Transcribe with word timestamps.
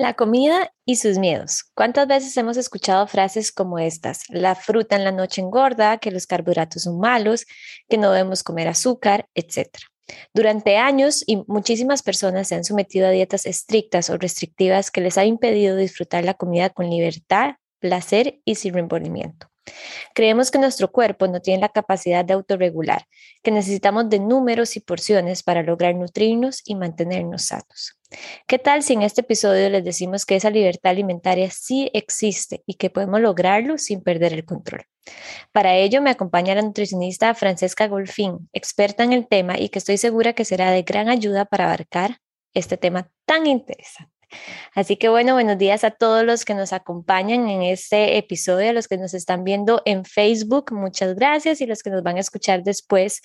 La 0.00 0.14
comida 0.14 0.72
y 0.86 0.96
sus 0.96 1.18
miedos. 1.18 1.64
¿Cuántas 1.74 2.08
veces 2.08 2.34
hemos 2.38 2.56
escuchado 2.56 3.06
frases 3.06 3.52
como 3.52 3.78
estas? 3.78 4.22
La 4.30 4.54
fruta 4.54 4.96
en 4.96 5.04
la 5.04 5.12
noche 5.12 5.42
engorda, 5.42 5.98
que 5.98 6.10
los 6.10 6.26
carbohidratos 6.26 6.84
son 6.84 6.98
malos, 6.98 7.44
que 7.86 7.98
no 7.98 8.10
debemos 8.10 8.42
comer 8.42 8.66
azúcar, 8.68 9.28
etc. 9.34 9.68
Durante 10.32 10.78
años 10.78 11.22
y 11.26 11.44
muchísimas 11.48 12.02
personas 12.02 12.48
se 12.48 12.54
han 12.54 12.64
sometido 12.64 13.08
a 13.08 13.10
dietas 13.10 13.44
estrictas 13.44 14.08
o 14.08 14.16
restrictivas 14.16 14.90
que 14.90 15.02
les 15.02 15.18
han 15.18 15.26
impedido 15.26 15.76
disfrutar 15.76 16.24
la 16.24 16.32
comida 16.32 16.70
con 16.70 16.88
libertad, 16.88 17.56
placer 17.78 18.40
y 18.46 18.54
sin 18.54 18.72
remordimiento. 18.72 19.49
Creemos 20.14 20.50
que 20.50 20.58
nuestro 20.58 20.90
cuerpo 20.90 21.28
no 21.28 21.40
tiene 21.40 21.60
la 21.60 21.68
capacidad 21.68 22.24
de 22.24 22.34
autorregular, 22.34 23.06
que 23.42 23.50
necesitamos 23.50 24.08
de 24.08 24.18
números 24.18 24.76
y 24.76 24.80
porciones 24.80 25.42
para 25.42 25.62
lograr 25.62 25.94
nutrirnos 25.94 26.62
y 26.64 26.74
mantenernos 26.74 27.44
sanos. 27.44 27.98
¿Qué 28.46 28.58
tal 28.58 28.82
si 28.82 28.94
en 28.94 29.02
este 29.02 29.20
episodio 29.20 29.68
les 29.70 29.84
decimos 29.84 30.26
que 30.26 30.36
esa 30.36 30.50
libertad 30.50 30.90
alimentaria 30.90 31.48
sí 31.50 31.90
existe 31.94 32.62
y 32.66 32.74
que 32.74 32.90
podemos 32.90 33.20
lograrlo 33.20 33.78
sin 33.78 34.02
perder 34.02 34.32
el 34.32 34.44
control? 34.44 34.84
Para 35.52 35.76
ello 35.76 36.02
me 36.02 36.10
acompaña 36.10 36.54
la 36.54 36.62
nutricionista 36.62 37.34
Francesca 37.34 37.86
Golfín, 37.86 38.48
experta 38.52 39.04
en 39.04 39.12
el 39.12 39.28
tema 39.28 39.58
y 39.58 39.68
que 39.68 39.78
estoy 39.78 39.96
segura 39.96 40.32
que 40.32 40.44
será 40.44 40.70
de 40.72 40.82
gran 40.82 41.08
ayuda 41.08 41.44
para 41.44 41.66
abarcar 41.66 42.18
este 42.52 42.76
tema 42.76 43.08
tan 43.26 43.46
interesante. 43.46 44.19
Así 44.74 44.96
que 44.96 45.08
bueno, 45.08 45.34
buenos 45.34 45.58
días 45.58 45.84
a 45.84 45.90
todos 45.90 46.24
los 46.24 46.44
que 46.44 46.54
nos 46.54 46.72
acompañan 46.72 47.48
en 47.48 47.62
este 47.62 48.16
episodio, 48.18 48.70
a 48.70 48.72
los 48.72 48.88
que 48.88 48.98
nos 48.98 49.14
están 49.14 49.44
viendo 49.44 49.82
en 49.84 50.04
Facebook, 50.04 50.72
muchas 50.72 51.14
gracias 51.14 51.60
y 51.60 51.66
los 51.66 51.82
que 51.82 51.90
nos 51.90 52.02
van 52.02 52.16
a 52.16 52.20
escuchar 52.20 52.62
después 52.62 53.20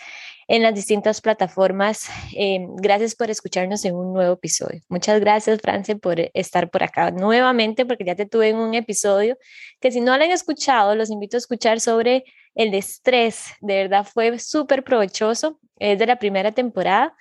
en 0.48 0.64
las 0.64 0.74
distintas 0.76 1.22
plataformas. 1.22 2.08
Eh, 2.36 2.66
gracias 2.78 3.16
por 3.16 3.30
escucharnos 3.30 3.84
en 3.86 3.96
un 3.96 4.14
nuevo 4.14 4.34
episodio. 4.34 4.82
Muchas 4.90 5.20
gracias, 5.20 5.60
France, 5.62 5.96
por 5.96 6.20
estar 6.34 6.70
por 6.70 6.84
acá 6.84 7.12
nuevamente, 7.12 7.86
porque 7.86 8.06
ya 8.06 8.16
te 8.16 8.26
tuve 8.26 8.50
en 8.50 8.58
un 8.58 8.74
episodio 8.74 9.38
que 9.80 9.92
si 9.92 10.02
no 10.02 10.18
lo 10.18 10.24
han 10.24 10.32
escuchado, 10.32 10.96
los 10.96 11.10
invito 11.10 11.38
a 11.38 11.40
escuchar 11.40 11.80
sobre 11.80 12.26
el 12.56 12.74
estrés. 12.74 13.48
De 13.62 13.76
verdad 13.76 14.06
fue 14.12 14.38
súper 14.40 14.84
provechoso. 14.84 15.60
Es 15.78 16.00
de 16.00 16.06
la 16.06 16.20
primera 16.20 16.52
temporada. 16.52 17.16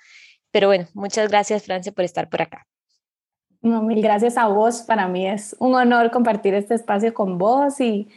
Pero 0.51 0.67
bueno, 0.67 0.87
muchas 0.93 1.29
gracias, 1.29 1.63
France, 1.63 1.91
por 1.91 2.05
estar 2.05 2.29
por 2.29 2.41
acá 2.41 2.65
mil 3.65 4.01
gracias 4.01 4.37
a 4.37 4.47
vos. 4.47 4.83
Para 4.83 5.07
mí 5.07 5.27
es 5.27 5.55
un 5.59 5.75
honor 5.75 6.11
compartir 6.11 6.53
este 6.53 6.75
espacio 6.75 7.13
con 7.13 7.37
vos 7.37 7.79
y, 7.79 8.07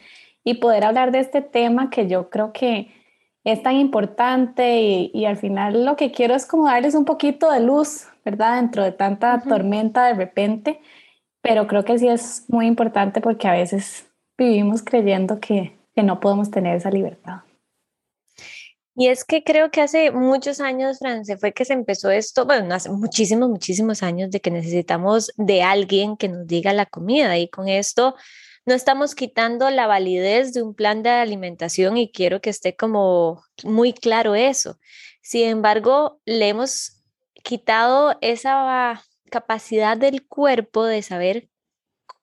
y 0.45 0.55
poder 0.55 0.85
hablar 0.85 1.11
de 1.11 1.21
este 1.21 1.43
tema 1.43 1.91
que 1.91 2.07
yo 2.07 2.31
creo 2.31 2.53
que 2.53 2.93
es 3.45 3.63
tan 3.63 3.77
importante 3.77 4.81
y, 4.81 5.11
y, 5.15 5.25
al 5.25 5.37
final 5.37 5.85
lo 5.85 5.97
que 5.97 6.13
quiero 6.13 6.35
es 6.35 6.45
como 6.47 6.67
darles 6.67 6.95
un 6.95 7.05
poquito 7.05 7.51
de 7.51 7.61
luz, 7.61 8.07
¿verdad? 8.25 8.57
Dentro 8.57 8.83
de 8.85 8.93
tanta 8.93 9.41
tormenta 9.41 10.07
de 10.07 10.15
repente, 10.15 10.81
pero 11.41 11.67
creo 11.67 11.85
que 11.85 11.99
sí 11.99 12.09
es 12.09 12.45
muy 12.49 12.67
importante 12.67 13.21
porque 13.21 13.49
a 13.49 13.53
veces 13.53 14.07
vivimos 14.37 14.83
creyendo 14.83 15.41
que, 15.41 15.79
que 15.95 16.03
no 16.03 16.21
podemos 16.21 16.51
tener 16.51 16.77
esa 16.77 16.91
libertad. 16.91 17.48
Y 19.01 19.07
es 19.07 19.25
que 19.25 19.45
creo 19.45 19.71
que 19.71 19.81
hace 19.81 20.11
muchos 20.11 20.59
años, 20.59 20.99
France, 20.99 21.37
fue 21.37 21.53
que 21.53 21.65
se 21.65 21.73
empezó 21.73 22.11
esto, 22.11 22.47
bueno, 22.47 22.75
hace 22.75 22.91
muchísimos, 22.91 23.49
muchísimos 23.49 24.03
años 24.03 24.29
de 24.33 24.41
que 24.41 24.51
necesitamos 24.51 25.31
de 25.37 25.63
alguien 25.63 26.17
que 26.17 26.29
nos 26.29 26.49
diga 26.49 26.73
la 26.73 26.85
comida 26.85 27.39
y 27.39 27.49
con 27.49 27.69
esto 27.69 28.17
no 28.67 28.75
estamos 28.75 29.15
quitando 29.15 29.71
la 29.71 29.87
validez 29.87 30.53
de 30.53 30.65
un 30.65 30.75
plan 30.75 31.05
de 31.05 31.11
alimentación 31.11 31.97
y 31.97 32.11
quiero 32.11 32.41
que 32.41 32.51
esté 32.51 32.75
como 32.75 33.45
muy 33.63 33.93
claro 33.93 34.35
eso. 34.35 34.81
Sin 35.23 35.47
embargo, 35.47 36.21
le 36.25 36.49
hemos 36.49 37.01
quitado 37.45 38.19
esa 38.21 39.01
capacidad 39.31 39.97
del 39.97 40.27
cuerpo 40.27 40.85
de 40.85 41.03
saber 41.03 41.49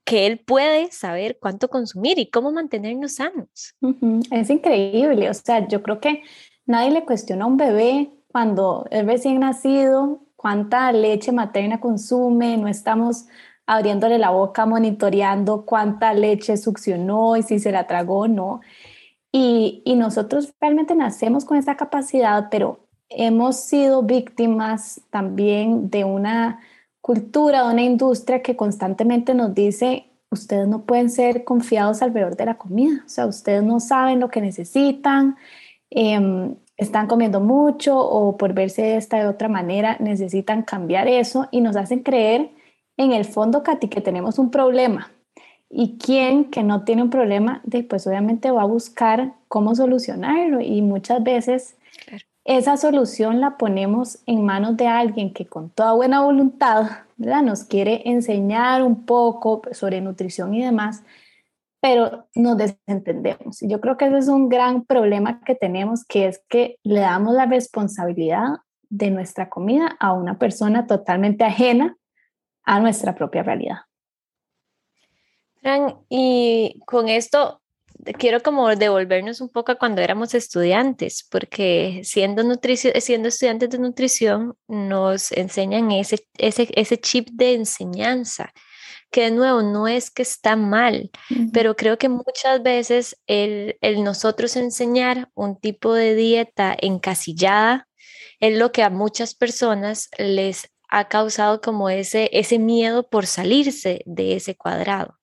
que 0.04 0.26
él 0.28 0.40
puede 0.40 0.92
saber 0.92 1.38
cuánto 1.40 1.70
consumir 1.70 2.20
y 2.20 2.30
cómo 2.30 2.52
mantenernos 2.52 3.16
sanos. 3.16 3.76
Es 4.30 4.50
increíble, 4.50 5.30
o 5.30 5.34
sea, 5.34 5.66
yo 5.70 5.82
creo 5.82 6.02
que 6.02 6.22
Nadie 6.66 6.92
le 6.92 7.06
cuestiona 7.06 7.46
a 7.46 7.48
un 7.48 7.58
bebé 7.58 8.12
cuando 8.32 8.86
es 8.92 9.06
recién 9.06 9.40
nacido 9.40 10.22
cuánta 10.36 10.92
leche 10.92 11.32
materna 11.32 11.80
consume, 11.80 12.58
no 12.58 12.68
estamos 12.68 13.26
abriéndole 13.66 14.20
la 14.20 14.30
boca 14.30 14.66
monitoreando 14.66 15.66
cuánta 15.66 16.14
leche 16.14 16.56
succionó 16.58 17.36
y 17.36 17.44
si 17.44 17.60
se 17.60 17.72
la 17.72 17.88
tragó 17.88 18.20
o 18.20 18.28
no. 18.28 18.62
Y, 19.32 19.82
y 19.86 19.96
nosotros 19.96 20.54
realmente 20.62 20.96
nacemos 20.96 21.46
con 21.46 21.58
esa 21.58 21.76
capacidad, 21.76 22.50
pero 22.52 22.88
hemos 23.10 23.58
sido 23.58 24.04
víctimas 24.04 25.02
también 25.10 25.90
de 25.90 26.04
una 26.04 26.60
cultura, 27.02 27.66
de 27.66 27.74
una 27.74 27.84
industria 27.84 28.42
que 28.42 28.56
constantemente 28.56 29.34
nos 29.34 29.54
dice, 29.54 30.06
ustedes 30.30 30.68
no 30.68 30.86
pueden 30.86 31.10
ser 31.10 31.44
confiados 31.44 32.02
alrededor 32.02 32.36
de 32.36 32.46
la 32.46 32.58
comida, 32.58 33.04
o 33.06 33.10
sea, 33.10 33.26
ustedes 33.26 33.64
no 33.64 33.80
saben 33.80 34.20
lo 34.20 34.30
que 34.30 34.42
necesitan, 34.42 35.38
Em, 35.90 36.56
están 36.78 37.08
comiendo 37.08 37.40
mucho 37.40 37.98
o 37.98 38.38
por 38.38 38.54
verse 38.54 38.82
de 38.82 38.98
esta 38.98 39.18
de 39.18 39.28
otra 39.28 39.48
manera 39.48 39.98
necesitan 40.00 40.64
cambiar 40.64 41.08
eso 41.08 41.48
y 41.52 41.62
nos 41.62 41.76
hacen 41.76 42.04
creer 42.04 42.52
en 42.98 43.12
el 43.12 43.26
fondo, 43.26 43.64
Katy, 43.64 43.88
que 43.88 44.02
tenemos 44.02 44.40
un 44.40 44.52
problema. 44.52 45.12
Y 45.70 45.98
quien 45.98 46.46
que 46.52 46.64
no 46.64 46.84
tiene 46.84 47.04
un 47.04 47.10
problema, 47.10 47.62
pues 47.90 48.08
obviamente 48.08 48.52
va 48.52 48.64
a 48.64 48.66
buscar 48.66 49.34
cómo 49.48 49.76
solucionarlo 49.76 50.62
y 50.62 50.82
muchas 50.82 51.24
veces 51.24 51.76
esa 52.46 52.78
solución 52.78 53.42
la 53.42 53.58
ponemos 53.58 54.20
en 54.28 54.46
manos 54.46 54.78
de 54.78 54.88
alguien 54.88 55.34
que 55.34 55.48
con 55.48 55.70
toda 55.72 55.94
buena 55.94 56.22
voluntad 56.22 57.06
¿verdad? 57.18 57.42
nos 57.42 57.64
quiere 57.64 58.04
enseñar 58.06 58.84
un 58.84 59.06
poco 59.06 59.64
sobre 59.72 60.00
nutrición 60.02 60.54
y 60.54 60.64
demás, 60.64 61.04
pero 61.86 62.28
nos 62.34 62.58
desentendemos. 62.58 63.60
Yo 63.62 63.80
creo 63.80 63.96
que 63.96 64.08
ese 64.08 64.18
es 64.18 64.28
un 64.28 64.50
gran 64.50 64.86
problema 64.86 65.40
que 65.46 65.54
tenemos, 65.54 66.04
que 66.04 66.26
es 66.28 66.42
que 66.50 66.80
le 66.82 67.02
damos 67.02 67.36
la 67.36 67.46
responsabilidad 67.46 68.56
de 68.90 69.12
nuestra 69.12 69.52
comida 69.52 69.96
a 70.00 70.14
una 70.14 70.40
persona 70.40 70.88
totalmente 70.88 71.44
ajena 71.44 71.96
a 72.64 72.80
nuestra 72.80 73.14
propia 73.14 73.44
realidad. 73.44 73.82
Fran, 75.62 76.00
y 76.10 76.82
con 76.88 77.08
esto 77.08 77.62
quiero 78.18 78.42
como 78.42 78.76
devolvernos 78.76 79.40
un 79.40 79.50
poco 79.50 79.74
a 79.74 79.76
cuando 79.76 80.02
éramos 80.02 80.34
estudiantes, 80.34 81.28
porque 81.30 82.02
siendo, 82.04 82.42
siendo 82.98 83.28
estudiantes 83.28 83.70
de 83.70 83.78
nutrición 83.78 84.58
nos 84.68 85.32
enseñan 85.34 85.92
ese, 85.92 86.28
ese, 86.40 86.68
ese 86.74 86.98
chip 86.98 87.28
de 87.32 87.54
enseñanza 87.54 88.52
que 89.16 89.22
de 89.22 89.32
nuevo 89.32 89.62
no 89.62 89.88
es 89.88 90.12
que 90.12 90.24
está 90.24 90.58
mal, 90.58 91.10
pero 91.54 91.78
creo 91.78 91.98
que 91.98 92.10
muchas 92.10 92.62
veces 92.62 93.18
el, 93.28 93.78
el, 93.80 94.04
nosotros 94.04 94.58
enseñar 94.58 95.30
un 95.36 95.58
tipo 95.58 95.94
de 95.94 96.16
dieta 96.16 96.76
encasillada 96.78 97.88
es 98.42 98.60
lo 98.60 98.74
que 98.74 98.84
a 98.84 98.90
muchas 98.90 99.34
personas 99.34 100.10
les 100.18 100.70
ha 100.90 101.08
causado 101.08 101.62
como 101.62 101.90
ese, 101.90 102.30
ese 102.34 102.60
miedo 102.60 103.08
por 103.08 103.26
salirse 103.26 104.02
de 104.06 104.36
ese 104.36 104.58
cuadrado. 104.58 105.18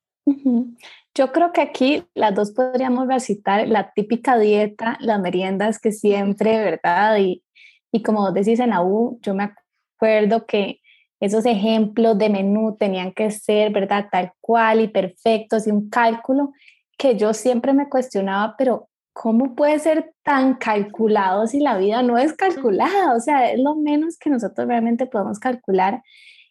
Yo 1.14 1.30
creo 1.30 1.52
que 1.52 1.60
aquí 1.60 2.04
las 2.14 2.34
dos 2.34 2.52
podríamos 2.52 3.06
recitar 3.08 3.68
la 3.68 3.92
típica 3.92 4.38
dieta, 4.38 4.96
las 5.00 5.20
meriendas 5.20 5.78
que 5.78 5.92
siempre, 5.92 6.64
¿verdad? 6.64 7.18
Y, 7.18 7.44
y 7.90 8.02
como 8.02 8.32
decís 8.32 8.58
en 8.58 8.70
la 8.70 8.80
U, 8.80 9.18
yo 9.20 9.34
me 9.34 9.52
acuerdo 9.98 10.46
que 10.46 10.80
esos 11.22 11.46
ejemplos 11.46 12.18
de 12.18 12.28
menú 12.28 12.76
tenían 12.76 13.12
que 13.12 13.30
ser, 13.30 13.70
¿verdad? 13.70 14.08
Tal 14.10 14.32
cual 14.40 14.80
y 14.80 14.88
perfectos 14.88 15.68
y 15.68 15.70
un 15.70 15.88
cálculo 15.88 16.50
que 16.98 17.16
yo 17.16 17.32
siempre 17.32 17.72
me 17.72 17.88
cuestionaba, 17.88 18.56
pero 18.58 18.88
¿cómo 19.12 19.54
puede 19.54 19.78
ser 19.78 20.14
tan 20.24 20.54
calculado 20.54 21.46
si 21.46 21.60
la 21.60 21.78
vida 21.78 22.02
no 22.02 22.18
es 22.18 22.32
calculada? 22.32 23.14
O 23.14 23.20
sea, 23.20 23.52
es 23.52 23.60
lo 23.60 23.76
menos 23.76 24.18
que 24.18 24.30
nosotros 24.30 24.66
realmente 24.66 25.06
podemos 25.06 25.38
calcular. 25.38 26.02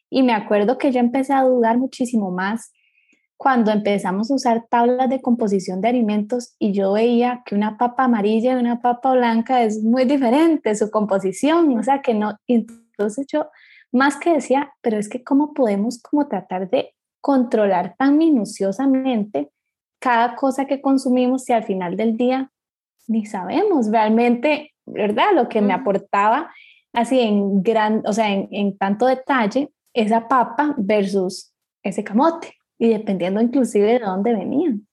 Y 0.10 0.24
me 0.24 0.32
acuerdo 0.32 0.78
que 0.78 0.94
yo 0.94 1.02
empecé 1.02 1.34
a 1.34 1.44
dudar 1.44 1.78
muchísimo 1.78 2.32
más 2.32 2.72
cuando 3.36 3.72
empezamos 3.72 4.32
a 4.32 4.36
usar 4.36 4.68
tablas 4.70 5.10
de 5.10 5.22
composición 5.22 5.82
de 5.82 5.90
alimentos 5.90 6.56
y 6.60 6.72
yo 6.72 6.94
veía 6.94 7.44
que 7.46 7.56
una 7.56 7.78
papa 7.78 8.06
amarilla 8.06 8.54
y 8.54 8.56
una 8.56 8.80
papa 8.80 9.12
blanca 9.16 9.64
es 9.64 9.84
muy 9.84 10.06
diferente 10.06 10.74
su 10.76 10.90
composición, 10.90 11.78
o 11.78 11.84
sea 11.84 12.02
que 12.02 12.14
no, 12.14 12.38
entonces 12.48 13.26
yo 13.28 13.48
más 13.92 14.18
que 14.18 14.34
decía, 14.34 14.74
pero 14.82 14.98
es 14.98 15.10
que 15.10 15.24
cómo 15.24 15.54
podemos 15.54 16.02
como 16.02 16.28
tratar 16.28 16.70
de 16.70 16.96
controlar 17.20 17.96
tan 17.98 18.18
minuciosamente 18.18 19.52
cada 20.00 20.36
cosa 20.36 20.66
que 20.66 20.82
consumimos 20.82 21.48
y 21.50 21.54
al 21.54 21.64
final 21.64 21.96
del 21.96 22.18
día 22.18 22.52
ni 23.08 23.26
sabemos 23.26 23.92
realmente, 23.92 24.74
¿verdad? 24.86 25.34
Lo 25.36 25.50
que 25.50 25.62
me 25.62 25.74
aportaba 25.74 26.52
así 26.94 27.20
en 27.20 27.62
gran, 27.62 28.04
o 28.06 28.14
sea, 28.14 28.30
en, 28.30 28.78
tanto 28.78 29.06
detalle 29.06 29.72
esa 29.94 30.28
papa 30.28 30.74
versus 30.78 31.54
ese 31.84 32.04
camote 32.04 32.56
y 32.78 32.90
dependiendo 32.90 33.42
inclusive 33.42 33.94
de 33.94 34.00
dónde 34.00 34.34
venían. 34.34 34.88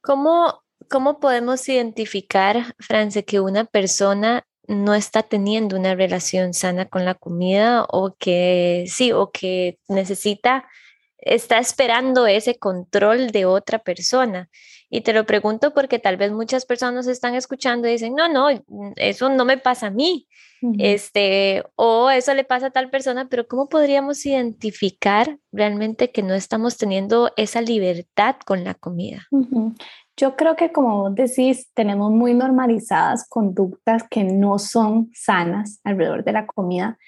¿Cómo, 0.00 0.62
¿Cómo 0.88 1.18
podemos 1.18 1.68
identificar, 1.68 2.74
France, 2.78 3.24
que 3.24 3.40
una 3.40 3.64
persona 3.64 4.46
no 4.68 4.94
está 4.94 5.22
teniendo 5.22 5.76
una 5.76 5.94
relación 5.94 6.54
sana 6.54 6.86
con 6.86 7.04
la 7.04 7.14
comida 7.14 7.84
o 7.88 8.14
que 8.18 8.84
sí, 8.88 9.12
o 9.12 9.30
que 9.30 9.78
necesita, 9.88 10.66
está 11.18 11.58
esperando 11.58 12.26
ese 12.26 12.58
control 12.58 13.30
de 13.30 13.46
otra 13.46 13.78
persona. 13.80 14.48
Y 14.88 15.00
te 15.00 15.12
lo 15.12 15.26
pregunto 15.26 15.74
porque 15.74 15.98
tal 15.98 16.16
vez 16.16 16.30
muchas 16.30 16.64
personas 16.64 17.06
están 17.08 17.34
escuchando 17.34 17.88
y 17.88 17.92
dicen, 17.92 18.14
no, 18.14 18.28
no, 18.28 18.48
eso 18.96 19.28
no 19.28 19.44
me 19.44 19.58
pasa 19.58 19.88
a 19.88 19.90
mí, 19.90 20.28
este, 20.78 21.64
o 21.74 22.10
eso 22.10 22.34
le 22.34 22.44
pasa 22.44 22.66
a 22.66 22.70
tal 22.70 22.90
persona, 22.90 23.28
pero 23.28 23.46
¿cómo 23.46 23.68
podríamos 23.68 24.24
identificar 24.24 25.38
realmente 25.52 26.10
que 26.12 26.22
no 26.22 26.34
estamos 26.34 26.76
teniendo 26.76 27.32
esa 27.36 27.60
libertad 27.60 28.36
con 28.44 28.64
la 28.64 28.74
comida? 28.74 29.26
Yo 30.16 30.34
creo 30.34 30.56
que 30.56 30.72
como 30.72 31.02
vos 31.02 31.14
decís, 31.14 31.70
tenemos 31.74 32.10
muy 32.10 32.32
normalizadas 32.32 33.28
conductas 33.28 34.02
que 34.08 34.24
no 34.24 34.58
son 34.58 35.10
sanas 35.12 35.80
alrededor 35.84 36.24
de 36.24 36.32
la 36.32 36.46
comida 36.46 36.98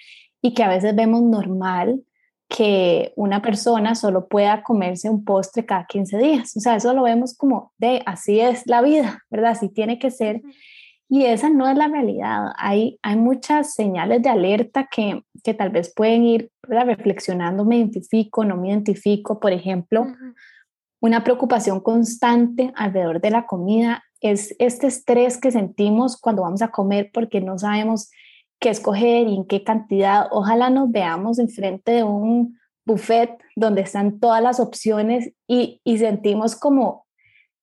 y 0.43 0.55
que 0.55 0.63
a 0.63 0.69
veces 0.69 0.95
vemos 0.95 1.23
normal 1.23 2.03
que 2.49 3.13
una 3.17 3.43
persona 3.43 3.95
solo 3.95 4.27
pueda 4.27 4.63
comerse 4.63 5.11
un 5.11 5.25
postre 5.25 5.67
cada 5.67 5.87
15 5.87 6.19
días. 6.19 6.57
O 6.57 6.61
sea, 6.61 6.77
eso 6.77 6.95
lo 6.95 7.03
vemos 7.03 7.37
como 7.37 7.73
de 7.79 8.03
así 8.07 8.41
es 8.41 8.67
la 8.67 8.83
vida, 8.83 9.23
¿verdad? 9.31 9.53
Así 9.53 9.69
tiene 9.69 9.99
que 9.99 10.11
ser. 10.11 10.43
Y 11.11 11.25
esa 11.25 11.49
no 11.49 11.69
es 11.69 11.77
la 11.77 11.89
realidad. 11.89 12.53
Hay, 12.57 12.99
hay 13.03 13.17
muchas 13.17 13.75
señales 13.75 14.23
de 14.23 14.29
alerta 14.29 14.89
que, 14.91 15.23
que 15.43 15.55
tal 15.55 15.71
vez 15.71 15.93
pueden 15.95 16.25
ir 16.25 16.51
reflexionando, 16.63 17.65
me 17.65 17.79
identifico, 17.79 18.45
no 18.45 18.57
me 18.57 18.69
identifico. 18.69 19.41
Por 19.41 19.53
ejemplo, 19.53 20.07
una 21.01 21.25
preocupación 21.25 21.81
constante 21.81 22.73
alrededor 22.77 23.21
de 23.21 23.31
la 23.31 23.47
comida 23.47 24.05
es 24.21 24.55
este 24.59 24.89
estrés 24.89 25.39
que 25.39 25.51
sentimos 25.51 26.17
cuando 26.17 26.43
vamos 26.43 26.63
a 26.63 26.71
comer 26.71 27.11
porque 27.13 27.41
no 27.41 27.59
sabemos 27.59 28.11
qué 28.59 28.71
escoger 28.71 29.29
y 29.29 29.37
en 29.37 29.45
qué 29.45 29.63
cantidad. 29.63 30.27
Ojalá 30.31 30.71
nos 30.71 30.91
veamos 30.91 31.39
enfrente 31.39 31.93
de 31.93 32.03
un 32.03 32.59
buffet 32.85 33.31
donde 33.55 33.83
están 33.83 34.19
todas 34.19 34.43
las 34.43 34.59
opciones 34.59 35.33
y, 35.47 35.81
y 35.85 35.99
sentimos 35.99 36.57
como 36.57 37.07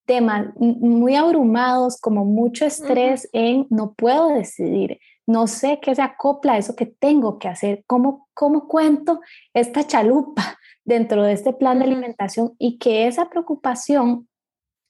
temas 0.05 0.47
muy 0.55 1.15
abrumados, 1.15 1.99
como 1.99 2.25
mucho 2.25 2.65
estrés 2.65 3.27
en 3.33 3.65
no 3.69 3.93
puedo 3.93 4.29
decidir, 4.29 4.99
no 5.27 5.47
sé 5.47 5.79
qué 5.81 5.95
se 5.95 6.01
acopla 6.01 6.53
a 6.53 6.57
eso 6.57 6.75
que 6.75 6.85
tengo 6.85 7.39
que 7.39 7.47
hacer, 7.47 7.83
cómo, 7.87 8.27
cómo 8.33 8.67
cuento 8.67 9.21
esta 9.53 9.85
chalupa 9.85 10.57
dentro 10.85 11.23
de 11.23 11.33
este 11.33 11.53
plan 11.53 11.79
de 11.79 11.85
alimentación 11.85 12.53
y 12.59 12.77
que 12.77 13.07
esa 13.07 13.29
preocupación 13.29 14.27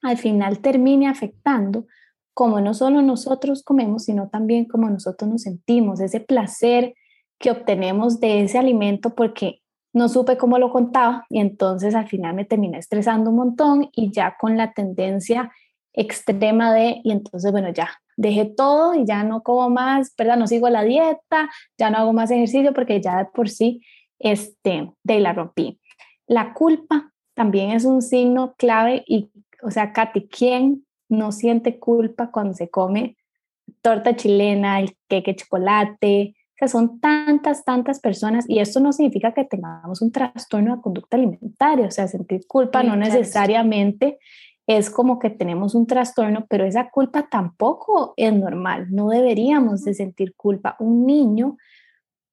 al 0.02 0.18
final 0.18 0.60
termine 0.60 1.08
afectando 1.08 1.86
como 2.34 2.60
no 2.60 2.74
solo 2.74 3.02
nosotros 3.02 3.64
comemos, 3.64 4.04
sino 4.04 4.28
también 4.28 4.66
como 4.66 4.90
nosotros 4.90 5.30
nos 5.30 5.44
sentimos, 5.44 6.02
ese 6.02 6.20
placer 6.20 6.94
que 7.40 7.50
obtenemos 7.50 8.20
de 8.20 8.44
ese 8.44 8.58
alimento 8.58 9.16
porque 9.16 9.62
no 9.94 10.10
supe 10.10 10.38
cómo 10.38 10.60
lo 10.60 10.70
contaba 10.70 11.26
y 11.30 11.40
entonces 11.40 11.96
al 11.96 12.10
final 12.10 12.36
me 12.36 12.44
terminé 12.44 12.78
estresando 12.78 13.30
un 13.30 13.38
montón 13.38 13.90
y 13.94 14.12
ya 14.12 14.36
con 14.38 14.58
la 14.58 14.74
tendencia 14.74 15.52
extrema 15.94 16.74
de, 16.74 17.00
y 17.04 17.12
entonces 17.12 17.52
bueno, 17.54 17.70
ya 17.70 17.90
dejé 18.16 18.46
todo 18.46 18.96
y 18.96 19.06
ya 19.06 19.24
no 19.24 19.44
como 19.44 19.70
más, 19.70 20.14
¿verdad? 20.18 20.38
No 20.38 20.48
sigo 20.48 20.70
la 20.70 20.84
dieta, 20.84 21.50
ya 21.78 21.90
no 21.90 21.98
hago 21.98 22.14
más 22.14 22.32
ejercicio 22.32 22.74
porque 22.74 23.02
ya 23.02 23.18
de 23.18 23.26
por 23.26 23.50
sí, 23.50 23.82
este, 24.20 24.92
de 25.04 25.20
la 25.20 25.34
rompí. 25.34 25.80
La 26.28 26.54
culpa 26.54 27.12
también 27.34 27.72
es 27.72 27.86
un 27.86 28.02
signo 28.02 28.56
clave 28.58 29.04
y, 29.06 29.30
o 29.62 29.72
sea, 29.72 29.94
Katy, 29.94 30.28
¿quién 30.28 30.86
no 31.10 31.32
siente 31.32 31.80
culpa 31.80 32.32
cuando 32.32 32.54
se 32.54 32.70
come 32.70 33.18
torta 33.82 34.16
chilena, 34.16 34.80
el 34.80 34.98
queque 35.08 35.36
chocolate. 35.36 36.36
O 36.36 36.58
sea, 36.58 36.68
son 36.68 37.00
tantas, 37.00 37.66
tantas 37.66 38.00
personas 38.00 38.46
y 38.48 38.60
esto 38.60 38.80
no 38.80 38.94
significa 38.94 39.34
que 39.34 39.44
tengamos 39.44 40.02
un 40.02 40.12
trastorno 40.12 40.76
de 40.76 40.82
conducta 40.82 41.18
alimentaria. 41.18 41.88
O 41.88 41.92
sea, 41.92 42.08
sentir 42.08 42.48
culpa 42.48 42.82
no 42.82 42.96
necesariamente 42.96 44.18
es 44.68 44.90
como 44.90 45.20
que 45.20 45.30
tenemos 45.30 45.76
un 45.76 45.86
trastorno, 45.88 46.46
pero 46.50 46.66
esa 46.66 46.90
culpa 46.90 47.28
tampoco 47.30 48.14
es 48.18 48.34
normal. 48.34 48.88
No 48.90 49.10
deberíamos 49.10 49.84
de 49.84 49.94
sentir 49.94 50.34
culpa. 50.36 50.76
Un 50.80 51.06
niño, 51.06 51.58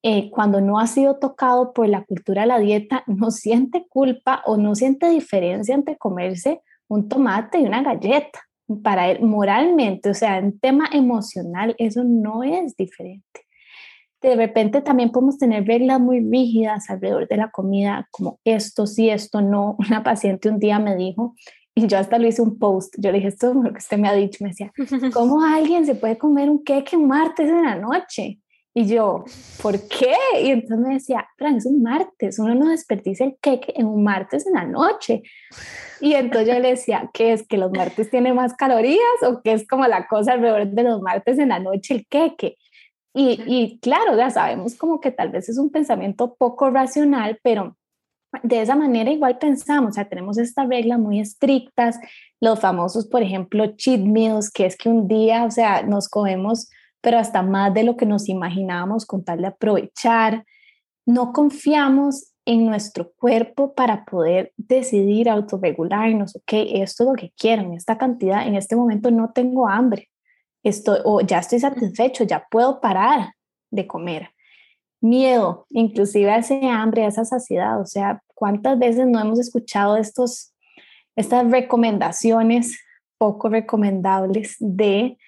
eh, 0.02 0.31
cuando 0.31 0.61
no 0.61 0.79
ha 0.79 0.87
sido 0.87 1.19
tocado 1.19 1.73
por 1.73 1.88
la 1.88 2.05
cultura 2.05 2.43
de 2.43 2.49
la 2.49 2.58
dieta, 2.58 3.05
no 3.06 3.31
siente 3.31 3.87
culpa 3.88 4.43
o 4.46 4.56
no 4.56 4.75
siente 4.75 5.08
diferencia 5.11 5.75
entre 5.75 5.96
comerse 5.99 6.62
un 6.88 7.08
tomate 7.08 7.61
y 7.61 7.64
una 7.64 7.82
galleta 7.82 8.40
para 8.82 9.11
él 9.11 9.23
moralmente, 9.23 10.11
o 10.11 10.14
sea, 10.14 10.38
en 10.38 10.58
tema 10.58 10.88
emocional, 10.93 11.75
eso 11.79 12.05
no 12.05 12.43
es 12.43 12.76
diferente. 12.76 13.46
De 14.20 14.37
repente 14.37 14.82
también 14.82 15.11
podemos 15.11 15.37
tener 15.37 15.67
reglas 15.67 16.00
muy 16.00 16.20
rígidas 16.20 16.88
alrededor 16.88 17.26
de 17.26 17.37
la 17.37 17.50
comida, 17.50 18.08
como 18.12 18.38
esto 18.44 18.87
sí, 18.87 19.11
esto 19.11 19.40
no. 19.40 19.76
Una 19.88 20.02
paciente 20.02 20.49
un 20.49 20.58
día 20.58 20.79
me 20.79 20.94
dijo, 20.94 21.34
y 21.74 21.86
yo 21.86 21.98
hasta 21.98 22.19
lo 22.19 22.26
hice 22.26 22.42
un 22.42 22.58
post, 22.58 22.94
yo 22.98 23.10
le 23.10 23.19
dije, 23.19 23.28
esto 23.28 23.50
es 23.50 23.56
lo 23.56 23.72
que 23.72 23.78
usted 23.78 23.98
me 23.98 24.08
ha 24.08 24.12
dicho, 24.14 24.38
me 24.44 24.50
decía, 24.50 24.72
¿cómo 25.14 25.42
alguien 25.42 25.86
se 25.86 25.94
puede 25.94 26.19
comer 26.19 26.50
un 26.50 26.62
queque 26.62 26.96
un 26.96 27.08
martes 27.08 27.48
en 27.48 27.62
la 27.62 27.76
noche? 27.76 28.38
Y 28.74 28.86
yo, 28.86 29.24
¿por 29.60 29.78
qué? 29.86 30.14
Y 30.42 30.48
entonces 30.48 30.78
me 30.78 30.94
decía, 30.94 31.26
Fran, 31.36 31.56
es 31.56 31.66
un 31.66 31.82
martes, 31.82 32.38
uno 32.38 32.54
no 32.54 32.70
desperdicia 32.70 33.26
el 33.26 33.36
queque 33.40 33.74
en 33.76 33.86
un 33.86 34.02
martes 34.02 34.46
en 34.46 34.54
la 34.54 34.64
noche. 34.64 35.22
Y 36.00 36.14
entonces 36.14 36.54
yo 36.54 36.58
le 36.58 36.70
decía, 36.70 37.10
¿qué 37.12 37.34
es? 37.34 37.46
¿Que 37.46 37.58
los 37.58 37.70
martes 37.70 38.10
tienen 38.10 38.34
más 38.34 38.54
calorías 38.54 38.98
o 39.26 39.42
que 39.42 39.52
es 39.52 39.66
como 39.69 39.86
la 39.86 40.08
cosa 40.08 40.32
alrededor 40.32 40.69
de 40.69 40.82
los 40.84 41.02
martes 41.02 41.38
en 41.38 41.50
la 41.50 41.58
noche 41.58 41.94
el 41.94 42.06
queque? 42.06 42.56
Y, 43.14 43.42
y 43.46 43.78
claro, 43.80 44.16
ya 44.16 44.30
sabemos 44.30 44.74
como 44.74 45.00
que 45.00 45.10
tal 45.10 45.28
vez 45.28 45.50
es 45.50 45.58
un 45.58 45.70
pensamiento 45.70 46.34
poco 46.34 46.70
racional, 46.70 47.38
pero 47.42 47.76
de 48.43 48.62
esa 48.62 48.76
manera 48.76 49.11
igual 49.11 49.38
pensamos, 49.38 49.90
o 49.90 49.93
sea, 49.94 50.08
tenemos 50.08 50.38
estas 50.38 50.69
reglas 50.69 50.99
muy 50.99 51.20
estrictas, 51.20 51.99
los 52.40 52.61
famosos, 52.61 53.06
por 53.06 53.23
ejemplo, 53.23 53.67
cheat 53.76 54.00
meals, 54.00 54.50
que 54.50 54.67
es 54.67 54.76
que 54.76 54.88
un 54.88 55.06
día, 55.06 55.44
o 55.44 55.50
sea, 55.50 55.82
nos 55.82 56.08
comemos 56.08 56.69
pero 57.02 57.19
hasta 57.19 57.43
más 57.43 57.75
de 57.75 57.82
lo 57.82 57.96
que 57.96 58.06
nos 58.06 58.29
imaginábamos 58.31 59.05
con 59.05 59.25
tal 59.25 59.43
de 59.43 59.49
aprovechar. 59.49 60.46
No 61.05 61.32
confiamos 61.32 62.32
en 62.46 62.64
nuestro 62.64 63.12
cuerpo 63.19 63.75
para 63.75 64.05
poder 64.05 64.52
decidir 64.56 65.29
autorregularnos, 65.29 66.34
ok, 66.37 66.52
esto 66.75 67.02
es 67.02 67.08
lo 67.08 67.14
que 67.14 67.32
quiero, 67.37 67.62
en 67.62 67.75
esta 67.75 67.99
cantidad, 67.99 68.46
en 68.46 68.56
este 68.56 68.75
momento 68.75 69.11
no 69.11 69.32
tengo 69.32 69.69
hambre, 69.69 70.08
estoy, 70.64 70.99
o 71.05 71.20
ya 71.20 71.38
estoy 71.38 71.61
satisfecho, 71.61 72.25
ya 72.25 72.46
puedo 72.50 72.81
parar 72.81 73.34
de 73.70 73.87
comer. 73.87 74.31
Miedo, 75.03 75.67
inclusive 75.71 76.31
a 76.31 76.39
ese 76.39 76.67
hambre, 76.69 77.05
a 77.05 77.09
esa 77.09 77.25
saciedad, 77.25 77.81
o 77.81 77.87
sea, 77.87 78.23
¿cuántas 78.35 78.79
veces 78.79 79.06
no 79.06 79.21
hemos 79.21 79.39
escuchado 79.39 79.97
estos, 79.97 80.55
estas 81.17 81.51
recomendaciones 81.51 82.79
poco 83.19 83.49
recomendables 83.49 84.56
de 84.61 85.19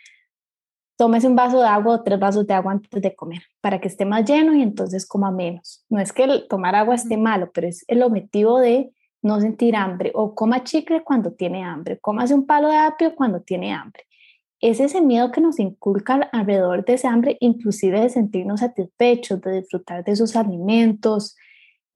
tómese 0.96 1.26
un 1.26 1.36
vaso 1.36 1.60
de 1.60 1.66
agua 1.66 1.96
o 1.96 2.02
tres 2.02 2.18
vasos 2.18 2.46
de 2.46 2.54
agua 2.54 2.72
antes 2.72 3.02
de 3.02 3.14
comer 3.14 3.42
para 3.60 3.80
que 3.80 3.88
esté 3.88 4.04
más 4.04 4.24
lleno 4.24 4.54
y 4.54 4.62
entonces 4.62 5.06
coma 5.06 5.30
menos. 5.30 5.84
No 5.88 6.00
es 6.00 6.12
que 6.12 6.24
el 6.24 6.48
tomar 6.48 6.74
agua 6.74 6.94
esté 6.94 7.16
malo, 7.16 7.50
pero 7.52 7.66
es 7.66 7.84
el 7.88 8.02
objetivo 8.02 8.60
de 8.60 8.92
no 9.22 9.40
sentir 9.40 9.74
hambre 9.74 10.12
o 10.14 10.34
coma 10.34 10.62
chicle 10.64 11.02
cuando 11.02 11.32
tiene 11.32 11.64
hambre, 11.64 11.98
cómase 11.98 12.34
un 12.34 12.46
palo 12.46 12.68
de 12.68 12.76
apio 12.76 13.14
cuando 13.14 13.40
tiene 13.40 13.72
hambre. 13.72 14.04
Es 14.64 14.80
ese 14.80 15.02
miedo 15.02 15.30
que 15.30 15.42
nos 15.42 15.58
inculca 15.58 16.14
alrededor 16.32 16.86
de 16.86 16.94
ese 16.94 17.06
hambre, 17.06 17.36
inclusive 17.40 18.00
de 18.00 18.08
sentirnos 18.08 18.60
satisfechos, 18.60 19.42
de 19.42 19.60
disfrutar 19.60 20.02
de 20.02 20.12
esos 20.12 20.36
alimentos, 20.36 21.36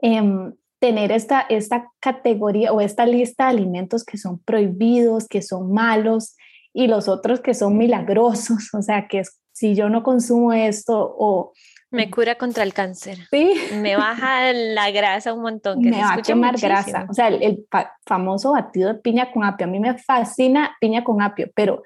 em, 0.00 0.52
tener 0.78 1.10
esta, 1.10 1.40
esta 1.48 1.90
categoría 1.98 2.70
o 2.74 2.82
esta 2.82 3.06
lista 3.06 3.44
de 3.44 3.50
alimentos 3.52 4.04
que 4.04 4.18
son 4.18 4.38
prohibidos, 4.40 5.28
que 5.28 5.40
son 5.40 5.72
malos, 5.72 6.36
y 6.74 6.88
los 6.88 7.08
otros 7.08 7.40
que 7.40 7.54
son 7.54 7.78
milagrosos, 7.78 8.68
o 8.74 8.82
sea, 8.82 9.08
que 9.08 9.22
si 9.52 9.74
yo 9.74 9.88
no 9.88 10.02
consumo 10.02 10.52
esto 10.52 11.16
o... 11.18 11.52
Me 11.90 12.10
cura 12.10 12.34
contra 12.34 12.64
el 12.64 12.74
cáncer. 12.74 13.16
Sí. 13.30 13.54
Me 13.80 13.96
baja 13.96 14.52
la 14.52 14.90
grasa 14.90 15.32
un 15.32 15.40
montón. 15.40 15.82
Que 15.82 15.88
me 15.88 16.02
va 16.02 16.12
a 16.12 16.22
quemar 16.22 16.60
grasa. 16.60 17.06
O 17.08 17.14
sea, 17.14 17.28
el, 17.28 17.66
famoso 18.04 18.52
batido 18.52 18.92
de 18.92 19.00
piña 19.00 19.32
con 19.32 19.42
apio. 19.42 19.66
A 19.66 19.70
mí 19.70 19.80
me 19.80 19.96
fascina 19.96 20.76
piña 20.82 21.02
con 21.02 21.22
apio, 21.22 21.50
pero 21.54 21.82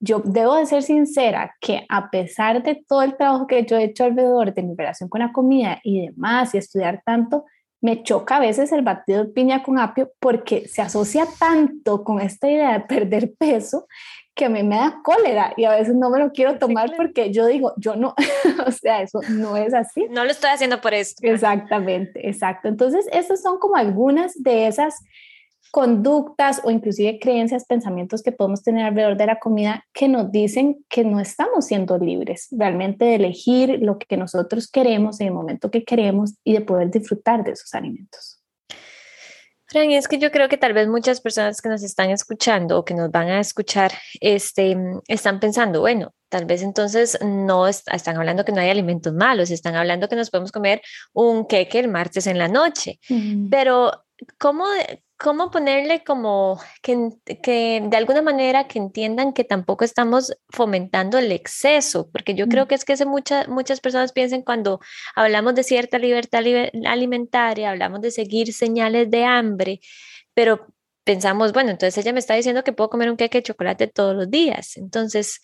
yo 0.00 0.22
debo 0.24 0.56
de 0.56 0.66
ser 0.66 0.82
sincera 0.82 1.54
que 1.60 1.84
a 1.88 2.10
pesar 2.10 2.62
de 2.62 2.82
todo 2.86 3.02
el 3.02 3.16
trabajo 3.16 3.46
que 3.46 3.64
yo 3.64 3.76
he 3.76 3.84
hecho 3.84 4.04
alrededor 4.04 4.54
de 4.54 4.62
mi 4.62 4.74
relación 4.76 5.08
con 5.08 5.20
la 5.20 5.32
comida 5.32 5.80
y 5.82 6.06
demás 6.06 6.54
y 6.54 6.58
estudiar 6.58 7.02
tanto, 7.04 7.44
me 7.80 8.02
choca 8.02 8.36
a 8.36 8.40
veces 8.40 8.72
el 8.72 8.82
batido 8.82 9.24
de 9.24 9.30
piña 9.30 9.62
con 9.62 9.78
apio 9.78 10.10
porque 10.20 10.66
se 10.68 10.82
asocia 10.82 11.26
tanto 11.38 12.02
con 12.04 12.20
esta 12.20 12.48
idea 12.48 12.72
de 12.72 12.80
perder 12.80 13.34
peso 13.38 13.86
que 14.34 14.44
a 14.44 14.48
mí 14.48 14.62
me 14.62 14.76
da 14.76 15.00
cólera 15.02 15.52
y 15.56 15.64
a 15.64 15.72
veces 15.72 15.96
no 15.96 16.10
me 16.10 16.20
lo 16.20 16.30
quiero 16.30 16.58
tomar 16.58 16.92
porque 16.96 17.32
yo 17.32 17.46
digo, 17.46 17.72
yo 17.76 17.96
no, 17.96 18.14
o 18.66 18.70
sea, 18.70 19.02
eso 19.02 19.20
no 19.30 19.56
es 19.56 19.74
así. 19.74 20.06
No 20.10 20.24
lo 20.24 20.30
estoy 20.30 20.50
haciendo 20.50 20.80
por 20.80 20.94
esto. 20.94 21.20
Exactamente, 21.26 22.28
exacto. 22.28 22.68
Entonces, 22.68 23.08
esas 23.12 23.42
son 23.42 23.58
como 23.58 23.74
algunas 23.74 24.40
de 24.40 24.68
esas 24.68 25.02
conductas 25.70 26.60
o 26.64 26.70
inclusive 26.70 27.18
creencias, 27.18 27.64
pensamientos 27.64 28.22
que 28.22 28.32
podemos 28.32 28.62
tener 28.62 28.84
alrededor 28.84 29.16
de 29.16 29.26
la 29.26 29.38
comida 29.38 29.84
que 29.92 30.08
nos 30.08 30.30
dicen 30.30 30.84
que 30.88 31.04
no 31.04 31.20
estamos 31.20 31.66
siendo 31.66 31.98
libres 31.98 32.48
realmente 32.50 33.04
de 33.04 33.14
elegir 33.16 33.78
lo 33.80 33.98
que 33.98 34.16
nosotros 34.16 34.70
queremos 34.70 35.20
en 35.20 35.28
el 35.28 35.34
momento 35.34 35.70
que 35.70 35.84
queremos 35.84 36.34
y 36.44 36.52
de 36.52 36.60
poder 36.60 36.90
disfrutar 36.90 37.44
de 37.44 37.52
esos 37.52 37.74
alimentos. 37.74 38.42
Fran, 39.70 39.90
es 39.90 40.08
que 40.08 40.18
yo 40.18 40.30
creo 40.30 40.48
que 40.48 40.56
tal 40.56 40.72
vez 40.72 40.88
muchas 40.88 41.20
personas 41.20 41.60
que 41.60 41.68
nos 41.68 41.82
están 41.82 42.08
escuchando 42.08 42.78
o 42.78 42.84
que 42.86 42.94
nos 42.94 43.10
van 43.10 43.28
a 43.28 43.38
escuchar 43.38 43.92
este, 44.18 44.74
están 45.08 45.40
pensando, 45.40 45.80
bueno, 45.80 46.14
tal 46.30 46.46
vez 46.46 46.62
entonces 46.62 47.18
no 47.22 47.66
están 47.66 48.16
hablando 48.16 48.46
que 48.46 48.52
no 48.52 48.62
hay 48.62 48.70
alimentos 48.70 49.12
malos, 49.12 49.50
están 49.50 49.74
hablando 49.74 50.08
que 50.08 50.16
nos 50.16 50.30
podemos 50.30 50.52
comer 50.52 50.80
un 51.12 51.46
queque 51.46 51.80
el 51.80 51.88
martes 51.88 52.26
en 52.26 52.38
la 52.38 52.48
noche, 52.48 52.98
pero 53.50 53.92
¿cómo, 54.38 54.64
cómo 55.18 55.50
ponerle 55.50 56.04
como 56.04 56.60
que, 56.80 57.10
que, 57.42 57.82
de 57.84 57.96
alguna 57.96 58.22
manera 58.22 58.68
que 58.68 58.78
entiendan 58.78 59.32
que 59.32 59.44
tampoco 59.44 59.84
estamos 59.84 60.32
fomentando 60.48 61.18
el 61.18 61.32
exceso, 61.32 62.08
porque 62.12 62.34
yo 62.34 62.46
creo 62.48 62.68
que 62.68 62.76
es 62.76 62.84
que 62.84 62.94
muchas 63.04 63.48
muchas 63.48 63.80
personas 63.80 64.12
piensan 64.12 64.42
cuando 64.42 64.80
hablamos 65.16 65.54
de 65.56 65.64
cierta 65.64 65.98
libertad 65.98 66.42
alimentaria, 66.86 67.70
hablamos 67.70 68.00
de 68.00 68.12
seguir 68.12 68.52
señales 68.52 69.10
de 69.10 69.24
hambre, 69.24 69.80
pero 70.34 70.66
pensamos, 71.04 71.52
bueno, 71.52 71.70
entonces 71.70 71.98
ella 71.98 72.12
me 72.12 72.20
está 72.20 72.34
diciendo 72.34 72.62
que 72.64 72.72
puedo 72.72 72.90
comer 72.90 73.10
un 73.10 73.16
queque 73.16 73.38
de 73.38 73.42
chocolate 73.42 73.88
todos 73.88 74.14
los 74.14 74.30
días, 74.30 74.76
entonces 74.76 75.40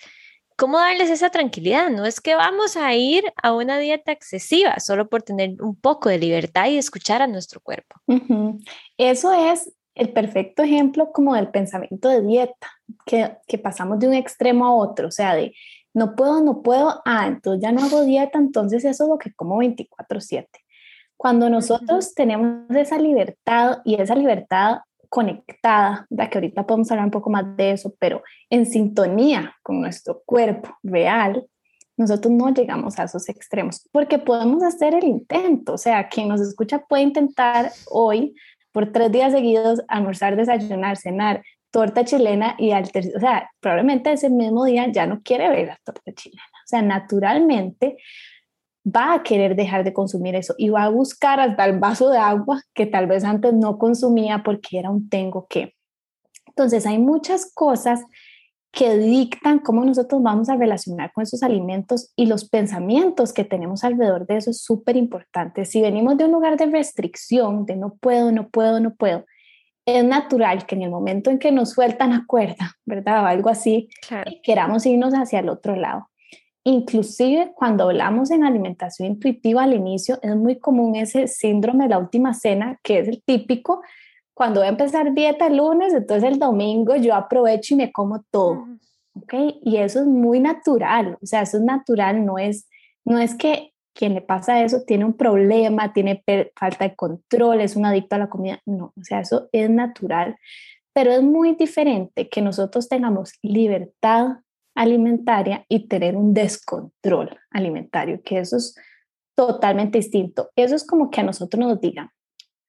¿Cómo 0.56 0.78
darles 0.78 1.10
esa 1.10 1.30
tranquilidad? 1.30 1.90
No 1.90 2.04
es 2.04 2.20
que 2.20 2.36
vamos 2.36 2.76
a 2.76 2.94
ir 2.94 3.24
a 3.42 3.52
una 3.52 3.78
dieta 3.78 4.12
excesiva 4.12 4.78
solo 4.78 5.08
por 5.08 5.22
tener 5.22 5.60
un 5.60 5.74
poco 5.74 6.08
de 6.08 6.18
libertad 6.18 6.68
y 6.68 6.78
escuchar 6.78 7.22
a 7.22 7.26
nuestro 7.26 7.60
cuerpo. 7.60 7.96
Eso 8.96 9.32
es 9.32 9.72
el 9.94 10.12
perfecto 10.12 10.62
ejemplo 10.62 11.10
como 11.12 11.34
del 11.34 11.48
pensamiento 11.48 12.08
de 12.08 12.22
dieta, 12.22 12.70
que, 13.06 13.36
que 13.46 13.58
pasamos 13.58 13.98
de 13.98 14.08
un 14.08 14.14
extremo 14.14 14.66
a 14.66 14.74
otro, 14.74 15.08
o 15.08 15.10
sea, 15.10 15.34
de 15.34 15.54
no 15.92 16.16
puedo, 16.16 16.42
no 16.42 16.62
puedo, 16.62 17.00
ah, 17.04 17.26
entonces 17.28 17.62
ya 17.62 17.70
no 17.70 17.84
hago 17.84 18.04
dieta, 18.04 18.38
entonces 18.38 18.84
eso 18.84 19.04
es 19.04 19.08
lo 19.08 19.18
que 19.18 19.32
como 19.32 19.58
24/7. 19.58 20.48
Cuando 21.16 21.48
nosotros 21.48 22.14
tenemos 22.14 22.68
esa 22.76 22.98
libertad 22.98 23.78
y 23.84 23.94
esa 23.94 24.16
libertad 24.16 24.78
conectada, 25.14 26.08
¿verdad? 26.10 26.28
que 26.28 26.38
ahorita 26.38 26.66
podemos 26.66 26.90
hablar 26.90 27.04
un 27.04 27.12
poco 27.12 27.30
más 27.30 27.56
de 27.56 27.70
eso, 27.70 27.94
pero 28.00 28.20
en 28.50 28.66
sintonía 28.66 29.54
con 29.62 29.80
nuestro 29.80 30.24
cuerpo 30.26 30.76
real, 30.82 31.46
nosotros 31.96 32.32
no 32.32 32.52
llegamos 32.52 32.98
a 32.98 33.04
esos 33.04 33.28
extremos, 33.28 33.88
porque 33.92 34.18
podemos 34.18 34.64
hacer 34.64 34.92
el 34.92 35.04
intento, 35.04 35.74
o 35.74 35.78
sea, 35.78 36.08
quien 36.08 36.26
nos 36.26 36.40
escucha 36.40 36.80
puede 36.88 37.04
intentar 37.04 37.70
hoy 37.86 38.34
por 38.72 38.90
tres 38.90 39.12
días 39.12 39.30
seguidos 39.30 39.82
almorzar, 39.86 40.34
desayunar, 40.34 40.96
cenar, 40.96 41.44
torta 41.70 42.04
chilena 42.04 42.56
y 42.58 42.72
al 42.72 42.82
o 42.82 43.20
sea, 43.20 43.48
probablemente 43.60 44.10
ese 44.10 44.30
mismo 44.30 44.64
día 44.64 44.90
ya 44.90 45.06
no 45.06 45.22
quiere 45.22 45.48
ver 45.48 45.68
la 45.68 45.78
torta 45.84 46.12
chilena, 46.12 46.42
o 46.42 46.66
sea, 46.66 46.82
naturalmente 46.82 47.98
va 48.84 49.14
a 49.14 49.22
querer 49.22 49.56
dejar 49.56 49.84
de 49.84 49.92
consumir 49.92 50.34
eso 50.34 50.54
y 50.58 50.68
va 50.68 50.84
a 50.84 50.88
buscar 50.88 51.40
hasta 51.40 51.64
el 51.64 51.78
vaso 51.78 52.10
de 52.10 52.18
agua 52.18 52.60
que 52.74 52.86
tal 52.86 53.06
vez 53.06 53.24
antes 53.24 53.54
no 53.54 53.78
consumía 53.78 54.42
porque 54.44 54.78
era 54.78 54.90
un 54.90 55.08
tengo 55.08 55.46
que. 55.48 55.74
Entonces 56.46 56.86
hay 56.86 56.98
muchas 56.98 57.50
cosas 57.52 58.02
que 58.70 58.96
dictan 58.98 59.60
cómo 59.60 59.84
nosotros 59.84 60.22
vamos 60.22 60.48
a 60.48 60.56
relacionar 60.56 61.12
con 61.12 61.22
esos 61.22 61.42
alimentos 61.42 62.12
y 62.16 62.26
los 62.26 62.48
pensamientos 62.48 63.32
que 63.32 63.44
tenemos 63.44 63.84
alrededor 63.84 64.26
de 64.26 64.36
eso 64.36 64.50
es 64.50 64.62
súper 64.62 64.96
importante. 64.96 65.64
Si 65.64 65.80
venimos 65.80 66.16
de 66.16 66.24
un 66.24 66.32
lugar 66.32 66.56
de 66.56 66.66
restricción, 66.66 67.66
de 67.66 67.76
no 67.76 67.94
puedo, 67.94 68.32
no 68.32 68.48
puedo, 68.48 68.80
no 68.80 68.94
puedo, 68.94 69.24
es 69.86 70.04
natural 70.04 70.66
que 70.66 70.74
en 70.74 70.82
el 70.82 70.90
momento 70.90 71.30
en 71.30 71.38
que 71.38 71.52
nos 71.52 71.70
sueltan 71.70 72.10
la 72.10 72.24
cuerda, 72.26 72.72
¿verdad? 72.84 73.22
O 73.22 73.26
algo 73.26 73.48
así, 73.48 73.88
queramos 74.42 74.84
irnos 74.86 75.14
hacia 75.14 75.40
el 75.40 75.48
otro 75.48 75.76
lado. 75.76 76.08
Inclusive 76.64 77.52
cuando 77.54 77.84
hablamos 77.84 78.30
en 78.30 78.42
alimentación 78.42 79.08
intuitiva 79.08 79.64
al 79.64 79.74
inicio, 79.74 80.18
es 80.22 80.34
muy 80.34 80.58
común 80.58 80.96
ese 80.96 81.28
síndrome 81.28 81.84
de 81.84 81.90
la 81.90 81.98
última 81.98 82.32
cena, 82.32 82.80
que 82.82 83.00
es 83.00 83.08
el 83.08 83.22
típico, 83.22 83.82
cuando 84.34 84.60
voy 84.60 84.66
a 84.66 84.70
empezar 84.70 85.14
dieta 85.14 85.46
el 85.46 85.58
lunes, 85.58 85.94
entonces 85.94 86.28
el 86.28 86.38
domingo 86.38 86.96
yo 86.96 87.14
aprovecho 87.14 87.74
y 87.74 87.76
me 87.76 87.92
como 87.92 88.22
todo. 88.30 88.66
¿Ok? 89.14 89.34
Y 89.62 89.76
eso 89.76 90.00
es 90.00 90.06
muy 90.06 90.40
natural, 90.40 91.18
o 91.22 91.26
sea, 91.26 91.42
eso 91.42 91.58
es 91.58 91.62
natural, 91.62 92.26
no 92.26 92.38
es, 92.38 92.68
no 93.04 93.18
es 93.18 93.36
que 93.36 93.72
quien 93.92 94.14
le 94.14 94.20
pasa 94.20 94.62
eso 94.62 94.82
tiene 94.84 95.04
un 95.04 95.12
problema, 95.12 95.92
tiene 95.92 96.24
falta 96.56 96.88
de 96.88 96.96
control, 96.96 97.60
es 97.60 97.76
un 97.76 97.86
adicto 97.86 98.16
a 98.16 98.18
la 98.18 98.28
comida, 98.28 98.60
no, 98.66 98.92
o 98.98 99.04
sea, 99.04 99.20
eso 99.20 99.48
es 99.52 99.70
natural, 99.70 100.36
pero 100.92 101.12
es 101.12 101.22
muy 101.22 101.54
diferente 101.54 102.28
que 102.28 102.42
nosotros 102.42 102.88
tengamos 102.88 103.34
libertad 103.40 104.38
alimentaria 104.74 105.64
y 105.68 105.88
tener 105.88 106.16
un 106.16 106.34
descontrol 106.34 107.38
alimentario, 107.50 108.20
que 108.22 108.38
eso 108.38 108.56
es 108.56 108.74
totalmente 109.34 109.98
distinto. 109.98 110.50
Eso 110.56 110.74
es 110.74 110.86
como 110.86 111.10
que 111.10 111.20
a 111.20 111.24
nosotros 111.24 111.58
nos 111.58 111.80
digan, 111.80 112.10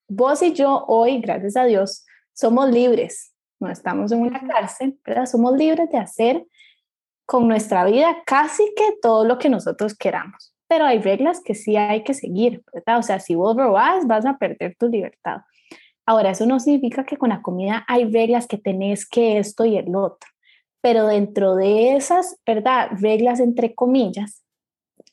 vos 0.08 0.42
y 0.42 0.54
yo 0.54 0.86
hoy, 0.88 1.20
gracias 1.20 1.56
a 1.56 1.66
Dios, 1.66 2.06
somos 2.34 2.70
libres, 2.70 3.34
no 3.60 3.70
estamos 3.70 4.12
en 4.12 4.22
una 4.22 4.46
cárcel, 4.48 5.00
¿verdad? 5.06 5.26
Somos 5.26 5.56
libres 5.58 5.90
de 5.90 5.98
hacer 5.98 6.46
con 7.26 7.48
nuestra 7.48 7.86
vida 7.86 8.18
casi 8.26 8.64
que 8.76 8.98
todo 9.02 9.26
lo 9.26 9.40
que 9.40 9.50
nosotros 9.50 9.96
queramos. 9.96 10.54
Pero 10.68 10.86
hay 10.86 11.00
reglas 11.00 11.42
que 11.44 11.56
sí 11.56 11.76
hay 11.76 12.04
que 12.04 12.14
seguir, 12.14 12.64
¿verdad? 12.74 13.00
O 13.00 13.04
sea, 13.04 13.20
si 13.20 13.36
vos 13.36 13.56
robás, 13.56 14.06
vas 14.08 14.26
a 14.26 14.38
perder 14.38 14.76
tu 14.78 14.88
libertad. 14.88 15.42
Ahora, 16.08 16.32
eso 16.32 16.46
no 16.46 16.60
significa 16.60 17.04
que 17.04 17.18
con 17.18 17.30
la 17.30 17.42
comida 17.42 17.84
hay 17.88 18.06
reglas 18.06 18.48
que 18.48 18.58
tenés 18.58 19.08
que 19.08 19.40
esto 19.40 19.66
y 19.66 19.78
el 19.78 19.96
otro 19.96 20.35
pero 20.86 21.08
dentro 21.08 21.56
de 21.56 21.96
esas, 21.96 22.38
¿verdad? 22.46 22.90
Reglas 23.00 23.40
entre 23.40 23.74
comillas, 23.74 24.44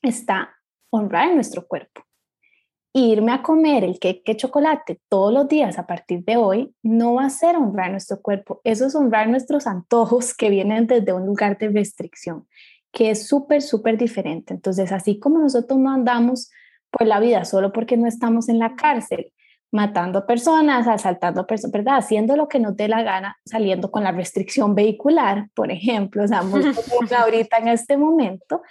está 0.03 0.51
honrar 0.91 1.35
nuestro 1.35 1.67
cuerpo. 1.67 2.03
Irme 2.93 3.33
a 3.33 3.43
comer 3.43 3.83
el 3.83 3.99
queque 3.99 4.37
chocolate 4.37 5.01
todos 5.09 5.33
los 5.33 5.49
días 5.49 5.79
a 5.79 5.87
partir 5.87 6.25
de 6.27 6.37
hoy 6.37 6.75
no 6.83 7.15
va 7.15 7.25
a 7.25 7.31
ser 7.31 7.57
honrar 7.57 7.91
nuestro 7.91 8.21
cuerpo, 8.21 8.61
eso 8.65 8.85
es 8.85 8.95
honrar 8.95 9.31
nuestros 9.31 9.67
antojos 9.67 10.35
que 10.35 10.51
vienen 10.51 10.87
desde 10.87 11.15
un 11.15 11.25
lugar 11.25 11.57
de 11.57 11.71
restricción, 11.71 12.47
que 12.93 13.09
es 13.09 13.27
súper, 13.27 13.63
súper 13.63 13.97
diferente. 13.97 14.53
Entonces, 14.53 14.93
así 14.93 15.19
como 15.19 15.39
nosotros 15.39 15.79
no 15.79 15.91
andamos 15.91 16.51
por 16.91 17.07
la 17.07 17.19
vida 17.19 17.47
solo 17.47 17.73
porque 17.73 17.97
no 17.97 18.07
estamos 18.07 18.51
en 18.51 18.59
la 18.59 18.77
cárcel, 18.77 19.33
matando 19.73 20.27
personas, 20.27 20.87
asaltando 20.87 21.47
personas, 21.47 21.73
¿verdad? 21.73 21.97
Haciendo 21.97 22.37
lo 22.37 22.47
que 22.47 22.61
nos 22.61 22.77
dé 22.77 22.89
la 22.89 23.03
gana, 23.03 23.39
saliendo 23.45 23.91
con 23.91 24.05
la 24.05 24.13
restricción 24.13 24.75
vehicular, 24.75 25.49
por 25.55 25.73
ejemplo, 25.73 26.25
o 26.25 26.29
sea, 26.29 26.43
ahorita 27.23 27.57
en 27.57 27.69
este 27.69 27.97
momento, 27.97 28.63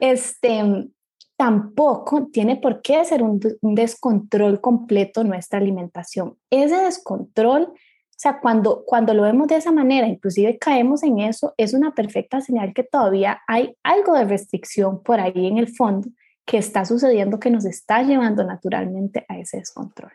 este, 0.00 0.88
tampoco 1.36 2.28
tiene 2.32 2.56
por 2.56 2.80
qué 2.80 3.04
ser 3.04 3.22
un, 3.22 3.38
un, 3.60 3.74
descontrol 3.74 4.62
completo 4.62 5.24
nuestra 5.24 5.58
alimentación. 5.58 6.38
Ese 6.48 6.76
descontrol, 6.76 7.64
o 7.64 7.74
sea, 8.16 8.40
cuando, 8.40 8.84
cuando 8.86 9.12
lo 9.12 9.24
vemos 9.24 9.46
de 9.46 9.56
esa 9.56 9.72
manera, 9.72 10.06
inclusive 10.06 10.58
caemos 10.58 11.02
en 11.02 11.18
eso, 11.18 11.52
es 11.58 11.74
una 11.74 11.94
perfecta 11.94 12.40
señal 12.40 12.72
que 12.72 12.82
todavía 12.82 13.42
hay 13.46 13.76
algo 13.82 14.14
de 14.14 14.24
restricción 14.24 15.02
por 15.02 15.20
ahí 15.20 15.46
en 15.46 15.58
el 15.58 15.68
fondo 15.68 16.08
que 16.46 16.56
está 16.56 16.86
sucediendo 16.86 17.38
que 17.38 17.50
nos 17.50 17.66
está 17.66 18.02
llevando 18.02 18.42
naturalmente 18.42 19.26
a 19.28 19.38
ese 19.38 19.58
descontrol. 19.58 20.10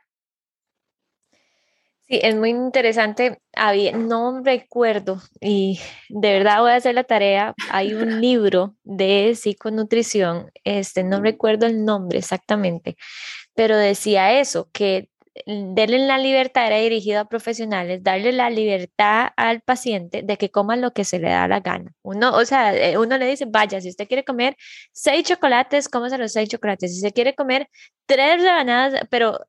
Sí, 2.07 2.19
es 2.21 2.35
muy 2.35 2.51
interesante. 2.51 3.39
Había, 3.55 3.93
no 3.93 4.41
recuerdo 4.43 5.21
y 5.41 5.79
de 6.09 6.33
verdad 6.33 6.59
voy 6.61 6.71
a 6.71 6.75
hacer 6.75 6.93
la 6.93 7.03
tarea. 7.03 7.55
Hay 7.71 7.93
un 7.95 8.21
libro 8.21 8.75
de 8.83 9.33
psiconutrición, 9.35 10.51
este, 10.63 11.03
no 11.03 11.21
recuerdo 11.21 11.65
el 11.65 11.83
nombre 11.83 12.19
exactamente, 12.19 12.95
pero 13.55 13.75
decía 13.77 14.39
eso, 14.39 14.69
que 14.71 15.09
darle 15.45 15.99
la 15.99 16.17
libertad 16.17 16.67
era 16.67 16.77
dirigido 16.77 17.19
a 17.21 17.25
profesionales, 17.25 18.03
darle 18.03 18.31
la 18.31 18.49
libertad 18.49 19.29
al 19.35 19.61
paciente 19.61 20.21
de 20.23 20.37
que 20.37 20.49
coma 20.49 20.75
lo 20.77 20.91
que 20.93 21.03
se 21.03 21.19
le 21.19 21.29
da 21.29 21.47
la 21.47 21.59
gana. 21.59 21.91
Uno, 22.03 22.35
o 22.35 22.45
sea, 22.45 22.73
eh, 22.75 22.97
uno 22.97 23.17
le 23.17 23.27
dice, 23.27 23.45
vaya, 23.45 23.81
si 23.81 23.89
usted 23.89 24.07
quiere 24.07 24.23
comer 24.23 24.55
seis 24.93 25.23
chocolates, 25.27 25.89
cómase 25.89 26.17
los 26.17 26.31
seis 26.33 26.49
chocolates. 26.49 26.93
Si 26.93 27.01
se 27.01 27.11
quiere 27.11 27.35
comer 27.35 27.67
tres 28.05 28.41
rebanadas, 28.41 29.01
pero 29.09 29.39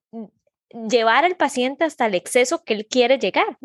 llevar 0.88 1.24
al 1.24 1.36
paciente 1.36 1.84
hasta 1.84 2.06
el 2.06 2.14
exceso 2.14 2.62
que 2.64 2.74
él 2.74 2.86
quiere 2.86 3.18
llegar. 3.18 3.58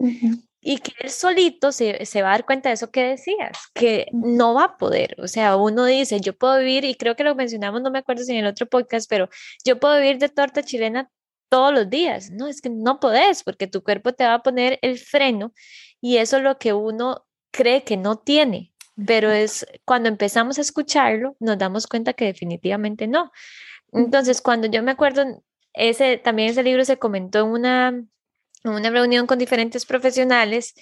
Y 0.63 0.77
que 0.77 0.91
él 0.99 1.09
solito 1.09 1.71
se, 1.71 2.05
se, 2.05 2.21
va 2.21 2.29
a 2.29 2.31
dar 2.33 2.45
cuenta 2.45 2.69
de 2.69 2.75
eso 2.75 2.91
que 2.91 3.01
decías, 3.03 3.57
que 3.73 4.07
no 4.13 4.53
va 4.53 4.65
a 4.65 4.77
poder. 4.77 5.15
O 5.17 5.27
sea, 5.27 5.55
uno 5.55 5.85
dice, 5.85 6.19
yo 6.21 6.37
puedo 6.37 6.59
vivir, 6.59 6.85
y 6.85 6.93
creo 6.95 7.15
que 7.15 7.23
lo 7.23 7.33
mencionamos, 7.33 7.81
no 7.81 7.89
me 7.89 7.99
acuerdo 7.99 8.23
si 8.23 8.31
en 8.33 8.39
el 8.39 8.45
otro 8.45 8.67
podcast, 8.67 9.09
pero 9.09 9.27
yo 9.65 9.79
puedo 9.79 9.97
vivir 9.99 10.19
de 10.19 10.29
torta 10.29 10.61
chilena 10.61 11.09
todos 11.49 11.73
los 11.73 11.89
días. 11.89 12.31
No, 12.31 12.47
es 12.47 12.61
que 12.61 12.69
no 12.69 12.99
podés, 12.99 13.43
porque 13.43 13.67
tu 13.67 13.83
cuerpo 13.83 14.13
te 14.13 14.23
va 14.23 14.35
a 14.35 14.43
poner 14.43 14.79
el 14.81 14.97
freno 14.97 15.53
y 15.99 16.17
eso 16.17 16.37
es 16.37 16.43
lo 16.43 16.57
que 16.57 16.73
uno 16.73 17.25
cree 17.51 17.83
que 17.83 17.97
no 17.97 18.17
tiene. 18.17 18.73
Pero 19.05 19.31
es 19.31 19.65
cuando 19.83 20.09
empezamos 20.09 20.57
a 20.57 20.61
escucharlo, 20.61 21.35
nos 21.39 21.57
damos 21.57 21.87
cuenta 21.87 22.13
que 22.13 22.25
definitivamente 22.25 23.07
no. 23.07 23.31
Entonces, 23.91 24.41
cuando 24.41 24.67
yo 24.67 24.83
me 24.83 24.91
acuerdo 24.91 25.43
ese, 25.73 26.17
también 26.17 26.49
ese 26.49 26.63
libro 26.63 26.85
se 26.85 26.97
comentó 26.97 27.39
en 27.39 27.47
una, 27.47 27.87
en 27.89 28.71
una 28.71 28.89
reunión 28.89 29.27
con 29.27 29.39
diferentes 29.39 29.85
profesionales 29.85 30.73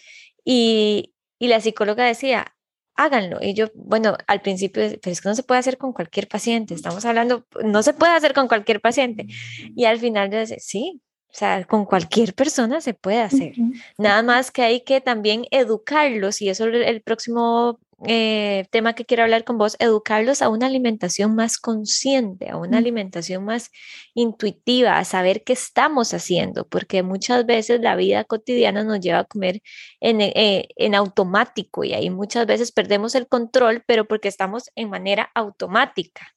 y, 0.43 1.13
y 1.38 1.48
la 1.48 1.62
psicóloga 1.62 2.05
decía, 2.05 2.55
háganlo. 2.96 3.39
Y 3.41 3.53
yo, 3.53 3.67
bueno, 3.75 4.17
al 4.27 4.41
principio, 4.41 4.84
pero 5.01 5.12
es 5.12 5.22
que 5.22 5.29
no 5.29 5.36
se 5.36 5.43
puede 5.43 5.60
hacer 5.60 5.77
con 5.77 5.93
cualquier 5.93 6.27
paciente, 6.27 6.74
estamos 6.74 7.05
hablando, 7.05 7.46
no 7.63 7.81
se 7.81 7.93
puede 7.93 8.13
hacer 8.13 8.34
con 8.34 8.48
cualquier 8.48 8.81
paciente. 8.81 9.27
Y 9.75 9.86
al 9.86 10.00
final 10.00 10.29
yo 10.29 10.38
decía, 10.38 10.58
sí, 10.60 11.01
o 11.31 11.34
sea, 11.34 11.63
con 11.63 11.86
cualquier 11.86 12.34
persona 12.34 12.81
se 12.81 12.93
puede 12.93 13.22
hacer. 13.22 13.53
Nada 13.98 14.24
más 14.24 14.51
que 14.51 14.63
hay 14.63 14.81
que 14.81 15.00
también 15.00 15.46
educarlos, 15.51 16.41
y 16.41 16.50
eso 16.50 16.67
es 16.67 16.88
el 16.88 17.01
próximo 17.01 17.79
eh, 18.08 18.65
tema 18.72 18.94
que 18.94 19.06
quiero 19.06 19.24
hablar 19.24 19.44
con 19.44 19.58
vos, 19.58 19.75
educarlos 19.79 20.41
a 20.41 20.50
una 20.50 20.68
alimentación 20.68 21.36
más 21.36 21.58
consciente, 21.58 22.50
a 22.50 22.58
una 22.58 22.77
mm. 22.77 22.79
alimentación 22.79 23.46
más 23.46 23.72
intuitiva, 24.13 24.98
a 24.98 25.06
saber 25.06 25.44
qué 25.44 25.53
estamos 25.53 26.13
haciendo, 26.13 26.68
porque 26.68 27.03
muchas 27.03 27.46
veces 27.46 27.82
la 27.82 27.96
vida 27.96 28.24
cotidiana 28.24 28.84
nos 28.84 29.00
lleva 29.00 29.20
a 29.20 29.24
comer 29.25 29.62
en, 30.00 30.22
eh, 30.22 30.70
en 30.75 30.96
automático 30.96 31.84
y 31.84 31.94
ahí 31.94 32.10
muchas 32.10 32.46
veces 32.46 32.72
perdemos 32.72 33.15
el 33.15 33.27
control, 33.27 33.84
pero 33.86 34.06
porque 34.06 34.27
estamos 34.27 34.70
en 34.75 34.89
manera 34.89 35.29
automática. 35.34 36.34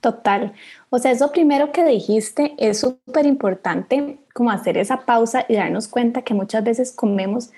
Total. 0.00 0.52
O 0.90 0.98
sea, 0.98 1.10
eso 1.10 1.32
primero 1.32 1.72
que 1.72 1.84
dijiste 1.84 2.54
es 2.58 2.80
súper 2.80 3.26
importante, 3.26 4.20
como 4.32 4.50
hacer 4.50 4.78
esa 4.78 5.04
pausa 5.04 5.44
y 5.48 5.54
darnos 5.54 5.88
cuenta 5.88 6.22
que 6.22 6.34
muchas 6.34 6.62
veces 6.62 6.92
comemos 6.92 7.50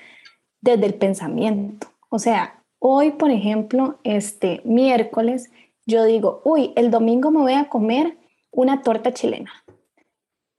desde 0.62 0.86
el 0.86 0.94
pensamiento. 0.94 1.88
O 2.08 2.18
sea, 2.18 2.62
Hoy, 2.78 3.12
por 3.12 3.30
ejemplo, 3.30 3.98
este 4.04 4.60
miércoles, 4.64 5.50
yo 5.86 6.04
digo, 6.04 6.42
uy, 6.44 6.72
el 6.76 6.90
domingo 6.90 7.30
me 7.30 7.40
voy 7.40 7.54
a 7.54 7.68
comer 7.68 8.16
una 8.50 8.82
torta 8.82 9.12
chilena. 9.12 9.50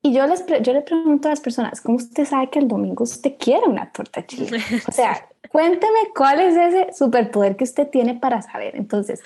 Y 0.01 0.13
yo, 0.13 0.25
les 0.27 0.45
yo 0.61 0.73
le 0.73 0.81
pregunto 0.81 1.27
a 1.27 1.31
las 1.31 1.41
personas, 1.41 1.81
¿cómo 1.81 1.97
usted 1.97 2.25
sabe 2.25 2.49
que 2.49 2.59
el 2.59 2.67
domingo 2.67 3.03
usted 3.03 3.35
quiere 3.37 3.67
una 3.67 3.91
torta 3.91 4.25
chilena? 4.25 4.63
O 4.87 4.91
sea, 4.91 5.27
cuénteme 5.51 5.99
cuál 6.15 6.39
es 6.39 6.55
ese 6.55 6.93
superpoder 6.93 7.57
que 7.57 7.63
usted 7.63 7.89
tiene 7.89 8.15
para 8.15 8.41
saber. 8.41 8.75
Entonces, 8.75 9.21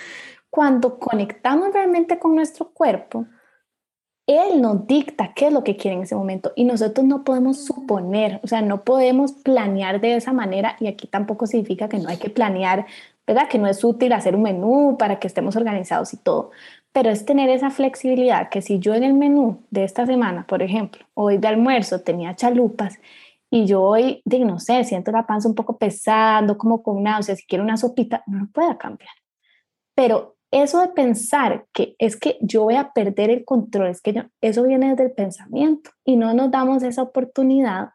cuando 0.50 1.00
conectamos 1.00 1.74
realmente 1.74 2.20
con 2.20 2.36
nuestro 2.36 2.70
cuerpo, 2.72 3.26
él 4.28 4.62
nos 4.62 4.88
dicta 4.88 5.34
qué 5.34 5.48
es 5.48 5.54
lo 5.54 5.64
que 5.64 5.78
quiere 5.78 5.98
en 5.98 6.04
ese 6.04 6.16
momento 6.16 6.54
y 6.56 6.64
nosotros 6.64 7.06
no 7.06 7.24
podemos 7.24 7.66
suponer, 7.66 8.40
o 8.44 8.48
sea, 8.48 8.62
no 8.62 8.84
podemos 8.84 9.34
planear 9.34 10.00
de 10.00 10.16
esa 10.16 10.34
manera 10.34 10.76
y 10.80 10.88
aquí 10.88 11.08
tampoco 11.08 11.48
significa 11.48 11.90
que 11.90 11.98
no 11.98 12.10
hay 12.10 12.18
que 12.18 12.30
planear, 12.30 12.86
¿verdad? 13.28 13.50
Que 13.50 13.58
no 13.58 13.68
es 13.68 13.84
útil 13.84 14.14
hacer 14.14 14.36
un 14.36 14.44
menú 14.44 14.96
para 14.98 15.20
que 15.20 15.28
estemos 15.28 15.56
organizados 15.56 16.14
y 16.14 16.18
todo, 16.18 16.52
pero 16.92 17.10
es 17.10 17.26
tener 17.26 17.50
esa 17.50 17.72
flexibilidad 17.72 18.50
que 18.50 18.62
si 18.62 18.80
yo 18.80 18.94
en 18.94 19.04
el 19.04 19.14
menú 19.14 19.64
de 19.70 19.84
esta 19.84 20.06
semana, 20.06 20.46
por 20.48 20.62
ejemplo, 20.62 21.06
hoy 21.14 21.38
de 21.38 21.48
almuerzo 21.48 22.02
tenía 22.02 22.36
chalupas 22.36 23.00
y 23.50 23.66
yo 23.66 23.82
hoy, 23.82 24.22
de, 24.26 24.40
no 24.40 24.60
sé, 24.60 24.84
siento 24.86 25.12
la 25.12 25.28
panza 25.28 25.50
un 25.50 25.56
poco 25.56 25.78
pesando, 25.78 26.58
como 26.58 26.82
con 26.82 27.04
náuseas, 27.04 27.40
si 27.40 27.46
quiero 27.46 27.64
una 27.64 27.76
sopita, 27.78 28.24
no 28.28 28.40
lo 28.40 28.48
pueda 28.48 28.78
cambiar. 28.78 29.12
Pero 29.94 30.38
eso 30.52 30.82
de 30.82 30.90
pensar 30.90 31.66
que 31.74 31.96
es 31.98 32.18
que 32.18 32.38
yo 32.42 32.64
voy 32.64 32.76
a 32.76 32.92
perder 32.92 33.30
el 33.30 33.46
control, 33.46 33.88
es 33.88 34.02
que 34.02 34.26
eso 34.42 34.64
viene 34.64 34.90
desde 34.90 35.06
el 35.06 35.12
pensamiento 35.14 35.92
y 36.06 36.18
no 36.18 36.34
nos 36.34 36.52
damos 36.52 36.84
esa 36.84 37.02
oportunidad 37.02 37.92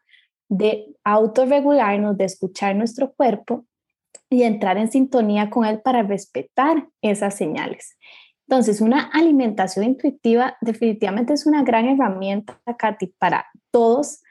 de 0.49 0.95
autorregularnos, 1.03 2.17
de 2.17 2.25
escuchar 2.25 2.75
nuestro 2.75 3.13
cuerpo 3.13 3.65
y 4.29 4.43
entrar 4.43 4.77
en 4.77 4.91
sintonía 4.91 5.49
con 5.49 5.65
él 5.65 5.81
para 5.81 6.03
respetar 6.03 6.87
esas 7.01 7.35
señales. 7.35 7.97
Entonces, 8.47 8.81
una 8.81 9.09
alimentación 9.13 9.85
intuitiva 9.85 10.57
definitivamente 10.61 11.33
es 11.33 11.45
una 11.45 11.63
gran 11.63 11.85
herramienta, 11.85 12.59
Katy, 12.77 13.13
para 13.19 13.45
todos, 13.71 14.21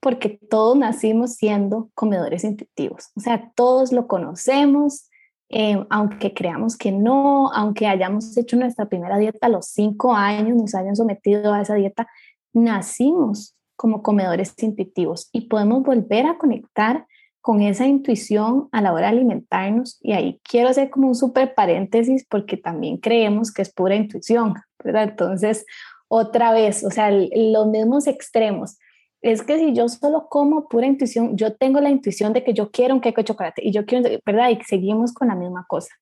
porque 0.00 0.38
todos 0.48 0.76
nacimos 0.76 1.34
siendo 1.34 1.90
comedores 1.94 2.44
intuitivos. 2.44 3.10
O 3.16 3.20
sea, 3.20 3.52
todos 3.56 3.92
lo 3.92 4.06
conocemos, 4.06 5.10
Em, 5.48 5.86
aunque 5.90 6.34
creamos 6.34 6.76
que 6.76 6.90
no, 6.90 7.52
aunque 7.52 7.86
hayamos 7.86 8.36
hecho 8.36 8.56
nuestra 8.56 8.86
primera 8.86 9.16
dieta 9.16 9.46
a 9.46 9.50
los 9.50 9.66
cinco 9.66 10.12
años, 10.12 10.56
nos 10.56 10.74
hayan 10.74 10.96
sometido 10.96 11.52
a 11.52 11.62
esa 11.62 11.74
dieta, 11.74 12.08
nacimos 12.52 13.54
como 13.76 14.02
comedores 14.02 14.54
intuitivos 14.58 15.28
y 15.32 15.42
podemos 15.42 15.82
volver 15.82 16.26
a 16.26 16.38
conectar 16.38 17.06
con 17.40 17.60
esa 17.60 17.86
intuición 17.86 18.68
a 18.72 18.80
la 18.80 18.92
hora 18.92 19.06
de 19.06 19.18
alimentarnos. 19.18 20.00
Y 20.02 20.14
ahí 20.14 20.40
quiero 20.42 20.68
hacer 20.68 20.90
como 20.90 21.06
un 21.06 21.14
súper 21.14 21.54
paréntesis 21.54 22.26
porque 22.28 22.56
también 22.56 22.96
creemos 22.96 23.52
que 23.52 23.62
es 23.62 23.72
pura 23.72 23.94
intuición, 23.94 24.54
¿verdad? 24.82 25.04
Entonces, 25.04 25.64
otra 26.08 26.52
vez, 26.52 26.82
o 26.82 26.90
sea, 26.90 27.10
los 27.10 27.68
mismos 27.68 28.08
extremos 28.08 28.78
es 29.22 29.42
que 29.42 29.58
si 29.58 29.72
yo 29.72 29.88
solo 29.88 30.28
como 30.28 30.68
pura 30.68 30.86
intuición, 30.86 31.36
yo 31.36 31.54
tengo 31.54 31.80
la 31.80 31.90
intuición 31.90 32.32
de 32.32 32.44
que 32.44 32.54
yo 32.54 32.70
quiero 32.70 32.94
un 32.94 33.00
queque 33.00 33.22
de 33.22 33.24
chocolate 33.24 33.62
y 33.64 33.72
yo 33.72 33.84
quiero, 33.86 34.08
¿verdad? 34.24 34.50
Y 34.50 34.58
seguimos 34.64 35.12
con 35.12 35.28
la 35.28 35.34
misma 35.34 35.64
cosa. 35.68 35.94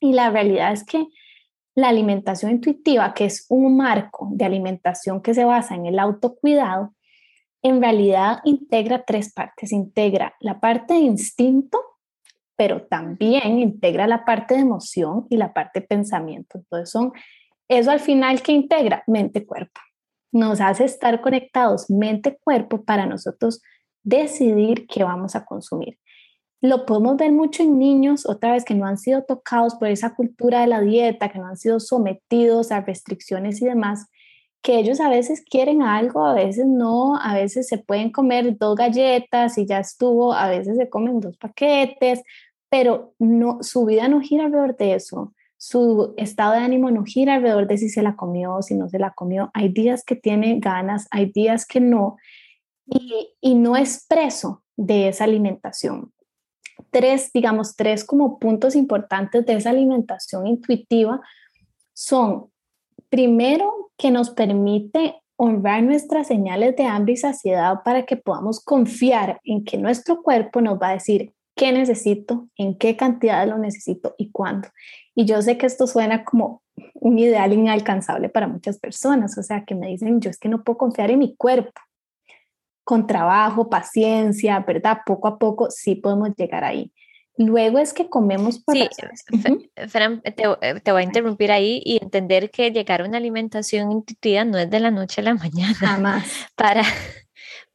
Y 0.00 0.12
la 0.12 0.30
realidad 0.30 0.72
es 0.72 0.84
que 0.84 1.06
la 1.74 1.88
alimentación 1.88 2.52
intuitiva, 2.52 3.12
que 3.12 3.26
es 3.26 3.46
un 3.48 3.76
marco 3.76 4.28
de 4.32 4.44
alimentación 4.44 5.20
que 5.20 5.34
se 5.34 5.44
basa 5.44 5.74
en 5.74 5.86
el 5.86 5.98
autocuidado, 5.98 6.94
en 7.62 7.82
realidad 7.82 8.38
integra 8.44 9.04
tres 9.04 9.32
partes. 9.32 9.72
Integra 9.72 10.34
la 10.40 10.60
parte 10.60 10.94
de 10.94 11.00
instinto, 11.00 11.78
pero 12.56 12.86
también 12.86 13.58
integra 13.58 14.06
la 14.06 14.24
parte 14.24 14.54
de 14.54 14.60
emoción 14.60 15.26
y 15.28 15.36
la 15.36 15.52
parte 15.52 15.80
de 15.80 15.86
pensamiento. 15.86 16.58
Entonces 16.58 16.90
son 16.90 17.12
eso 17.68 17.90
al 17.90 18.00
final 18.00 18.40
que 18.40 18.52
integra 18.52 19.02
mente-cuerpo 19.06 19.80
nos 20.36 20.60
hace 20.60 20.84
estar 20.84 21.20
conectados 21.20 21.90
mente-cuerpo 21.90 22.84
para 22.84 23.06
nosotros 23.06 23.62
decidir 24.02 24.86
qué 24.86 25.02
vamos 25.02 25.34
a 25.34 25.44
consumir. 25.44 25.98
Lo 26.60 26.86
podemos 26.86 27.16
ver 27.16 27.32
mucho 27.32 27.62
en 27.62 27.78
niños, 27.78 28.26
otra 28.26 28.52
vez 28.52 28.64
que 28.64 28.74
no 28.74 28.86
han 28.86 28.98
sido 28.98 29.24
tocados 29.24 29.74
por 29.74 29.88
esa 29.88 30.14
cultura 30.14 30.60
de 30.60 30.66
la 30.66 30.80
dieta, 30.80 31.28
que 31.28 31.38
no 31.38 31.46
han 31.46 31.56
sido 31.56 31.80
sometidos 31.80 32.70
a 32.70 32.80
restricciones 32.80 33.60
y 33.62 33.66
demás, 33.66 34.06
que 34.62 34.78
ellos 34.78 35.00
a 35.00 35.08
veces 35.08 35.42
quieren 35.48 35.82
algo, 35.82 36.26
a 36.26 36.34
veces 36.34 36.66
no, 36.66 37.16
a 37.16 37.34
veces 37.34 37.68
se 37.68 37.78
pueden 37.78 38.10
comer 38.10 38.56
dos 38.58 38.76
galletas 38.76 39.58
y 39.58 39.66
ya 39.66 39.78
estuvo, 39.80 40.32
a 40.32 40.48
veces 40.48 40.76
se 40.76 40.88
comen 40.88 41.20
dos 41.20 41.36
paquetes, 41.36 42.22
pero 42.68 43.14
no, 43.18 43.58
su 43.62 43.84
vida 43.86 44.08
no 44.08 44.20
gira 44.20 44.46
alrededor 44.46 44.76
de 44.76 44.94
eso 44.94 45.32
su 45.68 46.14
estado 46.16 46.52
de 46.52 46.60
ánimo 46.60 46.92
no 46.92 47.02
gira 47.02 47.34
alrededor 47.34 47.66
de 47.66 47.76
si 47.76 47.88
se 47.88 48.00
la 48.00 48.14
comió 48.14 48.54
o 48.54 48.62
si 48.62 48.76
no 48.76 48.88
se 48.88 49.00
la 49.00 49.14
comió. 49.14 49.50
Hay 49.52 49.68
días 49.68 50.04
que 50.04 50.14
tiene 50.14 50.60
ganas, 50.60 51.08
hay 51.10 51.26
días 51.26 51.66
que 51.66 51.80
no, 51.80 52.18
y, 52.86 53.34
y 53.40 53.56
no 53.56 53.76
es 53.76 54.06
preso 54.08 54.62
de 54.76 55.08
esa 55.08 55.24
alimentación. 55.24 56.12
Tres, 56.90 57.32
digamos, 57.32 57.74
tres 57.74 58.04
como 58.04 58.38
puntos 58.38 58.76
importantes 58.76 59.44
de 59.44 59.54
esa 59.54 59.70
alimentación 59.70 60.46
intuitiva 60.46 61.20
son, 61.92 62.52
primero, 63.08 63.90
que 63.96 64.12
nos 64.12 64.30
permite 64.30 65.16
honrar 65.34 65.82
nuestras 65.82 66.28
señales 66.28 66.76
de 66.76 66.84
hambre 66.84 67.14
y 67.14 67.16
saciedad 67.16 67.82
para 67.84 68.06
que 68.06 68.16
podamos 68.16 68.60
confiar 68.60 69.40
en 69.42 69.64
que 69.64 69.78
nuestro 69.78 70.22
cuerpo 70.22 70.60
nos 70.60 70.80
va 70.80 70.90
a 70.90 70.94
decir 70.94 71.34
qué 71.56 71.72
necesito, 71.72 72.46
en 72.54 72.78
qué 72.78 72.96
cantidad 72.96 73.48
lo 73.48 73.58
necesito 73.58 74.14
y 74.16 74.30
cuándo. 74.30 74.68
Y 75.18 75.24
yo 75.24 75.40
sé 75.40 75.56
que 75.56 75.64
esto 75.64 75.86
suena 75.86 76.24
como 76.24 76.62
un 76.94 77.18
ideal 77.18 77.50
inalcanzable 77.54 78.28
para 78.28 78.46
muchas 78.46 78.78
personas, 78.78 79.36
o 79.38 79.42
sea, 79.42 79.64
que 79.64 79.74
me 79.74 79.88
dicen, 79.88 80.20
yo 80.20 80.28
es 80.28 80.38
que 80.38 80.50
no 80.50 80.62
puedo 80.62 80.76
confiar 80.76 81.10
en 81.10 81.20
mi 81.20 81.34
cuerpo. 81.34 81.72
Con 82.84 83.06
trabajo, 83.06 83.70
paciencia, 83.70 84.60
¿verdad? 84.60 84.98
Poco 85.06 85.26
a 85.26 85.38
poco 85.38 85.70
sí 85.70 85.94
podemos 85.94 86.36
llegar 86.36 86.64
ahí. 86.64 86.92
Luego 87.38 87.78
es 87.78 87.94
que 87.94 88.10
comemos 88.10 88.58
por 88.58 88.76
Sí, 88.76 88.88
Fran, 89.88 90.20
te, 90.20 90.32
te, 90.32 90.92
voy 90.92 91.00
a 91.00 91.04
interrumpir 91.04 91.50
ahí 91.50 91.80
y 91.82 91.98
entender 92.02 92.50
que 92.50 92.70
llegar 92.70 93.00
a 93.00 93.06
una 93.06 93.16
alimentación 93.16 93.92
intuitiva 93.92 94.44
no 94.44 94.58
es 94.58 94.70
de 94.70 94.80
la 94.80 94.90
noche 94.90 95.22
a 95.22 95.24
la 95.24 95.34
mañana. 95.34 95.74
Jamás. 95.74 96.26
Para, 96.54 96.82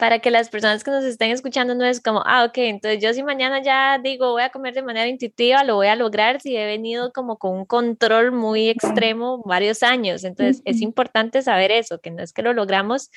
para 0.02 0.18
que 0.18 0.32
las 0.32 0.50
personas 0.50 0.84
que 0.84 0.90
nos 0.90 1.04
estén 1.04 1.30
escuchando 1.30 1.76
no 1.76 1.86
es 1.86 2.02
como, 2.02 2.24
ah, 2.26 2.44
ok, 2.46 2.58
entonces 2.58 3.04
yo 3.04 3.14
si 3.14 3.22
mañana 3.22 3.62
ya 3.62 4.00
digo 4.00 4.32
voy 4.32 4.42
a 4.42 4.50
comer 4.50 4.74
de 4.74 4.82
manera 4.82 5.08
intuitiva, 5.08 5.64
lo 5.64 5.76
voy 5.76 5.86
a 5.86 5.96
lograr 5.96 6.42
si 6.42 6.58
he 6.58 6.66
venido 6.66 7.14
como 7.14 7.38
con 7.38 7.56
un 7.56 7.66
control 7.66 8.32
muy 8.32 8.68
extremo 8.68 9.44
varios 9.46 9.84
años. 9.84 10.24
Entonces 10.24 10.64
es 10.66 10.82
importante 10.82 11.44
saber 11.44 11.70
eso, 11.72 12.00
que 12.00 12.10
no 12.10 12.24
es 12.24 12.34
que 12.34 12.42
lo 12.42 12.52
logramos 12.54 13.12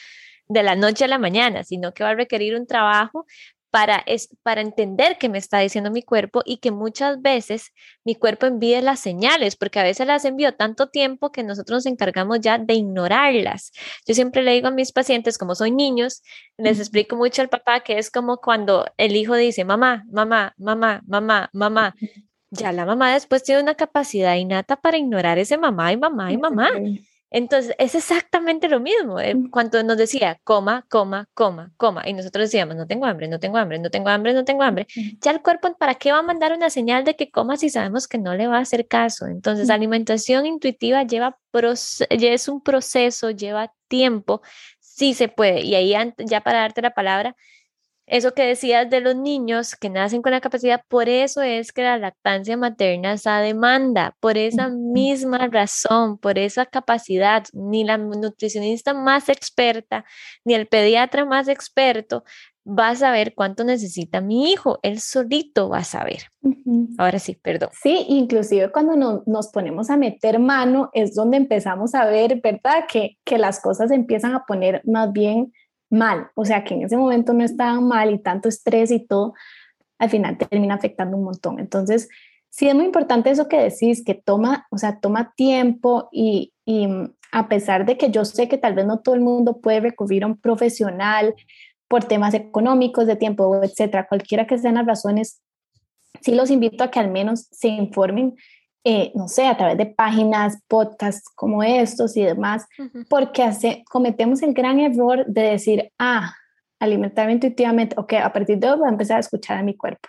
de 0.46 0.62
la 0.62 0.76
noche 0.76 1.06
a 1.06 1.08
la 1.08 1.16
mañana, 1.16 1.64
sino 1.64 1.94
que 1.94 2.04
va 2.04 2.10
a 2.10 2.14
requerir 2.16 2.54
un 2.54 2.66
trabajo, 2.66 3.24
para, 3.74 4.04
es, 4.06 4.28
para 4.44 4.60
entender 4.60 5.18
qué 5.18 5.28
me 5.28 5.38
está 5.38 5.58
diciendo 5.58 5.90
mi 5.90 6.04
cuerpo 6.04 6.42
y 6.44 6.58
que 6.58 6.70
muchas 6.70 7.20
veces 7.20 7.72
mi 8.04 8.14
cuerpo 8.14 8.46
envíe 8.46 8.80
las 8.80 9.00
señales, 9.00 9.56
porque 9.56 9.80
a 9.80 9.82
veces 9.82 10.06
las 10.06 10.24
envío 10.24 10.54
tanto 10.54 10.90
tiempo 10.90 11.32
que 11.32 11.42
nosotros 11.42 11.78
nos 11.78 11.86
encargamos 11.86 12.38
ya 12.38 12.56
de 12.56 12.74
ignorarlas. 12.74 13.72
Yo 14.06 14.14
siempre 14.14 14.44
le 14.44 14.52
digo 14.52 14.68
a 14.68 14.70
mis 14.70 14.92
pacientes, 14.92 15.38
como 15.38 15.56
soy 15.56 15.72
niños, 15.72 16.22
les 16.56 16.78
explico 16.78 17.16
mucho 17.16 17.42
al 17.42 17.48
papá 17.48 17.80
que 17.80 17.98
es 17.98 18.12
como 18.12 18.36
cuando 18.36 18.86
el 18.96 19.16
hijo 19.16 19.34
dice, 19.34 19.64
mamá, 19.64 20.04
mamá, 20.08 20.54
mamá, 20.56 21.02
mamá, 21.08 21.50
mamá. 21.52 21.96
Ya 22.52 22.70
la 22.70 22.86
mamá 22.86 23.12
después 23.12 23.42
tiene 23.42 23.60
una 23.60 23.74
capacidad 23.74 24.36
innata 24.36 24.76
para 24.76 24.98
ignorar 24.98 25.40
ese 25.40 25.58
mamá 25.58 25.92
y 25.92 25.96
mamá 25.96 26.32
y 26.32 26.38
mamá. 26.38 26.70
Entonces, 27.34 27.74
es 27.78 27.96
exactamente 27.96 28.68
lo 28.68 28.78
mismo. 28.78 29.18
Eh, 29.18 29.34
cuando 29.50 29.82
nos 29.82 29.96
decía, 29.96 30.38
coma, 30.44 30.86
coma, 30.88 31.28
coma, 31.34 31.72
coma, 31.76 32.08
y 32.08 32.12
nosotros 32.12 32.44
decíamos, 32.44 32.76
no 32.76 32.86
tengo 32.86 33.06
hambre, 33.06 33.26
no 33.26 33.40
tengo 33.40 33.56
hambre, 33.56 33.80
no 33.80 33.90
tengo 33.90 34.08
hambre, 34.08 34.32
no 34.32 34.44
tengo 34.44 34.62
hambre, 34.62 34.86
ya 35.20 35.32
el 35.32 35.42
cuerpo, 35.42 35.76
¿para 35.76 35.96
qué 35.96 36.12
va 36.12 36.20
a 36.20 36.22
mandar 36.22 36.52
una 36.52 36.70
señal 36.70 37.02
de 37.02 37.16
que 37.16 37.32
coma 37.32 37.56
si 37.56 37.70
sabemos 37.70 38.06
que 38.06 38.18
no 38.18 38.36
le 38.36 38.46
va 38.46 38.58
a 38.58 38.60
hacer 38.60 38.86
caso? 38.86 39.26
Entonces, 39.26 39.68
alimentación 39.68 40.46
intuitiva 40.46 41.02
lleva, 41.02 41.36
es 42.08 42.48
un 42.48 42.62
proceso, 42.62 43.32
lleva 43.32 43.72
tiempo, 43.88 44.40
sí 44.78 45.12
se 45.14 45.26
puede. 45.26 45.62
Y 45.62 45.74
ahí, 45.74 45.92
ya 46.18 46.40
para 46.40 46.60
darte 46.60 46.82
la 46.82 46.94
palabra, 46.94 47.34
eso 48.06 48.34
que 48.34 48.42
decías 48.42 48.88
de 48.90 49.00
los 49.00 49.16
niños 49.16 49.76
que 49.76 49.88
nacen 49.90 50.22
con 50.22 50.32
la 50.32 50.40
capacidad, 50.40 50.82
por 50.88 51.08
eso 51.08 51.42
es 51.42 51.72
que 51.72 51.82
la 51.82 51.98
lactancia 51.98 52.56
materna 52.56 53.14
está 53.14 53.38
a 53.38 53.40
demanda, 53.40 54.14
por 54.20 54.36
esa 54.36 54.68
misma 54.68 55.48
razón, 55.48 56.18
por 56.18 56.38
esa 56.38 56.66
capacidad, 56.66 57.44
ni 57.52 57.84
la 57.84 57.96
nutricionista 57.96 58.92
más 58.92 59.28
experta, 59.28 60.04
ni 60.44 60.54
el 60.54 60.66
pediatra 60.66 61.24
más 61.24 61.48
experto 61.48 62.24
va 62.66 62.90
a 62.90 62.96
saber 62.96 63.34
cuánto 63.34 63.64
necesita 63.64 64.20
mi 64.20 64.50
hijo, 64.50 64.78
él 64.82 65.00
solito 65.00 65.68
va 65.68 65.78
a 65.78 65.84
saber. 65.84 66.30
Ahora 66.98 67.18
sí, 67.18 67.34
perdón. 67.34 67.70
Sí, 67.82 68.06
inclusive 68.08 68.72
cuando 68.72 69.22
nos 69.26 69.48
ponemos 69.48 69.90
a 69.90 69.96
meter 69.96 70.38
mano 70.38 70.90
es 70.94 71.14
donde 71.14 71.36
empezamos 71.36 71.94
a 71.94 72.06
ver, 72.06 72.40
¿verdad? 72.42 72.84
Que, 72.88 73.18
que 73.24 73.38
las 73.38 73.60
cosas 73.60 73.90
empiezan 73.90 74.34
a 74.34 74.44
poner 74.46 74.80
más 74.84 75.12
bien 75.12 75.52
mal, 75.90 76.28
o 76.34 76.44
sea 76.44 76.64
que 76.64 76.74
en 76.74 76.82
ese 76.82 76.96
momento 76.96 77.32
no 77.32 77.44
estaban 77.44 77.86
mal 77.86 78.12
y 78.12 78.18
tanto 78.18 78.48
estrés 78.48 78.90
y 78.90 79.06
todo, 79.06 79.34
al 79.98 80.10
final 80.10 80.36
termina 80.36 80.74
afectando 80.74 81.16
un 81.16 81.24
montón. 81.24 81.58
Entonces, 81.60 82.08
sí 82.50 82.68
es 82.68 82.74
muy 82.74 82.84
importante 82.84 83.30
eso 83.30 83.48
que 83.48 83.58
decís, 83.58 84.04
que 84.04 84.14
toma, 84.14 84.66
o 84.70 84.78
sea, 84.78 85.00
toma 85.00 85.32
tiempo 85.36 86.08
y, 86.12 86.52
y 86.64 86.88
a 87.32 87.48
pesar 87.48 87.84
de 87.84 87.96
que 87.98 88.10
yo 88.10 88.24
sé 88.24 88.48
que 88.48 88.58
tal 88.58 88.74
vez 88.74 88.86
no 88.86 89.00
todo 89.00 89.14
el 89.14 89.20
mundo 89.20 89.60
puede 89.60 89.80
recurrir 89.80 90.24
a 90.24 90.28
un 90.28 90.36
profesional 90.36 91.34
por 91.88 92.04
temas 92.04 92.34
económicos, 92.34 93.06
de 93.06 93.16
tiempo, 93.16 93.62
etcétera, 93.62 94.06
cualquiera 94.06 94.46
que 94.46 94.58
sean 94.58 94.74
las 94.76 94.86
razones, 94.86 95.42
sí 96.20 96.34
los 96.34 96.50
invito 96.50 96.84
a 96.84 96.90
que 96.90 97.00
al 97.00 97.10
menos 97.10 97.48
se 97.50 97.68
informen 97.68 98.34
eh, 98.84 99.12
no 99.14 99.28
sé, 99.28 99.46
a 99.46 99.56
través 99.56 99.78
de 99.78 99.86
páginas, 99.86 100.58
podcasts 100.68 101.30
como 101.34 101.62
estos 101.62 102.16
y 102.16 102.22
demás, 102.22 102.66
porque 103.08 103.42
hace, 103.42 103.82
cometemos 103.90 104.42
el 104.42 104.52
gran 104.52 104.78
error 104.78 105.24
de 105.26 105.42
decir, 105.42 105.90
ah, 105.98 106.34
alimentarme 106.78 107.32
intuitivamente, 107.32 107.96
ok, 107.98 108.12
a 108.22 108.32
partir 108.32 108.58
de 108.58 108.70
hoy 108.70 108.78
voy 108.78 108.88
a 108.88 108.92
empezar 108.92 109.16
a 109.16 109.20
escuchar 109.20 109.58
a 109.58 109.62
mi 109.62 109.74
cuerpo. 109.74 110.08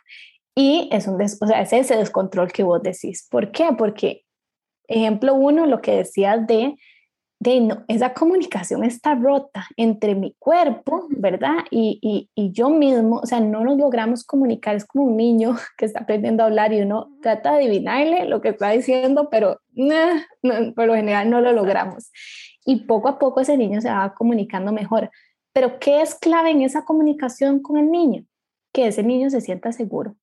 Y 0.54 0.90
es 0.92 1.08
un 1.08 1.22
o 1.22 1.28
sea, 1.28 1.62
es 1.62 1.74
ese 1.74 1.96
descontrol 1.96 2.52
que 2.52 2.64
vos 2.64 2.82
decís. 2.82 3.28
¿Por 3.30 3.52
qué? 3.52 3.70
Porque, 3.78 4.24
ejemplo 4.88 5.34
uno, 5.34 5.66
lo 5.66 5.82
que 5.82 5.98
decías 5.98 6.46
de 6.46 6.76
de 7.52 7.62
no, 7.62 7.86
esa 7.88 8.14
comunicación 8.14 8.84
está 8.84 9.16
rota 9.16 9.68
entre 9.78 10.16
mi 10.16 10.36
cuerpo, 10.40 11.08
¿verdad? 11.10 11.58
Y, 11.70 12.00
y, 12.02 12.30
y, 12.36 12.52
yo 12.52 12.70
mismo, 12.70 13.18
o 13.18 13.26
sea, 13.26 13.40
no 13.40 13.64
nos 13.64 13.78
logramos 13.78 14.24
comunicar, 14.24 14.76
es 14.76 14.86
como 14.86 15.06
un 15.06 15.18
niño 15.18 15.56
que 15.78 15.86
está 15.86 16.02
aprendiendo 16.02 16.44
a 16.44 16.48
hablar 16.48 16.74
y 16.74 16.82
uno 16.82 17.12
trata 17.22 17.52
de 17.52 17.66
adivinarle 17.66 18.26
lo 18.26 18.42
que 18.42 18.50
está 18.50 18.72
diciendo, 18.72 19.30
pero 19.30 19.60
no, 19.74 19.96
por 20.76 20.88
lo 20.88 20.96
general 20.96 21.30
no 21.30 21.42
lo 21.42 21.52
logramos. 21.52 22.12
Y 22.66 22.86
poco 22.86 23.10
a 23.10 23.20
poco 23.20 23.42
ese 23.42 23.58
niño 23.58 23.80
se 23.80 23.92
va 23.92 24.16
comunicando 24.16 24.72
mejor. 24.72 25.12
Pero 25.54 25.80
¿qué 25.80 26.02
es 26.02 26.16
clave 26.16 26.50
en 26.50 26.64
esa 26.64 26.84
comunicación 26.84 27.62
con 27.62 27.78
el 27.78 27.92
niño? 27.92 28.26
Que 28.74 28.88
ese 28.88 29.04
niño 29.04 29.30
se 29.30 29.40
sienta 29.40 29.72
seguro. 29.72 30.16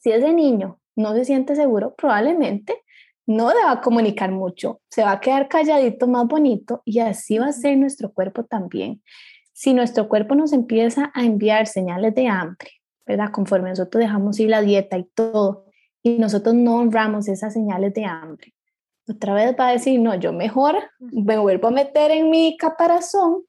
Si 0.00 0.10
ese 0.10 0.32
niño 0.32 0.80
no 0.96 1.14
se 1.14 1.24
siente 1.24 1.54
seguro, 1.54 1.94
probablemente 1.94 2.82
no 3.26 3.48
le 3.50 3.64
va 3.64 3.72
a 3.72 3.80
comunicar 3.80 4.30
mucho, 4.30 4.80
se 4.88 5.02
va 5.02 5.12
a 5.12 5.20
quedar 5.20 5.48
calladito 5.48 6.06
más 6.06 6.26
bonito 6.26 6.82
y 6.84 6.98
así 6.98 7.38
va 7.38 7.46
a 7.46 7.52
ser 7.52 7.76
nuestro 7.76 8.12
cuerpo 8.12 8.44
también. 8.44 9.02
Si 9.52 9.74
nuestro 9.74 10.08
cuerpo 10.08 10.34
nos 10.34 10.52
empieza 10.52 11.12
a 11.14 11.24
enviar 11.24 11.66
señales 11.66 12.14
de 12.14 12.26
hambre, 12.26 12.70
¿verdad? 13.06 13.30
Conforme 13.30 13.70
nosotros 13.70 14.00
dejamos 14.00 14.40
ir 14.40 14.50
la 14.50 14.62
dieta 14.62 14.98
y 14.98 15.04
todo, 15.14 15.66
y 16.02 16.18
nosotros 16.18 16.54
no 16.54 16.76
honramos 16.76 17.28
esas 17.28 17.52
señales 17.52 17.94
de 17.94 18.04
hambre, 18.04 18.54
otra 19.08 19.34
vez 19.34 19.54
va 19.58 19.68
a 19.68 19.72
decir, 19.72 20.00
no, 20.00 20.14
yo 20.14 20.32
mejor 20.32 20.76
me 21.00 21.38
vuelvo 21.38 21.68
a 21.68 21.72
meter 21.72 22.10
en 22.12 22.30
mi 22.30 22.56
caparazón 22.56 23.44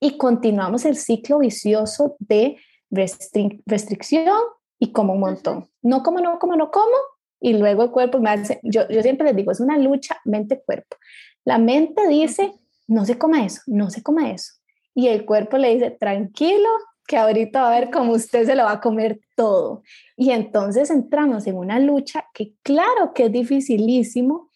y 0.00 0.16
continuamos 0.16 0.84
el 0.84 0.96
ciclo 0.96 1.38
vicioso 1.38 2.16
de 2.18 2.58
restricción 2.90 4.38
y 4.78 4.92
como 4.92 5.14
un 5.14 5.20
montón. 5.20 5.68
No 5.82 6.02
como, 6.02 6.20
no 6.20 6.38
como, 6.38 6.56
no 6.56 6.70
como, 6.70 6.96
y 7.40 7.54
luego 7.54 7.84
el 7.84 7.90
cuerpo 7.90 8.20
me 8.20 8.30
hace, 8.30 8.60
yo, 8.62 8.88
yo 8.88 9.02
siempre 9.02 9.26
les 9.26 9.36
digo, 9.36 9.52
es 9.52 9.60
una 9.60 9.78
lucha 9.78 10.20
mente-cuerpo. 10.24 10.96
La 11.44 11.58
mente 11.58 12.06
dice, 12.08 12.52
no 12.86 13.04
se 13.04 13.18
coma 13.18 13.44
eso, 13.44 13.62
no 13.66 13.90
se 13.90 14.02
coma 14.02 14.30
eso. 14.30 14.54
Y 14.94 15.08
el 15.08 15.24
cuerpo 15.24 15.58
le 15.58 15.74
dice, 15.74 15.90
tranquilo, 15.92 16.68
que 17.06 17.16
ahorita 17.16 17.62
va 17.62 17.68
a 17.68 17.80
ver 17.80 17.90
cómo 17.90 18.12
usted 18.12 18.44
se 18.44 18.54
lo 18.54 18.64
va 18.64 18.72
a 18.72 18.80
comer 18.80 19.20
todo. 19.36 19.82
Y 20.16 20.30
entonces 20.30 20.90
entramos 20.90 21.46
en 21.46 21.56
una 21.56 21.78
lucha 21.78 22.26
que 22.34 22.54
claro 22.62 23.14
que 23.14 23.26
es 23.26 23.32
dificilísimo 23.32 24.50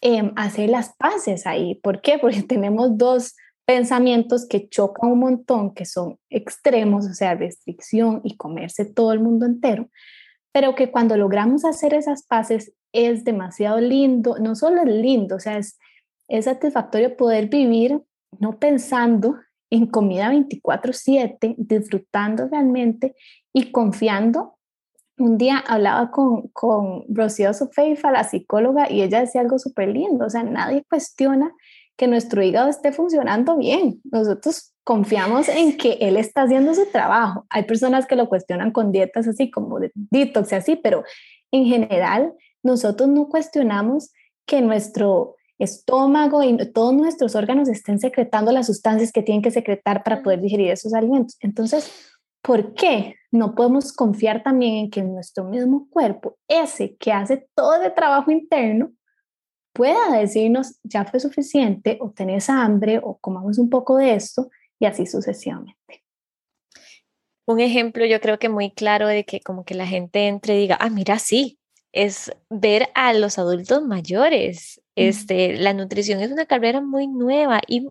eh, 0.00 0.32
hacer 0.36 0.68
las 0.68 0.94
paces 0.96 1.46
ahí. 1.46 1.76
¿Por 1.76 2.02
qué? 2.02 2.18
Porque 2.18 2.42
tenemos 2.48 2.98
dos 2.98 3.34
pensamientos 3.64 4.46
que 4.46 4.68
chocan 4.68 5.12
un 5.12 5.20
montón, 5.20 5.72
que 5.72 5.86
son 5.86 6.18
extremos, 6.28 7.06
o 7.06 7.14
sea, 7.14 7.34
restricción 7.34 8.20
y 8.22 8.36
comerse 8.36 8.84
todo 8.84 9.12
el 9.12 9.20
mundo 9.20 9.46
entero 9.46 9.88
pero 10.54 10.76
que 10.76 10.92
cuando 10.92 11.16
logramos 11.16 11.64
hacer 11.64 11.94
esas 11.94 12.22
paces 12.22 12.72
es 12.92 13.24
demasiado 13.24 13.80
lindo, 13.80 14.36
no 14.38 14.54
solo 14.54 14.82
es 14.82 14.88
lindo, 14.88 15.34
o 15.34 15.40
sea, 15.40 15.58
es, 15.58 15.80
es 16.28 16.44
satisfactorio 16.44 17.16
poder 17.16 17.48
vivir 17.48 18.00
no 18.38 18.60
pensando 18.60 19.34
en 19.68 19.88
comida 19.88 20.30
24/7, 20.30 21.56
disfrutando 21.58 22.46
realmente 22.46 23.16
y 23.52 23.72
confiando. 23.72 24.56
Un 25.18 25.38
día 25.38 25.58
hablaba 25.58 26.12
con, 26.12 26.46
con 26.48 27.04
Rocío 27.08 27.52
Sofeifa, 27.52 28.12
la 28.12 28.22
psicóloga, 28.22 28.88
y 28.88 29.02
ella 29.02 29.20
decía 29.20 29.40
algo 29.40 29.58
súper 29.58 29.88
lindo, 29.88 30.26
o 30.26 30.30
sea, 30.30 30.44
nadie 30.44 30.84
cuestiona 30.88 31.52
que 31.96 32.06
nuestro 32.06 32.44
hígado 32.44 32.68
esté 32.68 32.92
funcionando 32.92 33.56
bien. 33.56 34.00
Nosotros 34.04 34.73
confiamos 34.84 35.48
en 35.48 35.76
que 35.76 35.94
él 36.00 36.16
está 36.16 36.42
haciendo 36.42 36.74
su 36.74 36.86
trabajo. 36.86 37.46
Hay 37.48 37.64
personas 37.64 38.06
que 38.06 38.16
lo 38.16 38.28
cuestionan 38.28 38.70
con 38.70 38.92
dietas 38.92 39.26
así 39.26 39.50
como 39.50 39.80
de 39.80 39.90
detox 39.94 40.52
y 40.52 40.54
así, 40.54 40.76
pero 40.76 41.04
en 41.50 41.64
general 41.64 42.34
nosotros 42.62 43.08
no 43.08 43.28
cuestionamos 43.28 44.12
que 44.46 44.60
nuestro 44.60 45.36
estómago 45.58 46.42
y 46.42 46.56
todos 46.72 46.92
nuestros 46.92 47.34
órganos 47.34 47.68
estén 47.68 47.98
secretando 47.98 48.52
las 48.52 48.66
sustancias 48.66 49.12
que 49.12 49.22
tienen 49.22 49.42
que 49.42 49.50
secretar 49.50 50.02
para 50.02 50.22
poder 50.22 50.40
digerir 50.40 50.70
esos 50.70 50.92
alimentos. 50.92 51.36
Entonces, 51.40 51.90
¿por 52.42 52.74
qué 52.74 53.16
no 53.30 53.54
podemos 53.54 53.92
confiar 53.92 54.42
también 54.42 54.74
en 54.76 54.90
que 54.90 55.02
nuestro 55.02 55.44
mismo 55.44 55.88
cuerpo, 55.90 56.36
ese 56.46 56.96
que 56.96 57.12
hace 57.12 57.48
todo 57.54 57.82
el 57.82 57.94
trabajo 57.94 58.30
interno, 58.30 58.92
pueda 59.72 60.16
decirnos, 60.16 60.78
ya 60.84 61.04
fue 61.04 61.18
suficiente, 61.18 61.98
o 62.00 62.10
tenés 62.10 62.48
hambre, 62.48 63.00
o 63.02 63.18
comamos 63.18 63.58
un 63.58 63.68
poco 63.68 63.96
de 63.96 64.14
esto, 64.14 64.48
y 64.84 64.86
así 64.86 65.06
sucesivamente. 65.06 66.04
Un 67.46 67.60
ejemplo 67.60 68.04
yo 68.04 68.20
creo 68.20 68.38
que 68.38 68.50
muy 68.50 68.70
claro 68.70 69.06
de 69.08 69.24
que 69.24 69.40
como 69.40 69.64
que 69.64 69.74
la 69.74 69.86
gente 69.86 70.28
entre 70.28 70.56
y 70.56 70.60
diga, 70.60 70.76
ah, 70.78 70.90
mira, 70.90 71.18
sí, 71.18 71.58
es 71.92 72.30
ver 72.50 72.90
a 72.94 73.14
los 73.14 73.38
adultos 73.38 73.82
mayores. 73.82 74.82
Este, 74.94 75.56
la 75.56 75.72
nutrición 75.72 76.20
es 76.20 76.30
una 76.30 76.44
carrera 76.44 76.82
muy 76.82 77.06
nueva 77.06 77.60
y, 77.66 77.88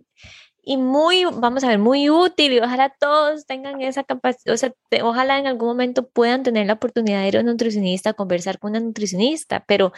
y 0.62 0.78
muy, 0.78 1.26
vamos 1.26 1.64
a 1.64 1.68
ver, 1.68 1.80
muy 1.80 2.12
útil 2.12 2.54
y 2.54 2.60
ojalá 2.60 2.94
todos 3.00 3.48
tengan 3.48 3.82
esa 3.82 4.04
capacidad, 4.04 4.54
o 4.54 4.58
sea, 4.58 4.74
ojalá 5.02 5.40
en 5.40 5.48
algún 5.48 5.70
momento 5.70 6.08
puedan 6.08 6.44
tener 6.44 6.68
la 6.68 6.74
oportunidad 6.74 7.22
de 7.22 7.28
ir 7.28 7.38
a 7.38 7.40
un 7.40 7.48
nutricionista, 7.48 8.14
conversar 8.14 8.60
con 8.60 8.72
una 8.72 8.80
nutricionista, 8.80 9.64
pero 9.68 9.94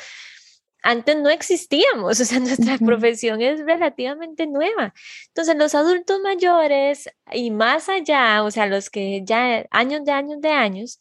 antes 0.85 1.17
no 1.17 1.29
existíamos, 1.29 2.19
o 2.21 2.25
sea, 2.25 2.39
nuestra 2.39 2.77
profesión 2.77 3.41
es 3.41 3.59
relativamente 3.65 4.47
nueva. 4.47 4.93
Entonces, 5.27 5.55
los 5.57 5.75
adultos 5.75 6.19
mayores 6.21 7.09
y 7.33 7.51
más 7.51 7.89
allá, 7.89 8.43
o 8.43 8.51
sea, 8.51 8.67
los 8.67 8.89
que 8.89 9.23
ya 9.25 9.65
años 9.71 10.05
de 10.05 10.11
años 10.11 10.41
de 10.41 10.49
años, 10.49 10.99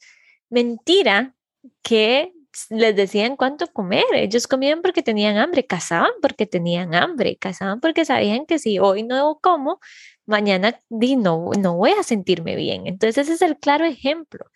mentira 0.48 1.34
que 1.82 2.32
les 2.70 2.96
decían 2.96 3.36
cuánto 3.36 3.66
comer. 3.66 4.04
Ellos 4.14 4.46
comían 4.46 4.80
porque 4.82 5.02
tenían 5.02 5.36
hambre, 5.36 5.66
cazaban 5.66 6.12
porque 6.22 6.46
tenían 6.46 6.94
hambre, 6.94 7.36
cazaban 7.36 7.80
porque 7.80 8.04
sabían 8.04 8.46
que 8.46 8.58
si 8.58 8.78
hoy 8.78 9.02
no 9.02 9.38
como, 9.42 9.80
mañana 10.26 10.80
di, 10.88 11.16
no, 11.16 11.50
no 11.58 11.76
voy 11.76 11.92
a 11.92 12.02
sentirme 12.02 12.56
bien. 12.56 12.86
Entonces 12.86 13.28
ese 13.28 13.34
es 13.34 13.42
el 13.42 13.58
claro 13.58 13.84
ejemplo 13.84 14.46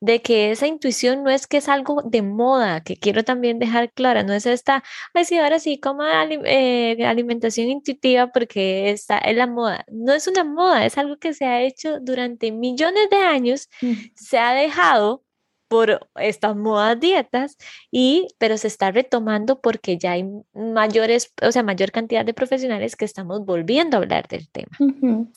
de 0.00 0.22
que 0.22 0.50
esa 0.50 0.66
intuición 0.66 1.22
no 1.24 1.30
es 1.30 1.46
que 1.46 1.58
es 1.58 1.68
algo 1.68 2.02
de 2.02 2.22
moda, 2.22 2.82
que 2.82 2.96
quiero 2.96 3.24
también 3.24 3.58
dejar 3.58 3.92
clara, 3.92 4.22
no 4.22 4.32
es 4.34 4.46
esta, 4.46 4.84
ay, 5.14 5.24
sí, 5.24 5.38
ahora 5.38 5.58
sí, 5.58 5.80
coma 5.80 6.24
eh, 6.44 7.04
alimentación 7.06 7.68
intuitiva 7.68 8.28
porque 8.28 8.90
esta 8.90 9.18
es 9.18 9.36
la 9.36 9.46
moda. 9.46 9.84
No 9.90 10.12
es 10.12 10.26
una 10.28 10.44
moda, 10.44 10.84
es 10.86 10.98
algo 10.98 11.18
que 11.18 11.34
se 11.34 11.44
ha 11.46 11.62
hecho 11.62 11.98
durante 12.00 12.52
millones 12.52 13.08
de 13.10 13.16
años, 13.18 13.68
se 14.14 14.38
ha 14.38 14.52
dejado 14.54 15.25
por 15.68 16.08
estas 16.16 16.56
modas 16.56 16.98
dietas 17.00 17.56
y 17.90 18.28
pero 18.38 18.56
se 18.56 18.68
está 18.68 18.90
retomando 18.90 19.60
porque 19.60 19.98
ya 19.98 20.12
hay 20.12 20.24
mayores, 20.54 21.32
o 21.42 21.52
sea, 21.52 21.62
mayor 21.62 21.92
cantidad 21.92 22.24
de 22.24 22.34
profesionales 22.34 22.96
que 22.96 23.04
estamos 23.04 23.44
volviendo 23.44 23.96
a 23.96 24.00
hablar 24.00 24.28
del 24.28 24.48
tema. 24.48 24.76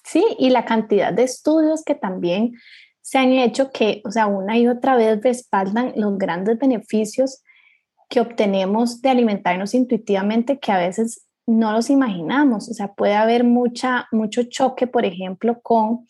Sí, 0.04 0.26
y 0.38 0.50
la 0.50 0.66
cantidad 0.66 1.14
de 1.14 1.24
estudios 1.24 1.84
que 1.84 1.96
también 1.96 2.54
se 3.02 3.18
han 3.18 3.32
hecho 3.32 3.72
que, 3.72 4.02
o 4.06 4.12
sea, 4.12 4.28
una 4.28 4.58
y 4.58 4.68
otra 4.68 4.96
vez 4.96 5.22
respaldan 5.24 5.94
los 5.96 6.18
grandes 6.18 6.60
beneficios 6.60 7.42
que 8.10 8.20
obtenemos 8.20 9.02
de 9.02 9.10
alimentarnos 9.10 9.74
intuitivamente 9.74 10.60
que 10.60 10.72
a 10.72 10.78
veces 10.78 11.26
no 11.48 11.72
los 11.72 11.90
imaginamos. 11.90 12.70
O 12.70 12.74
sea, 12.74 12.94
puede 12.94 13.16
haber 13.16 13.44
mucha, 13.44 14.08
mucho 14.12 14.44
choque, 14.44 14.88
por 14.88 15.06
ejemplo, 15.06 15.60
con 15.62 16.08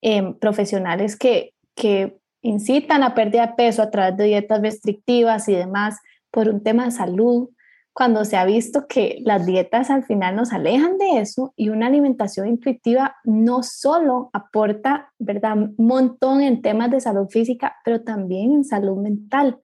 em, 0.00 0.38
profesionales 0.38 1.16
que, 1.16 1.54
que 1.74 2.19
incitan 2.42 3.02
a 3.02 3.14
pérdida 3.14 3.48
de 3.48 3.52
peso 3.54 3.82
a 3.82 3.90
través 3.90 4.16
de 4.16 4.24
dietas 4.24 4.60
restrictivas 4.60 5.48
y 5.48 5.54
demás 5.54 5.98
por 6.30 6.48
un 6.48 6.62
tema 6.62 6.84
de 6.84 6.90
salud, 6.92 7.50
cuando 7.92 8.24
se 8.24 8.36
ha 8.36 8.44
visto 8.44 8.86
que 8.86 9.18
las 9.24 9.46
dietas 9.46 9.90
al 9.90 10.04
final 10.04 10.36
nos 10.36 10.52
alejan 10.52 10.96
de 10.96 11.18
eso 11.18 11.52
y 11.56 11.70
una 11.70 11.88
alimentación 11.88 12.48
intuitiva 12.48 13.16
no 13.24 13.62
solo 13.62 14.30
aporta, 14.32 15.12
¿verdad?, 15.18 15.56
un 15.56 15.74
montón 15.76 16.40
en 16.40 16.62
temas 16.62 16.90
de 16.90 17.00
salud 17.00 17.28
física, 17.28 17.76
pero 17.84 18.02
también 18.02 18.52
en 18.52 18.64
salud 18.64 18.96
mental. 18.96 19.58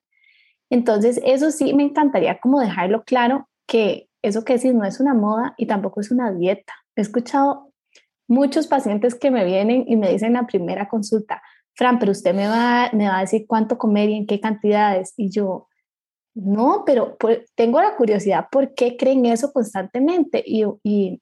Entonces, 0.71 1.21
eso 1.25 1.53
sí 1.53 1.73
me 1.73 1.85
encantaría 1.85 2.39
como 2.41 2.61
dejarlo 2.61 3.05
claro 3.05 3.49
que 3.67 4.09
eso 4.23 4.45
que 4.45 4.55
decís 4.55 4.75
no 4.75 4.85
es 4.85 4.99
una 4.99 5.15
moda 5.15 5.55
y 5.57 5.67
tampoco 5.67 6.01
es 6.01 6.11
una 6.11 6.33
dieta. 6.33 6.75
He 6.97 7.03
escuchado 7.03 7.73
muchos 8.27 8.67
pacientes 8.67 9.15
que 9.15 9.31
me 9.31 9.45
vienen 9.45 9.85
y 9.87 9.97
me 9.97 10.11
dicen 10.11 10.29
en 10.29 10.35
la 10.35 10.47
primera 10.47 10.89
consulta, 10.89 11.43
Fran, 11.77 11.99
pero 11.99 12.12
usted 12.12 12.35
me 12.35 12.49
va, 12.49 12.91
me 12.93 13.07
va 13.07 13.19
a 13.19 13.21
decir 13.21 13.47
cuánto 13.47 13.77
comer 13.77 14.09
y 14.09 14.17
en 14.17 14.27
qué 14.27 14.41
cantidades. 14.41 15.12
Y 15.17 15.31
yo, 15.31 15.69
no, 16.35 16.85
pero 16.87 17.17
tengo 17.55 17.81
la 17.81 17.97
curiosidad, 17.97 18.47
¿por 18.51 18.75
qué 18.75 18.97
creen 18.97 19.27
eso 19.27 19.53
constantemente? 19.53 20.43
Y, 20.45 20.65
y 20.83 21.21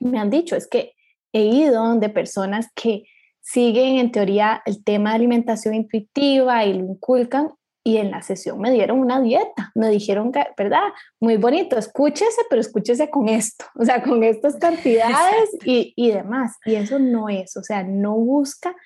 me 0.00 0.18
han 0.18 0.30
dicho, 0.30 0.56
es 0.56 0.68
que 0.68 0.92
he 1.32 1.42
ido 1.42 1.84
donde 1.84 2.08
personas 2.08 2.68
que 2.74 3.04
siguen 3.40 3.96
en 3.96 4.12
teoría 4.12 4.62
el 4.66 4.84
tema 4.84 5.10
de 5.10 5.16
alimentación 5.16 5.74
intuitiva 5.74 6.64
y 6.64 6.74
lo 6.74 6.84
inculcan 6.84 7.50
y 7.84 7.96
en 7.96 8.12
la 8.12 8.22
sesión 8.22 8.60
me 8.60 8.70
dieron 8.70 9.00
una 9.00 9.20
dieta, 9.20 9.72
me 9.74 9.88
dijeron 9.88 10.30
que, 10.30 10.44
¿verdad? 10.56 10.84
Muy 11.18 11.36
bonito, 11.36 11.76
escúchese, 11.76 12.42
pero 12.48 12.60
escúchese 12.60 13.10
con 13.10 13.28
esto, 13.28 13.64
o 13.74 13.84
sea, 13.84 14.02
con 14.02 14.22
estas 14.22 14.56
cantidades 14.56 15.50
y, 15.64 15.92
y, 15.96 16.12
demás. 16.12 16.56
Y 16.64 16.76
eso 16.76 17.00
no 17.00 17.28
es, 17.28 17.56
o 17.56 17.62
sea, 17.64 17.82
no 17.82 18.14
busca 18.14 18.76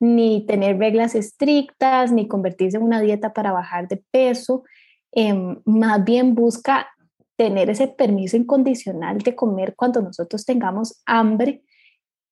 ni 0.00 0.46
tener 0.46 0.78
reglas 0.78 1.14
estrictas, 1.14 2.10
ni 2.10 2.26
convertirse 2.26 2.78
en 2.78 2.82
una 2.82 3.00
dieta 3.00 3.32
para 3.32 3.52
bajar 3.52 3.86
de 3.86 4.02
peso, 4.10 4.64
em, 5.12 5.60
más 5.64 6.02
bien 6.04 6.34
busca 6.34 6.88
tener 7.36 7.70
ese 7.70 7.88
permiso 7.88 8.36
incondicional 8.36 9.18
de 9.18 9.34
comer 9.34 9.74
cuando 9.76 10.00
nosotros 10.02 10.44
tengamos 10.44 11.02
hambre, 11.06 11.62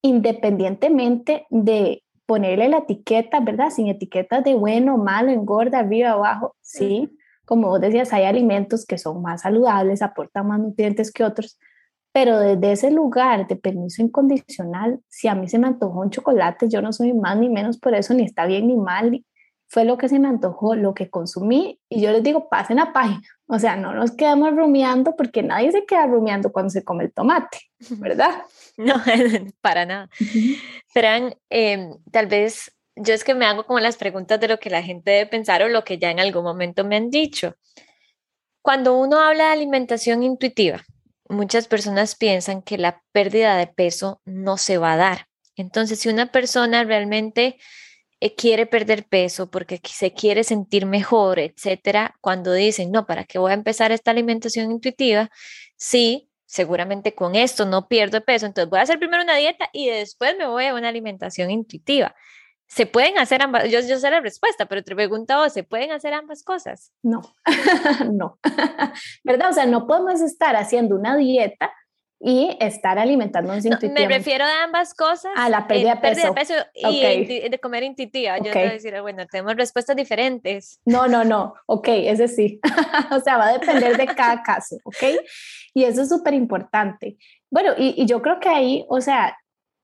independientemente 0.02 1.46
de 1.50 2.02
ponerle 2.26 2.68
la 2.68 2.78
etiqueta, 2.78 3.40
¿verdad? 3.40 3.70
Sin 3.70 3.88
etiquetas 3.88 4.44
de 4.44 4.54
bueno, 4.54 4.98
malo, 4.98 5.30
engorda, 5.30 5.78
arriba, 5.78 6.10
abajo, 6.10 6.56
sí. 6.60 7.16
Como 7.46 7.68
vos 7.68 7.80
decías, 7.80 8.12
hay 8.12 8.24
alimentos 8.24 8.84
que 8.84 8.98
son 8.98 9.22
más 9.22 9.42
saludables, 9.42 10.02
aportan 10.02 10.48
más 10.48 10.60
nutrientes 10.60 11.10
que 11.10 11.24
otros, 11.24 11.58
pero 12.20 12.40
desde 12.40 12.72
ese 12.72 12.90
lugar 12.90 13.46
de 13.46 13.54
permiso 13.54 14.02
incondicional, 14.02 14.98
si 15.06 15.28
a 15.28 15.36
mí 15.36 15.48
se 15.48 15.56
me 15.56 15.68
antojó 15.68 16.00
un 16.00 16.10
chocolate, 16.10 16.68
yo 16.68 16.82
no 16.82 16.92
soy 16.92 17.12
más 17.12 17.38
ni 17.38 17.48
menos 17.48 17.78
por 17.78 17.94
eso, 17.94 18.12
ni 18.12 18.24
está 18.24 18.44
bien 18.44 18.66
ni 18.66 18.74
mal, 18.74 19.24
fue 19.68 19.84
lo 19.84 19.96
que 19.96 20.08
se 20.08 20.18
me 20.18 20.26
antojó, 20.26 20.74
lo 20.74 20.94
que 20.94 21.10
consumí, 21.10 21.78
y 21.88 22.00
yo 22.00 22.10
les 22.10 22.24
digo, 22.24 22.48
pasen 22.48 22.80
a 22.80 22.92
página, 22.92 23.22
o 23.46 23.60
sea, 23.60 23.76
no 23.76 23.94
nos 23.94 24.16
quedamos 24.16 24.50
rumiando 24.56 25.14
porque 25.14 25.44
nadie 25.44 25.70
se 25.70 25.86
queda 25.86 26.08
rumiando 26.08 26.50
cuando 26.50 26.70
se 26.70 26.82
come 26.82 27.04
el 27.04 27.12
tomate, 27.12 27.58
¿verdad? 27.98 28.42
No, 28.78 28.94
para 29.60 29.86
nada. 29.86 30.08
Fran, 30.88 31.34
em, 31.50 31.94
tal 32.12 32.26
vez 32.26 32.72
yo 32.94 33.14
es 33.14 33.22
que 33.22 33.34
me 33.34 33.44
hago 33.44 33.64
como 33.64 33.78
las 33.78 33.96
preguntas 33.96 34.38
de 34.40 34.46
lo 34.46 34.58
que 34.58 34.70
la 34.70 34.82
gente 34.82 35.10
debe 35.10 35.26
pensar 35.30 35.62
o 35.62 35.68
lo 35.68 35.82
que 35.82 35.98
ya 35.98 36.12
en 36.12 36.20
algún 36.20 36.44
momento 36.44 36.84
me 36.84 36.94
han 36.94 37.10
dicho. 37.10 37.56
Cuando 38.62 38.96
uno 38.96 39.18
habla 39.18 39.46
de 39.46 39.50
alimentación 39.50 40.22
intuitiva, 40.22 40.84
muchas 41.28 41.68
personas 41.68 42.16
piensan 42.16 42.62
que 42.62 42.78
la 42.78 43.02
pérdida 43.12 43.56
de 43.56 43.66
peso 43.66 44.20
no 44.24 44.56
se 44.56 44.78
va 44.78 44.94
a 44.94 44.96
dar. 44.96 45.28
Entonces, 45.56 45.98
si 46.00 46.08
una 46.08 46.30
persona 46.32 46.84
realmente 46.84 47.58
eh, 48.20 48.34
quiere 48.34 48.66
perder 48.66 49.06
peso 49.08 49.50
porque 49.50 49.80
se 49.84 50.12
quiere 50.12 50.44
sentir 50.44 50.86
mejor, 50.86 51.38
etcétera, 51.38 52.16
cuando 52.20 52.52
dicen, 52.52 52.90
no, 52.90 53.06
¿para 53.06 53.24
qué 53.24 53.38
voy 53.38 53.52
a 53.52 53.54
empezar 53.54 53.92
esta 53.92 54.10
alimentación 54.10 54.70
intuitiva? 54.72 55.30
Sí, 55.76 56.28
seguramente 56.46 57.14
con 57.14 57.36
esto 57.36 57.66
no 57.66 57.88
pierdo 57.88 58.24
peso, 58.24 58.46
entonces 58.46 58.70
voy 58.70 58.80
a 58.80 58.82
hacer 58.82 58.98
primero 58.98 59.22
una 59.22 59.36
dieta 59.36 59.68
y 59.72 59.88
después 59.88 60.36
me 60.38 60.46
voy 60.48 60.66
a 60.66 60.74
una 60.74 60.88
alimentación 60.88 61.50
intuitiva. 61.50 62.14
¿Se 62.68 62.86
pueden 62.86 63.18
hacer 63.18 63.42
ambas? 63.42 63.64
Yo, 63.70 63.80
yo 63.80 63.98
sé 63.98 64.10
la 64.10 64.20
respuesta, 64.20 64.66
pero 64.66 64.82
te 64.82 64.94
pregunto 64.94 65.48
¿se 65.48 65.64
pueden 65.64 65.90
hacer 65.90 66.12
ambas 66.12 66.42
cosas? 66.42 66.92
No, 67.02 67.22
no. 68.12 68.38
¿Verdad? 69.24 69.50
O 69.50 69.52
sea, 69.52 69.66
no 69.66 69.86
podemos 69.86 70.20
estar 70.20 70.54
haciendo 70.54 70.94
una 70.94 71.16
dieta 71.16 71.72
y 72.20 72.56
estar 72.60 72.98
alimentándonos 72.98 73.64
no, 73.64 73.78
Me 73.90 74.08
refiero 74.08 74.44
a 74.44 74.64
ambas 74.64 74.92
cosas. 74.92 75.30
A 75.36 75.48
la 75.48 75.68
pérdida, 75.68 75.94
de, 75.94 76.00
peso. 76.00 76.34
peso 76.34 76.54
y 76.74 77.48
de 77.48 77.58
comer 77.60 77.84
intuitiva. 77.84 78.38
Yo 78.38 78.52
te 78.52 78.58
voy 78.58 78.68
a 78.68 78.72
decir, 78.72 79.00
bueno, 79.00 79.24
tenemos 79.26 79.54
respuestas 79.54 79.94
diferentes. 79.94 80.80
No, 80.84 81.06
no, 81.06 81.24
no. 81.24 81.54
Ok, 81.66 81.88
ese 81.88 82.26
sí. 82.26 82.60
o 83.12 83.20
sea, 83.20 83.38
va 83.38 83.48
a 83.48 83.52
depender 83.52 83.96
de 83.96 84.06
cada 84.06 84.42
caso, 84.42 84.76
¿ok? 84.82 85.20
Y 85.74 85.84
eso 85.84 86.02
es 86.02 86.08
súper 86.08 86.34
importante. 86.34 87.16
Bueno, 87.50 87.72
y, 87.78 87.94
y 87.96 88.06
yo 88.06 88.20
creo 88.20 88.40
que 88.40 88.48
ahí, 88.48 88.84
o 88.88 89.00
sea, 89.00 89.36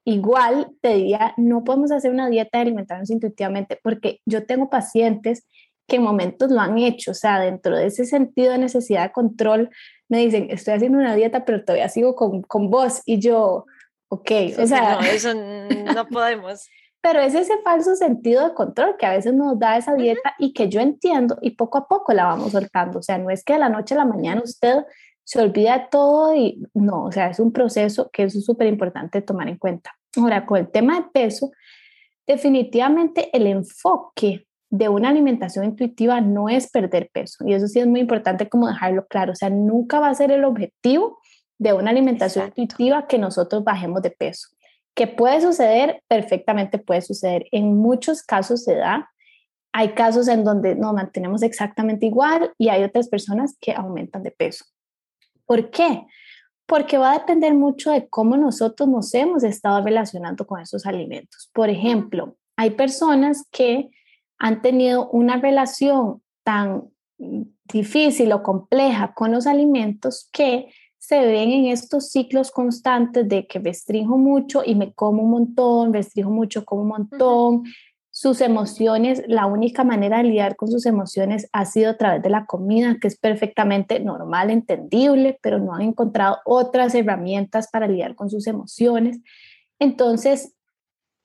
igual 0.04 0.70
te 0.80 0.94
diría, 0.94 1.34
no 1.36 1.64
podemos 1.64 1.90
hacer 1.90 2.10
una 2.10 2.28
dieta 2.28 2.58
de 2.58 2.62
alimentarnos 2.62 3.10
intuitivamente 3.10 3.78
porque 3.82 4.20
yo 4.26 4.46
tengo 4.46 4.68
pacientes 4.68 5.46
que 5.86 5.96
en 5.96 6.02
momentos 6.02 6.50
lo 6.50 6.60
han 6.60 6.78
hecho, 6.78 7.10
o 7.10 7.14
sea, 7.14 7.40
dentro 7.40 7.76
de 7.76 7.86
ese 7.86 8.04
sentido 8.04 8.52
de 8.52 8.58
necesidad 8.58 9.02
de 9.04 9.12
control, 9.12 9.70
me 10.08 10.18
dicen, 10.18 10.48
estoy 10.50 10.74
haciendo 10.74 10.98
una 10.98 11.14
dieta, 11.14 11.44
pero 11.44 11.64
todavía 11.64 11.88
sigo 11.88 12.14
con, 12.14 12.42
con 12.42 12.70
vos 12.70 13.02
y 13.04 13.20
yo, 13.20 13.66
ok, 14.08 14.30
o 14.58 14.66
sea... 14.66 14.96
No, 14.96 15.00
eso 15.00 15.34
no 15.94 16.06
podemos. 16.08 16.66
pero 17.02 17.20
es 17.20 17.34
ese 17.34 17.58
falso 17.62 17.96
sentido 17.96 18.48
de 18.48 18.54
control 18.54 18.96
que 18.98 19.06
a 19.06 19.12
veces 19.12 19.34
nos 19.34 19.58
da 19.58 19.76
esa 19.76 19.94
dieta 19.94 20.34
y 20.38 20.54
que 20.54 20.68
yo 20.68 20.80
entiendo 20.80 21.38
y 21.42 21.50
poco 21.50 21.78
a 21.78 21.88
poco 21.88 22.12
la 22.12 22.24
vamos 22.24 22.52
soltando, 22.52 23.00
o 23.00 23.02
sea, 23.02 23.18
no 23.18 23.30
es 23.30 23.44
que 23.44 23.54
de 23.54 23.58
la 23.58 23.68
noche 23.68 23.94
a 23.94 23.98
la 23.98 24.06
mañana 24.06 24.40
usted 24.42 24.84
se 25.24 25.40
olvida 25.40 25.88
todo 25.90 26.34
y 26.34 26.62
no, 26.74 27.04
o 27.04 27.12
sea, 27.12 27.30
es 27.30 27.40
un 27.40 27.52
proceso 27.52 28.10
que 28.12 28.24
es 28.24 28.44
súper 28.44 28.66
importante 28.68 29.22
tomar 29.22 29.48
en 29.48 29.58
cuenta. 29.58 29.94
Ahora, 30.16 30.46
con 30.46 30.58
el 30.58 30.70
tema 30.70 31.00
de 31.00 31.06
peso, 31.12 31.50
definitivamente 32.26 33.30
el 33.36 33.46
enfoque 33.46 34.46
de 34.70 34.88
una 34.88 35.08
alimentación 35.08 35.64
intuitiva 35.64 36.20
no 36.20 36.48
es 36.48 36.70
perder 36.70 37.08
peso 37.12 37.44
y 37.46 37.54
eso 37.54 37.68
sí 37.68 37.78
es 37.78 37.86
muy 37.86 38.00
importante 38.00 38.48
como 38.48 38.66
dejarlo 38.66 39.06
claro, 39.06 39.32
o 39.32 39.34
sea, 39.36 39.50
nunca 39.50 40.00
va 40.00 40.08
a 40.08 40.14
ser 40.14 40.32
el 40.32 40.44
objetivo 40.44 41.18
de 41.58 41.72
una 41.72 41.90
alimentación 41.90 42.52
intuitiva 42.56 43.06
que 43.06 43.18
nosotros 43.18 43.64
bajemos 43.64 44.02
de 44.02 44.10
peso. 44.10 44.48
Que 44.94 45.06
puede 45.06 45.40
suceder, 45.40 46.02
perfectamente 46.08 46.78
puede 46.78 47.00
suceder. 47.00 47.46
En 47.50 47.76
muchos 47.76 48.22
casos 48.22 48.64
se 48.64 48.76
da. 48.76 49.10
Hay 49.72 49.94
casos 49.94 50.28
en 50.28 50.44
donde 50.44 50.76
nos 50.76 50.92
mantenemos 50.92 51.42
exactamente 51.42 52.06
igual 52.06 52.52
y 52.58 52.68
hay 52.68 52.84
otras 52.84 53.08
personas 53.08 53.56
que 53.60 53.72
aumentan 53.72 54.22
de 54.22 54.30
peso. 54.30 54.64
¿Por 55.46 55.70
qué? 55.70 56.06
Porque 56.66 56.98
va 56.98 57.12
a 57.12 57.18
depender 57.18 57.54
mucho 57.54 57.90
de 57.90 58.08
cómo 58.08 58.36
nosotros 58.36 58.88
nos 58.88 59.12
hemos 59.14 59.42
estado 59.42 59.82
relacionando 59.82 60.46
con 60.46 60.60
esos 60.60 60.86
alimentos. 60.86 61.50
Por 61.52 61.68
ejemplo, 61.68 62.36
hay 62.56 62.70
personas 62.70 63.46
que 63.50 63.90
han 64.38 64.62
tenido 64.62 65.08
una 65.10 65.36
relación 65.36 66.22
tan 66.42 66.84
difícil 67.72 68.32
o 68.32 68.42
compleja 68.42 69.14
con 69.14 69.32
los 69.32 69.46
alimentos 69.46 70.28
que 70.32 70.68
se 70.98 71.20
ven 71.20 71.50
en 71.50 71.66
estos 71.66 72.10
ciclos 72.10 72.50
constantes 72.50 73.28
de 73.28 73.46
que 73.46 73.58
restringo 73.58 74.16
mucho 74.16 74.62
y 74.64 74.74
me 74.74 74.94
como 74.94 75.22
un 75.22 75.30
montón, 75.30 75.92
restringo 75.92 76.30
mucho, 76.30 76.64
como 76.64 76.82
un 76.82 76.88
montón, 76.88 77.64
sus 78.24 78.40
emociones, 78.40 79.22
la 79.26 79.44
única 79.44 79.84
manera 79.84 80.16
de 80.16 80.24
lidiar 80.24 80.56
con 80.56 80.70
sus 80.70 80.86
emociones 80.86 81.46
ha 81.52 81.66
sido 81.66 81.90
a 81.90 81.98
través 81.98 82.22
de 82.22 82.30
la 82.30 82.46
comida, 82.46 82.96
que 82.98 83.06
es 83.06 83.18
perfectamente 83.18 84.00
normal, 84.00 84.48
entendible, 84.48 85.38
pero 85.42 85.58
no 85.58 85.74
han 85.74 85.82
encontrado 85.82 86.38
otras 86.46 86.94
herramientas 86.94 87.68
para 87.70 87.86
lidiar 87.86 88.14
con 88.14 88.30
sus 88.30 88.46
emociones. 88.46 89.20
Entonces, 89.78 90.54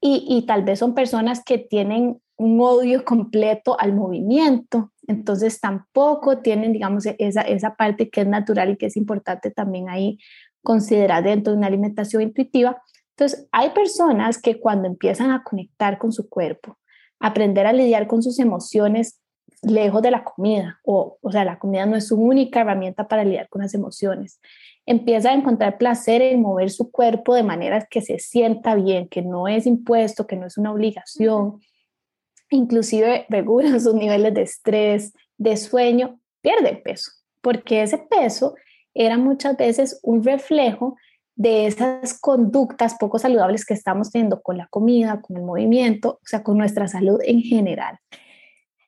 y, 0.02 0.44
tal 0.46 0.66
vez 0.66 0.80
son 0.80 0.94
personas 0.94 1.42
que 1.42 1.58
tienen 1.58 2.22
un 2.36 2.60
odio 2.60 3.06
completo 3.06 3.80
al 3.80 3.94
movimiento, 3.94 4.92
entonces 5.08 5.62
tampoco 5.62 6.40
tienen, 6.40 6.74
digamos, 6.74 7.06
esa, 7.06 7.44
esa 7.44 7.78
parte 7.78 8.10
que 8.10 8.22
es 8.22 8.28
natural 8.28 8.72
y 8.72 8.76
que 8.76 8.88
es 8.88 8.98
importante 8.98 9.52
también 9.52 9.88
ahí 9.88 10.18
considerar 10.64 11.24
dentro 11.24 11.54
de 11.54 11.60
una 11.60 11.68
alimentación 11.68 12.24
intuitiva. 12.24 12.82
Entonces, 13.12 13.48
hay 13.54 13.70
personas 13.70 14.42
que 14.42 14.60
cuando 14.60 14.90
empiezan 14.90 15.32
a 15.32 15.46
conectar 15.46 15.98
con 15.98 16.12
su 16.12 16.28
cuerpo, 16.28 16.78
aprender 17.20 17.68
a 17.68 17.74
lidiar 17.74 18.08
con 18.08 18.24
sus 18.24 18.40
emociones 18.40 19.20
lejos 19.62 20.02
de 20.02 20.12
la 20.12 20.24
comida, 20.24 20.80
o, 20.84 21.18
o 21.22 21.32
sea, 21.32 21.44
la 21.44 21.60
comida 21.60 21.86
no 21.86 21.96
es 21.96 22.08
su 22.08 22.16
única 22.16 22.62
herramienta 22.62 23.08
para 23.08 23.24
lidiar 23.24 23.50
con 23.50 23.62
las 23.62 23.74
emociones. 23.74 24.40
Empieza 24.86 25.32
a 25.32 25.34
encontrar 25.34 25.78
placer 25.78 26.22
en 26.22 26.42
mover 26.42 26.70
su 26.70 26.92
cuerpo 26.92 27.36
de 27.36 27.44
manera 27.44 27.86
que 27.90 28.02
se 28.02 28.20
sienta 28.20 28.76
bien, 28.76 29.08
que 29.10 29.22
no 29.22 29.48
es 29.48 29.68
impuesto, 29.68 30.28
que 30.28 30.36
no 30.36 30.48
es 30.48 30.58
una 30.58 30.72
obligación. 30.72 31.60
Inclusive 32.50 33.26
regula 33.30 33.80
sus 33.80 33.94
niveles 33.94 34.34
de 34.34 34.42
estrés, 34.42 35.14
de 35.38 35.58
sueño, 35.58 36.20
pierde 36.42 36.76
peso, 36.78 37.12
porque 37.42 37.82
ese 37.82 37.98
peso 37.98 38.56
era 38.94 39.18
muchas 39.18 39.58
veces 39.58 40.00
un 40.04 40.24
reflejo 40.24 40.96
de 41.40 41.68
esas 41.68 42.20
conductas 42.20 42.96
poco 43.00 43.18
saludables 43.18 43.66
que 43.66 43.74
estamos 43.74 44.12
teniendo 44.12 44.42
con 44.42 44.58
la 44.58 44.68
comida, 44.68 45.22
con 45.22 45.38
el 45.38 45.44
movimiento, 45.44 46.20
o 46.22 46.26
sea, 46.26 46.44
con 46.44 46.58
nuestra 46.58 46.90
salud 46.90 47.22
en 47.24 47.42
general. 47.42 47.98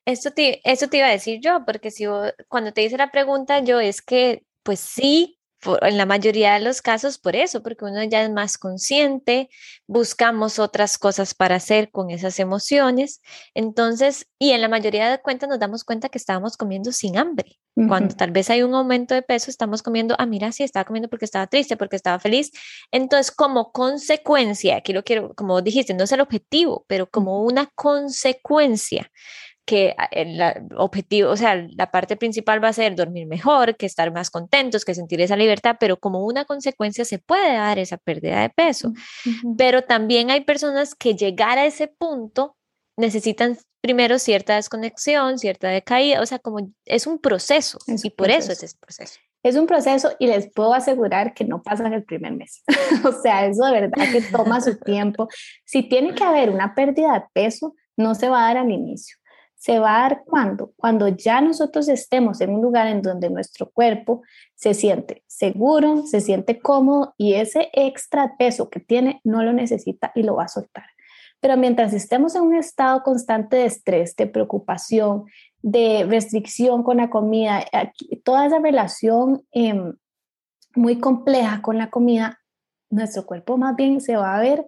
Esto 0.05 0.31
te, 0.31 0.59
eso 0.69 0.89
te 0.89 0.97
iba 0.97 1.07
a 1.07 1.11
decir 1.11 1.39
yo, 1.41 1.63
porque 1.65 1.91
si 1.91 2.03
cuando 2.49 2.73
te 2.73 2.83
hice 2.83 2.97
la 2.97 3.09
pregunta, 3.09 3.61
yo 3.61 3.79
es 3.79 4.01
que, 4.01 4.43
pues 4.63 4.81
sí, 4.81 5.39
en 5.81 5.97
la 5.97 6.05
mayoría 6.05 6.53
de 6.53 6.61
los 6.61 6.81
casos 6.81 7.17
por 7.17 7.35
eso, 7.35 7.61
porque 7.61 7.85
uno 7.85 8.03
ya 8.03 8.23
es 8.23 8.31
más 8.31 8.57
consciente, 8.57 9.49
buscamos 9.87 10.59
otras 10.59 10.97
cosas 10.97 11.33
para 11.33 11.55
hacer 11.55 11.91
con 11.91 12.09
esas 12.09 12.39
emociones. 12.39 13.21
Entonces, 13.53 14.27
y 14.39 14.51
en 14.51 14.61
la 14.61 14.69
mayoría 14.69 15.09
de 15.09 15.21
cuentas 15.21 15.49
nos 15.49 15.59
damos 15.59 15.83
cuenta 15.83 16.09
que 16.09 16.17
estábamos 16.17 16.57
comiendo 16.57 16.91
sin 16.91 17.17
hambre. 17.17 17.59
Cuando 17.87 18.13
tal 18.15 18.31
vez 18.31 18.49
hay 18.49 18.63
un 18.63 18.73
aumento 18.75 19.15
de 19.15 19.21
peso, 19.21 19.49
estamos 19.49 19.81
comiendo, 19.81 20.13
ah, 20.19 20.25
mira, 20.25 20.51
sí, 20.51 20.61
estaba 20.61 20.83
comiendo 20.83 21.09
porque 21.09 21.23
estaba 21.23 21.47
triste, 21.47 21.77
porque 21.77 21.95
estaba 21.95 22.19
feliz. 22.19 22.51
Entonces, 22.91 23.31
como 23.31 23.71
consecuencia, 23.71 24.75
aquí 24.75 24.91
lo 24.91 25.03
quiero, 25.03 25.33
como 25.35 25.61
dijiste, 25.61 25.93
no 25.93 26.03
es 26.03 26.11
el 26.11 26.19
objetivo, 26.19 26.83
pero 26.87 27.09
como 27.09 27.43
una 27.43 27.71
consecuencia 27.75 29.09
que 29.65 29.93
ah, 29.97 30.07
el 30.11 30.39
objetivo, 30.75 31.29
o 31.29 31.37
sea, 31.37 31.55
la 31.55 31.91
parte 31.91 32.15
principal 32.15 32.63
va 32.63 32.69
a 32.69 32.73
ser 32.73 32.95
dormir 32.95 33.27
mejor, 33.27 33.75
que 33.77 33.85
estar 33.85 34.11
más 34.11 34.29
contentos, 34.29 34.85
que 34.85 34.95
sentir 34.95 35.21
esa 35.21 35.35
libertad, 35.35 35.77
pero 35.79 35.97
como 35.97 36.25
una 36.25 36.45
consecuencia 36.45 37.05
se 37.05 37.19
puede 37.19 37.53
dar 37.53 37.79
esa 37.79 37.97
pérdida 37.97 38.41
de 38.41 38.49
peso. 38.49 38.93
Pero 39.57 39.83
también 39.83 40.31
hay 40.31 40.41
personas 40.41 40.95
que 40.95 41.15
llegar 41.15 41.57
a 41.57 41.65
ese 41.65 41.87
punto 41.87 42.55
necesitan 42.97 43.57
primero 43.81 44.19
cierta 44.19 44.55
desconexión, 44.55 45.39
cierta 45.39 45.69
decaída, 45.69 46.21
o 46.21 46.25
sea, 46.25 46.39
como 46.39 46.71
es 46.85 47.07
un 47.07 47.19
proceso 47.19 47.79
y 47.87 48.09
por 48.11 48.29
eso 48.29 48.51
es 48.51 48.63
ese 48.63 48.77
proceso. 48.79 49.19
Es 49.43 49.55
un 49.55 49.65
proceso 49.65 50.11
y 50.19 50.27
les 50.27 50.51
puedo 50.51 50.71
asegurar 50.71 51.33
que 51.33 51.45
no 51.45 51.63
pasa 51.63 51.87
en 51.87 51.93
el 51.93 52.03
primer 52.03 52.33
mes. 52.33 52.63
o 53.03 53.11
sea, 53.11 53.47
eso 53.47 53.65
de 53.65 53.71
verdad 53.71 54.11
que 54.11 54.21
toma 54.21 54.61
su 54.61 54.77
tiempo. 54.85 55.27
Si 55.65 55.81
tiene 55.81 56.13
que 56.13 56.23
haber 56.23 56.51
una 56.51 56.75
pérdida 56.75 57.13
de 57.13 57.25
peso, 57.33 57.73
no 57.97 58.13
se 58.13 58.29
va 58.29 58.43
a 58.43 58.47
dar 58.47 58.57
al 58.57 58.71
inicio 58.71 59.17
se 59.61 59.77
va 59.77 59.95
a 59.95 60.01
dar 60.01 60.23
cuando, 60.25 60.73
cuando 60.75 61.07
ya 61.07 61.39
nosotros 61.39 61.87
estemos 61.87 62.41
en 62.41 62.49
un 62.49 62.63
lugar 62.63 62.87
en 62.87 63.03
donde 63.03 63.29
nuestro 63.29 63.69
cuerpo 63.69 64.23
se 64.55 64.73
siente 64.73 65.23
seguro, 65.27 66.01
se 66.07 66.19
siente 66.19 66.59
cómodo 66.59 67.13
y 67.15 67.35
ese 67.35 67.69
extra 67.73 68.37
peso 68.39 68.71
que 68.71 68.79
tiene 68.79 69.21
no 69.23 69.43
lo 69.43 69.53
necesita 69.53 70.11
y 70.15 70.23
lo 70.23 70.37
va 70.37 70.45
a 70.45 70.47
soltar. 70.47 70.85
Pero 71.39 71.57
mientras 71.57 71.93
estemos 71.93 72.33
en 72.33 72.41
un 72.41 72.55
estado 72.55 73.03
constante 73.03 73.57
de 73.57 73.65
estrés, 73.65 74.15
de 74.15 74.25
preocupación, 74.25 75.25
de 75.61 76.07
restricción 76.09 76.81
con 76.81 76.97
la 76.97 77.11
comida, 77.11 77.63
toda 78.23 78.47
esa 78.47 78.57
relación 78.57 79.43
em, 79.51 79.93
muy 80.73 80.97
compleja 80.97 81.61
con 81.61 81.77
la 81.77 81.91
comida, 81.91 82.39
nuestro 82.89 83.27
cuerpo 83.27 83.59
más 83.59 83.75
bien 83.75 84.01
se 84.01 84.15
va 84.15 84.35
a 84.35 84.41
ver 84.41 84.65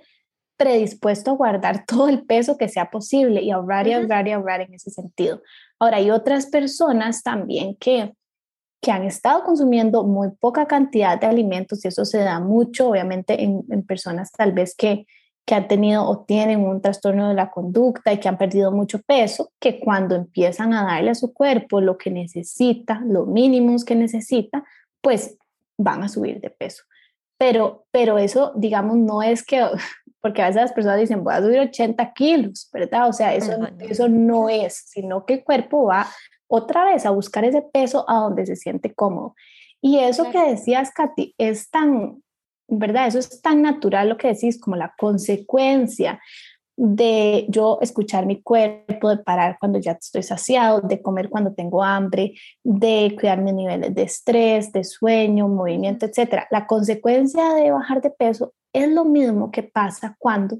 predispuesto 0.57 1.31
a 1.31 1.35
guardar 1.35 1.85
todo 1.87 2.07
el 2.07 2.23
peso 2.25 2.57
que 2.57 2.69
sea 2.69 2.89
posible 2.89 3.41
y 3.41 3.51
ahorrar 3.51 3.87
y 3.87 3.93
ahorrar 3.93 4.27
y 4.27 4.31
ahorrar 4.31 4.61
en 4.61 4.73
ese 4.73 4.91
sentido. 4.91 5.41
Ahora, 5.79 5.97
hay 5.97 6.11
otras 6.11 6.47
personas 6.47 7.23
también 7.23 7.75
que, 7.75 8.13
que 8.81 8.91
han 8.91 9.03
estado 9.03 9.43
consumiendo 9.43 10.03
muy 10.03 10.29
poca 10.31 10.65
cantidad 10.65 11.19
de 11.19 11.27
alimentos 11.27 11.83
y 11.83 11.89
eso 11.89 12.05
se 12.05 12.19
da 12.19 12.39
mucho, 12.39 12.89
obviamente, 12.89 13.43
en, 13.43 13.63
en 13.69 13.83
personas 13.85 14.31
tal 14.31 14.51
vez 14.51 14.75
que, 14.75 15.05
que 15.45 15.55
han 15.55 15.67
tenido 15.67 16.05
o 16.05 16.23
tienen 16.23 16.61
un 16.61 16.81
trastorno 16.81 17.29
de 17.29 17.35
la 17.35 17.51
conducta 17.51 18.13
y 18.13 18.19
que 18.19 18.29
han 18.29 18.37
perdido 18.37 18.71
mucho 18.71 18.99
peso, 19.01 19.51
que 19.59 19.79
cuando 19.79 20.15
empiezan 20.15 20.73
a 20.73 20.83
darle 20.83 21.11
a 21.11 21.15
su 21.15 21.33
cuerpo 21.33 21.81
lo 21.81 21.97
que 21.97 22.11
necesita, 22.11 23.01
lo 23.05 23.25
mínimos 23.25 23.83
que 23.83 23.95
necesita, 23.95 24.63
pues 25.01 25.37
van 25.77 26.03
a 26.03 26.07
subir 26.07 26.39
de 26.39 26.49
peso. 26.49 26.83
Pero, 27.37 27.85
pero 27.91 28.17
eso, 28.17 28.53
digamos, 28.55 28.97
no 28.97 29.21
es 29.21 29.43
que 29.43 29.61
porque 30.23 30.41
a 30.41 30.47
veces 30.47 30.61
las 30.61 30.71
personas 30.71 31.01
dicen, 31.01 31.21
voy 31.21 31.33
a 31.33 31.41
subir 31.41 31.59
80 31.59 32.13
kilos, 32.13 32.69
¿verdad? 32.71 33.09
O 33.09 33.13
sea, 33.13 33.35
eso, 33.35 33.51
eso 33.81 34.07
no 34.07 34.47
es, 34.47 34.85
sino 34.87 35.25
que 35.25 35.33
el 35.33 35.43
cuerpo 35.43 35.83
va 35.87 36.07
otra 36.47 36.85
vez 36.85 37.05
a 37.05 37.09
buscar 37.09 37.43
ese 37.43 37.61
peso 37.61 38.09
a 38.09 38.19
donde 38.19 38.45
se 38.45 38.55
siente 38.55 38.93
cómodo. 38.93 39.35
Y 39.81 39.99
eso 39.99 40.31
que 40.31 40.41
decías, 40.51 40.91
Katy, 40.91 41.35
es 41.37 41.69
tan, 41.69 42.23
¿verdad? 42.69 43.07
Eso 43.07 43.19
es 43.19 43.41
tan 43.41 43.61
natural 43.61 44.07
lo 44.07 44.15
que 44.15 44.29
decís, 44.29 44.61
como 44.61 44.77
la 44.77 44.93
consecuencia 44.97 46.21
de 46.75 47.45
yo 47.49 47.79
escuchar 47.81 48.25
mi 48.25 48.41
cuerpo, 48.41 49.09
de 49.09 49.17
parar 49.17 49.57
cuando 49.59 49.79
ya 49.79 49.93
estoy 49.93 50.23
saciado, 50.23 50.81
de 50.81 51.01
comer 51.01 51.29
cuando 51.29 51.53
tengo 51.53 51.83
hambre, 51.83 52.33
de 52.63 53.15
cuidar 53.19 53.41
mis 53.41 53.53
niveles 53.53 53.93
de 53.93 54.03
estrés, 54.03 54.71
de 54.71 54.83
sueño, 54.83 55.47
movimiento, 55.47 56.05
etc. 56.05 56.45
La 56.49 56.65
consecuencia 56.65 57.53
de 57.53 57.71
bajar 57.71 58.01
de 58.01 58.09
peso 58.09 58.53
es 58.73 58.89
lo 58.89 59.05
mismo 59.05 59.51
que 59.51 59.63
pasa 59.63 60.15
cuando 60.17 60.59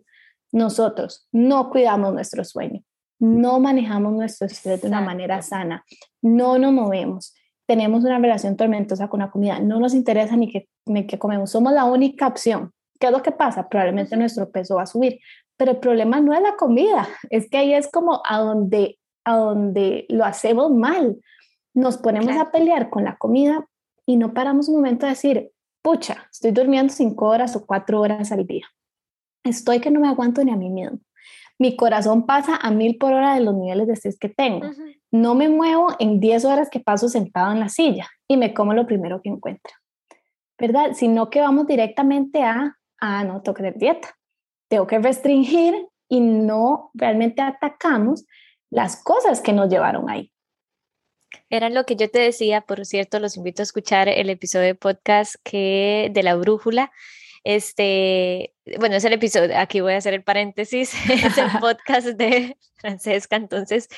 nosotros 0.51 1.27
no 1.31 1.69
cuidamos 1.69 2.13
nuestro 2.13 2.43
sueño, 2.43 2.83
no 3.19 3.59
manejamos 3.59 4.13
nuestro 4.13 4.47
estrés 4.47 4.81
de 4.81 4.87
una 4.87 5.01
manera 5.01 5.41
sana, 5.41 5.83
no 6.21 6.59
nos 6.59 6.71
movemos, 6.71 7.33
tenemos 7.65 8.03
una 8.03 8.19
relación 8.19 8.55
tormentosa 8.55 9.07
con 9.07 9.21
la 9.21 9.31
comida, 9.31 9.59
no 9.59 9.79
nos 9.79 9.93
interesa 9.93 10.35
ni 10.35 10.51
qué 10.51 10.67
ni 10.85 11.07
que 11.07 11.17
comemos, 11.17 11.51
somos 11.51 11.73
la 11.73 11.85
única 11.85 12.27
opción. 12.27 12.71
¿Qué 12.99 13.07
es 13.07 13.11
lo 13.11 13.21
que 13.21 13.31
pasa? 13.31 13.67
Probablemente 13.67 14.15
nuestro 14.15 14.49
peso 14.51 14.75
va 14.75 14.83
a 14.83 14.85
subir, 14.85 15.19
pero 15.57 15.71
el 15.71 15.77
problema 15.77 16.19
no 16.19 16.33
es 16.33 16.41
la 16.41 16.55
comida, 16.55 17.07
es 17.29 17.49
que 17.49 17.57
ahí 17.57 17.73
es 17.73 17.89
como 17.91 18.21
a 18.25 18.39
donde, 18.39 18.99
a 19.23 19.37
donde 19.37 20.05
lo 20.09 20.25
hacemos 20.25 20.71
mal. 20.71 21.19
Nos 21.73 21.97
ponemos 21.97 22.35
a 22.37 22.51
pelear 22.51 22.89
con 22.89 23.03
la 23.03 23.17
comida 23.17 23.65
y 24.05 24.17
no 24.17 24.33
paramos 24.33 24.67
un 24.69 24.75
momento 24.75 25.05
a 25.05 25.09
decir, 25.09 25.51
pucha, 25.81 26.27
estoy 26.31 26.51
durmiendo 26.51 26.93
cinco 26.93 27.27
horas 27.27 27.55
o 27.55 27.65
cuatro 27.65 28.01
horas 28.01 28.31
al 28.31 28.45
día. 28.45 28.65
Estoy 29.43 29.79
que 29.79 29.91
no 29.91 29.99
me 29.99 30.07
aguanto 30.07 30.43
ni 30.43 30.51
a 30.51 30.55
mí 30.55 30.69
mismo. 30.69 30.99
Mi 31.59 31.75
corazón 31.75 32.25
pasa 32.25 32.55
a 32.55 32.71
mil 32.71 32.97
por 32.97 33.13
hora 33.13 33.35
de 33.35 33.41
los 33.41 33.53
niveles 33.55 33.87
de 33.87 33.93
estrés 33.93 34.17
que 34.17 34.29
tengo. 34.29 34.67
No 35.11 35.35
me 35.35 35.49
muevo 35.49 35.89
en 35.99 36.19
diez 36.19 36.45
horas 36.45 36.69
que 36.69 36.79
paso 36.79 37.09
sentado 37.09 37.51
en 37.51 37.59
la 37.59 37.69
silla 37.69 38.07
y 38.27 38.37
me 38.37 38.53
como 38.53 38.73
lo 38.73 38.87
primero 38.87 39.21
que 39.21 39.29
encuentro. 39.29 39.73
¿Verdad? 40.59 40.91
Sino 40.93 41.29
que 41.29 41.41
vamos 41.41 41.67
directamente 41.67 42.43
a, 42.43 42.77
ah, 42.99 43.23
no, 43.23 43.41
tengo 43.41 43.55
que 43.55 43.71
dieta. 43.71 44.15
Tengo 44.73 44.87
que 44.87 44.97
restringir 44.97 45.87
y 46.09 46.19
no 46.19 46.89
realmente 46.95 47.43
atacamos 47.43 48.25
las 48.71 48.95
cosas 49.03 49.39
que 49.39 49.53
nos 49.53 49.69
llevaron 49.69 50.09
ahí. 50.09 50.31
Era 51.47 51.69
lo 51.69 51.85
que 51.85 51.95
yo 51.95 52.09
te 52.09 52.17
decía, 52.17 52.61
por 52.61 52.83
cierto, 52.83 53.19
los 53.19 53.37
invito 53.37 53.61
a 53.61 53.69
escuchar 53.69 54.09
el 54.09 54.31
episodio 54.31 54.65
de 54.65 54.73
podcast 54.73 55.35
que 55.43 56.09
de 56.11 56.23
la 56.23 56.33
brújula. 56.33 56.91
Este, 57.43 58.55
bueno, 58.79 58.95
es 58.95 59.05
el 59.05 59.13
episodio, 59.13 59.55
aquí 59.55 59.79
voy 59.79 59.93
a 59.93 59.97
hacer 59.97 60.15
el 60.15 60.23
paréntesis, 60.23 60.95
es 61.07 61.37
el 61.37 61.51
podcast 61.61 62.07
de 62.07 62.57
Francesca, 62.77 63.35
entonces 63.35 63.89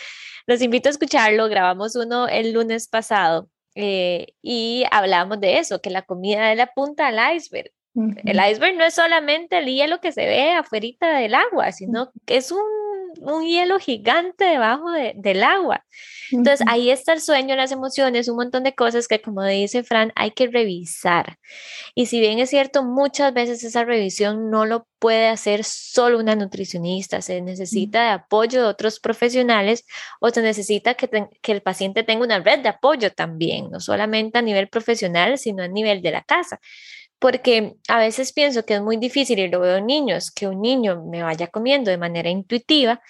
los 0.48 0.62
invito 0.62 0.90
a 0.90 0.92
escucharlo, 0.92 1.48
grabamos 1.48 1.96
uno 1.96 2.28
el 2.28 2.52
lunes 2.52 2.90
pasado 2.90 3.50
eh, 3.76 4.34
y 4.42 4.84
hablamos 4.92 5.40
de 5.40 5.58
eso, 5.60 5.80
que 5.80 5.90
la 5.90 6.02
comida 6.02 6.52
es 6.52 6.58
la 6.58 6.68
punta 6.68 7.10
del 7.10 7.38
iceberg. 7.38 7.72
El 7.96 8.40
iceberg 8.52 8.76
no 8.76 8.84
es 8.84 8.94
solamente 8.94 9.58
el 9.58 9.66
hielo 9.66 10.02
que 10.02 10.12
se 10.12 10.26
ve 10.26 10.52
afuera 10.52 11.18
del 11.18 11.34
agua, 11.34 11.72
sino 11.72 12.12
que 12.26 12.38
es 12.38 12.52
un 12.52 12.60
un 13.22 13.46
hielo 13.46 13.80
gigante 13.80 14.46
debajo 14.46 14.92
del 14.92 15.44
agua. 15.44 15.86
Entonces, 16.32 16.66
ahí 16.68 16.90
está 16.90 17.14
el 17.14 17.22
sueño, 17.22 17.56
las 17.56 17.72
emociones, 17.72 18.28
un 18.28 18.38
montón 18.38 18.64
de 18.64 18.74
cosas 18.74 19.08
que, 19.08 19.22
como 19.22 19.44
dice 19.44 19.84
Fran, 19.84 20.12
hay 20.16 20.32
que 20.32 20.48
revisar. 20.48 21.38
Y 21.94 22.08
si 22.08 22.20
bien 22.20 22.40
es 22.40 22.50
cierto, 22.50 22.84
muchas 22.84 23.34
veces 23.34 23.64
esa 23.64 23.84
revisión 23.84 24.50
no 24.50 24.66
lo 24.66 24.88
puede 25.00 25.28
hacer 25.28 25.64
solo 25.64 26.20
una 26.20 26.36
nutricionista, 26.36 27.22
se 27.22 27.42
necesita 27.42 28.04
de 28.04 28.10
apoyo 28.10 28.62
de 28.62 28.68
otros 28.68 29.00
profesionales 29.00 29.86
o 30.20 30.30
se 30.30 30.42
necesita 30.42 30.96
que, 30.96 31.28
que 31.42 31.52
el 31.52 31.62
paciente 31.62 32.04
tenga 32.04 32.26
una 32.26 32.40
red 32.40 32.60
de 32.60 32.70
apoyo 32.70 33.12
también, 33.12 33.70
no 33.70 33.80
solamente 33.80 34.40
a 34.40 34.42
nivel 34.42 34.68
profesional, 34.68 35.38
sino 35.38 35.64
a 35.64 35.68
nivel 35.68 36.02
de 36.02 36.12
la 36.12 36.24
casa 36.24 36.60
porque 37.20 37.76
a 37.88 38.00
veces 38.00 38.34
pienso 38.34 38.66
que 38.66 38.76
es 38.76 38.82
muy 38.82 38.98
difícil 38.98 39.40
y 39.40 39.48
lo 39.48 39.60
veo 39.60 39.78
en 39.78 39.86
niños, 39.86 40.32
que 40.32 40.48
un 40.48 40.62
niño 40.62 41.04
me 41.06 41.24
vaya 41.24 41.48
comiendo 41.48 41.90
de 41.92 41.98
manera 41.98 42.30
intuitiva 42.30 43.02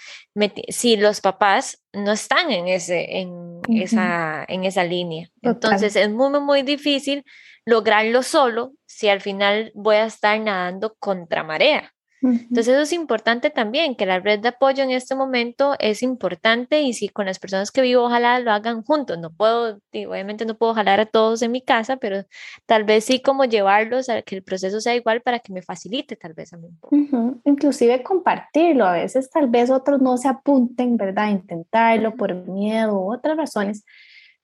si 0.70 0.96
los 0.98 1.22
papás 1.22 1.84
no 1.94 2.12
están 2.12 2.52
en, 2.52 2.68
ese, 2.68 3.20
en, 3.20 3.62
esa, 3.70 4.46
en 4.48 4.64
esa 4.64 4.84
línea. 4.84 5.30
Entonces 5.42 5.96
es 5.96 6.10
muy, 6.10 6.40
muy 6.40 6.62
difícil 6.62 7.24
lograrlo 7.66 8.22
solo 8.22 8.74
si 8.86 9.10
al 9.10 9.22
final 9.22 9.72
voy 9.74 9.96
a 9.96 10.06
estar 10.06 10.40
nadando 10.40 10.96
contra 11.00 11.44
marea. 11.44 11.95
Entonces 12.34 12.68
eso 12.70 12.82
es 12.82 12.94
importante 12.94 13.50
también, 13.50 13.96
que 13.96 14.06
la 14.06 14.20
red 14.20 14.40
de 14.40 14.50
apoyo 14.50 14.84
en 14.84 14.92
este 14.92 15.16
momento 15.16 15.76
es 15.80 16.04
importante 16.04 16.82
y 16.82 16.94
si 16.94 17.10
con 17.10 17.26
las 17.26 17.40
personas 17.40 17.72
que 17.72 17.82
vivo 17.82 18.04
ojalá 18.04 18.40
lo 18.40 18.52
hagan 18.52 18.84
juntos. 18.84 19.18
No 19.20 19.32
puedo, 19.32 19.80
obviamente 19.94 20.46
no 20.46 20.56
puedo 20.56 20.74
jalar 20.74 21.00
a 21.00 21.06
todos 21.06 21.42
en 21.42 21.52
mi 21.52 21.62
casa, 21.62 21.98
pero 21.98 22.24
tal 22.66 22.84
vez 22.84 23.06
sí 23.06 23.22
como 23.22 23.46
llevarlos 23.46 24.10
a 24.10 24.22
que 24.22 24.36
el 24.36 24.44
proceso 24.44 24.82
sea 24.82 24.96
igual 24.96 25.22
para 25.22 25.40
que 25.40 25.54
me 25.54 25.62
facilite 25.62 26.16
tal 26.16 26.34
vez 26.34 26.54
a 26.54 26.58
mí 26.58 26.68
un 26.68 26.78
poco. 26.80 26.96
Inclusive 27.46 28.04
compartirlo, 28.04 28.86
a 28.86 28.94
veces 28.94 29.30
tal 29.30 29.48
vez 29.48 29.70
otros 29.70 30.02
no 30.02 30.18
se 30.18 30.28
apunten, 30.28 30.98
¿verdad? 30.98 31.30
Intentarlo 31.30 32.16
por 32.16 32.34
miedo 32.48 33.00
u 33.00 33.14
otras 33.14 33.38
razones, 33.38 33.86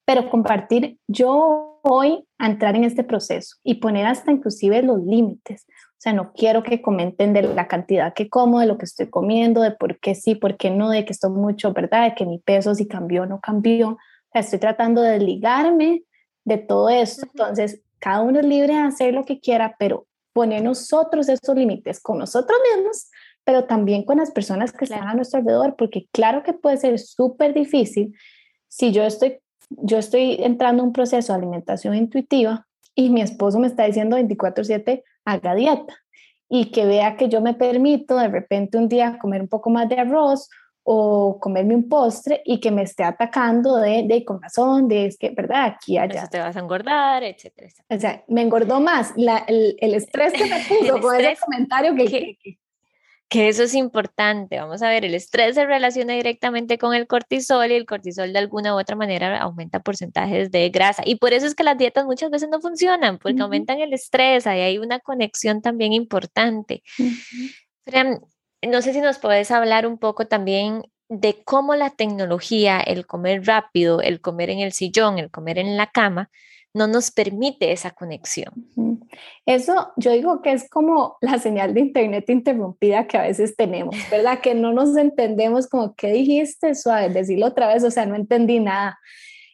pero 0.05 0.29
compartir, 0.29 0.97
yo 1.07 1.79
voy 1.83 2.27
a 2.37 2.47
entrar 2.47 2.75
en 2.75 2.83
este 2.83 3.03
proceso 3.03 3.57
y 3.63 3.75
poner 3.75 4.05
hasta 4.05 4.31
inclusive 4.31 4.81
los 4.81 5.01
límites. 5.03 5.65
O 6.01 6.03
sea, 6.03 6.13
no 6.13 6.33
quiero 6.33 6.63
que 6.63 6.81
comenten 6.81 7.31
de 7.31 7.43
la 7.43 7.67
cantidad 7.67 8.15
que 8.15 8.27
como, 8.27 8.59
de 8.59 8.65
lo 8.65 8.79
que 8.79 8.85
estoy 8.85 9.11
comiendo, 9.11 9.61
de 9.61 9.69
por 9.69 9.99
qué 9.99 10.15
sí, 10.15 10.33
por 10.33 10.57
qué 10.57 10.71
no, 10.71 10.89
de 10.89 11.05
que 11.05 11.13
estoy 11.13 11.29
mucho, 11.29 11.73
¿verdad? 11.73 12.09
De 12.09 12.15
que 12.15 12.25
mi 12.25 12.39
peso 12.39 12.73
si 12.73 12.87
cambió 12.87 13.21
o 13.21 13.25
no 13.27 13.39
cambió. 13.39 13.89
O 13.89 13.97
sea, 14.31 14.41
estoy 14.41 14.57
tratando 14.57 15.03
de 15.03 15.11
desligarme 15.11 16.01
de 16.43 16.57
todo 16.57 16.89
esto. 16.89 17.27
Entonces, 17.31 17.83
cada 17.99 18.21
uno 18.21 18.39
es 18.39 18.45
libre 18.47 18.73
de 18.73 18.79
hacer 18.79 19.13
lo 19.13 19.25
que 19.25 19.39
quiera, 19.39 19.75
pero 19.77 20.07
poner 20.33 20.63
nosotros 20.63 21.29
esos 21.29 21.55
límites 21.55 21.99
con 21.99 22.17
nosotros 22.17 22.57
mismos, 22.75 23.11
pero 23.43 23.65
también 23.65 24.03
con 24.03 24.17
las 24.17 24.31
personas 24.31 24.71
que 24.71 24.85
están 24.85 25.07
a 25.07 25.13
nuestro 25.13 25.41
alrededor, 25.41 25.75
porque 25.75 26.07
claro 26.11 26.41
que 26.41 26.53
puede 26.53 26.77
ser 26.77 26.97
súper 26.97 27.53
difícil 27.53 28.15
si 28.67 28.91
yo 28.91 29.03
estoy, 29.03 29.37
yo 29.69 29.99
estoy 29.99 30.37
entrando 30.39 30.81
en 30.81 30.87
un 30.87 30.93
proceso 30.93 31.31
de 31.31 31.37
alimentación 31.37 31.93
intuitiva 31.93 32.65
y 32.95 33.11
mi 33.11 33.21
esposo 33.21 33.59
me 33.59 33.67
está 33.67 33.83
diciendo 33.83 34.17
24/7, 34.17 35.03
haga 35.25 35.55
dieta 35.55 35.93
y 36.49 36.71
que 36.71 36.85
vea 36.85 37.15
que 37.15 37.29
yo 37.29 37.41
me 37.41 37.53
permito 37.53 38.17
de 38.17 38.27
repente 38.27 38.77
un 38.77 38.89
día 38.89 39.17
comer 39.19 39.41
un 39.41 39.47
poco 39.47 39.69
más 39.69 39.87
de 39.87 39.99
arroz 39.99 40.49
o 40.83 41.39
comerme 41.39 41.75
un 41.75 41.87
postre 41.87 42.41
y 42.43 42.59
que 42.59 42.71
me 42.71 42.81
esté 42.81 43.03
atacando 43.03 43.77
de, 43.77 44.03
de 44.07 44.25
con 44.25 44.41
razón, 44.41 44.87
de 44.87 45.05
es 45.05 45.17
que, 45.17 45.29
¿verdad? 45.29 45.65
Aquí, 45.65 45.97
allá. 45.97 46.27
te 46.27 46.39
vas 46.39 46.55
a 46.55 46.59
engordar, 46.59 47.23
etcétera, 47.23 47.69
O 47.89 47.99
sea, 47.99 48.23
me 48.27 48.41
engordó 48.41 48.79
más 48.79 49.13
la, 49.15 49.39
el, 49.47 49.75
el, 49.79 49.93
estrés 49.93 50.33
que 50.33 50.45
me 50.45 50.59
puso 50.67 50.99
con 50.99 51.15
ese 51.15 51.37
comentario 51.43 51.95
que, 51.95 52.37
que, 52.41 52.57
que 53.31 53.47
eso 53.47 53.63
es 53.63 53.75
importante. 53.75 54.59
Vamos 54.59 54.81
a 54.81 54.89
ver, 54.89 55.05
el 55.05 55.15
estrés 55.15 55.55
se 55.55 55.65
relaciona 55.65 56.11
directamente 56.11 56.77
con 56.77 56.93
el 56.93 57.07
cortisol 57.07 57.71
y 57.71 57.75
el 57.75 57.85
cortisol 57.85 58.33
de 58.33 58.39
alguna 58.39 58.75
u 58.75 58.77
otra 58.77 58.97
manera 58.97 59.39
aumenta 59.39 59.79
porcentajes 59.79 60.51
de 60.51 60.69
grasa. 60.69 61.01
Y 61.05 61.15
por 61.15 61.31
eso 61.31 61.45
es 61.45 61.55
que 61.55 61.63
las 61.63 61.77
dietas 61.77 62.03
muchas 62.05 62.29
veces 62.29 62.49
no 62.49 62.59
funcionan, 62.59 63.19
porque 63.19 63.41
aumentan 63.41 63.79
el 63.79 63.93
estrés, 63.93 64.47
ahí 64.47 64.59
hay 64.59 64.77
una 64.79 64.99
conexión 64.99 65.61
también 65.61 65.93
importante. 65.93 66.83
no 68.63 68.81
sé 68.81 68.91
si 68.91 68.99
nos 68.99 69.17
puedes 69.17 69.49
hablar 69.49 69.87
un 69.87 69.97
poco 69.97 70.27
también 70.27 70.81
de 71.07 71.41
cómo 71.45 71.75
la 71.75 71.89
tecnología, 71.89 72.81
el 72.81 73.07
comer 73.07 73.45
rápido, 73.45 74.01
el 74.01 74.19
comer 74.19 74.49
en 74.49 74.59
el 74.59 74.73
sillón, 74.73 75.19
el 75.19 75.31
comer 75.31 75.57
en 75.57 75.77
la 75.77 75.87
cama, 75.87 76.29
no 76.73 76.87
nos 76.87 77.11
permite 77.11 77.71
esa 77.71 77.91
conexión. 77.91 78.53
Eso 79.45 79.91
yo 79.97 80.11
digo 80.11 80.41
que 80.41 80.53
es 80.53 80.69
como 80.69 81.17
la 81.21 81.37
señal 81.39 81.73
de 81.73 81.81
internet 81.81 82.29
interrumpida 82.29 83.07
que 83.07 83.17
a 83.17 83.23
veces 83.23 83.55
tenemos, 83.55 83.95
¿verdad? 84.11 84.39
Que 84.39 84.55
no 84.55 84.71
nos 84.71 84.95
entendemos 84.95 85.67
como, 85.67 85.95
¿qué 85.95 86.11
dijiste? 86.11 86.75
Suave, 86.75 87.09
decirlo 87.09 87.47
otra 87.47 87.67
vez, 87.67 87.83
o 87.83 87.91
sea, 87.91 88.05
no 88.05 88.15
entendí 88.15 88.59
nada. 88.59 88.97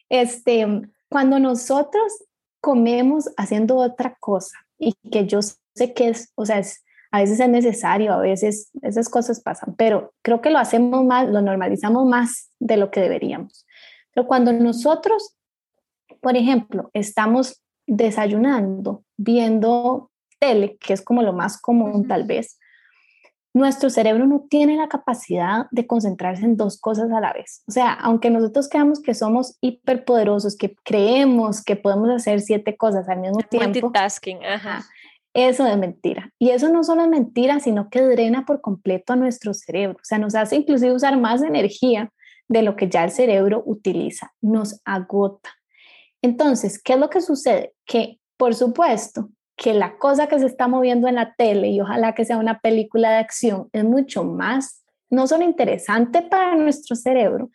Este, 0.08 0.66
cuando 1.08 1.38
nosotros 1.38 2.24
comemos 2.60 3.28
haciendo 3.36 3.76
otra 3.76 4.16
cosa 4.20 4.56
y 4.78 4.94
que 5.10 5.26
yo 5.26 5.40
sé 5.42 5.92
que 5.94 6.08
es, 6.08 6.32
o 6.34 6.46
sea, 6.46 6.58
es, 6.58 6.84
a 7.10 7.20
veces 7.20 7.40
es 7.40 7.48
necesario, 7.48 8.12
a 8.12 8.20
veces 8.20 8.70
esas 8.82 9.08
cosas 9.08 9.40
pasan, 9.40 9.74
pero 9.76 10.12
creo 10.22 10.40
que 10.40 10.50
lo 10.50 10.58
hacemos 10.58 11.04
más, 11.04 11.28
lo 11.28 11.40
normalizamos 11.40 12.06
más 12.06 12.50
de 12.58 12.76
lo 12.76 12.90
que 12.90 13.00
deberíamos. 13.00 13.66
Pero 14.14 14.26
cuando 14.26 14.52
nosotros 14.52 15.37
por 16.20 16.36
ejemplo, 16.36 16.90
estamos 16.92 17.62
desayunando, 17.86 19.04
viendo 19.16 20.10
tele, 20.38 20.76
que 20.78 20.92
es 20.92 21.02
como 21.02 21.22
lo 21.22 21.32
más 21.32 21.60
común 21.60 22.06
tal 22.06 22.24
vez, 22.24 22.58
nuestro 23.54 23.90
cerebro 23.90 24.26
no 24.26 24.46
tiene 24.48 24.76
la 24.76 24.88
capacidad 24.88 25.66
de 25.70 25.86
concentrarse 25.86 26.44
en 26.44 26.56
dos 26.56 26.78
cosas 26.78 27.10
a 27.10 27.20
la 27.20 27.32
vez. 27.32 27.62
O 27.66 27.72
sea, 27.72 27.92
aunque 27.92 28.30
nosotros 28.30 28.68
creamos 28.68 29.00
que 29.00 29.14
somos 29.14 29.56
hiperpoderosos, 29.60 30.56
que 30.56 30.76
creemos 30.84 31.64
que 31.64 31.76
podemos 31.76 32.10
hacer 32.10 32.40
siete 32.40 32.76
cosas 32.76 33.08
al 33.08 33.20
mismo 33.20 33.40
tiempo. 33.40 33.80
Multitasking, 33.80 34.44
ajá. 34.44 34.84
Eso 35.34 35.66
es 35.66 35.76
mentira. 35.76 36.30
Y 36.38 36.50
eso 36.50 36.68
no 36.68 36.84
solo 36.84 37.02
es 37.02 37.08
mentira, 37.08 37.60
sino 37.60 37.90
que 37.90 38.02
drena 38.02 38.44
por 38.44 38.60
completo 38.60 39.12
a 39.12 39.16
nuestro 39.16 39.54
cerebro. 39.54 39.96
O 39.96 40.04
sea, 40.04 40.18
nos 40.18 40.34
hace 40.34 40.56
inclusive 40.56 40.92
usar 40.92 41.18
más 41.18 41.42
energía 41.42 42.10
de 42.48 42.62
lo 42.62 42.76
que 42.76 42.88
ya 42.88 43.04
el 43.04 43.10
cerebro 43.10 43.62
utiliza. 43.66 44.32
Nos 44.40 44.80
agota. 44.84 45.50
Entonces, 46.22 46.82
¿qué 46.82 46.94
es 46.94 46.98
lo 46.98 47.10
que 47.10 47.20
sucede? 47.20 47.74
Que, 47.86 48.18
por 48.36 48.54
supuesto, 48.54 49.30
que 49.56 49.74
la 49.74 49.98
cosa 49.98 50.28
que 50.28 50.38
se 50.38 50.46
está 50.46 50.68
moviendo 50.68 51.08
en 51.08 51.16
la 51.16 51.34
tele 51.34 51.68
y 51.68 51.80
ojalá 51.80 52.14
que 52.14 52.24
sea 52.24 52.38
una 52.38 52.60
película 52.60 53.10
de 53.10 53.16
acción 53.16 53.68
es 53.72 53.84
mucho 53.84 54.24
más, 54.24 54.84
no 55.10 55.26
solo 55.26 55.44
interesante 55.44 56.22
para 56.22 56.54
nuestro 56.54 56.94
cerebro, 56.94 57.50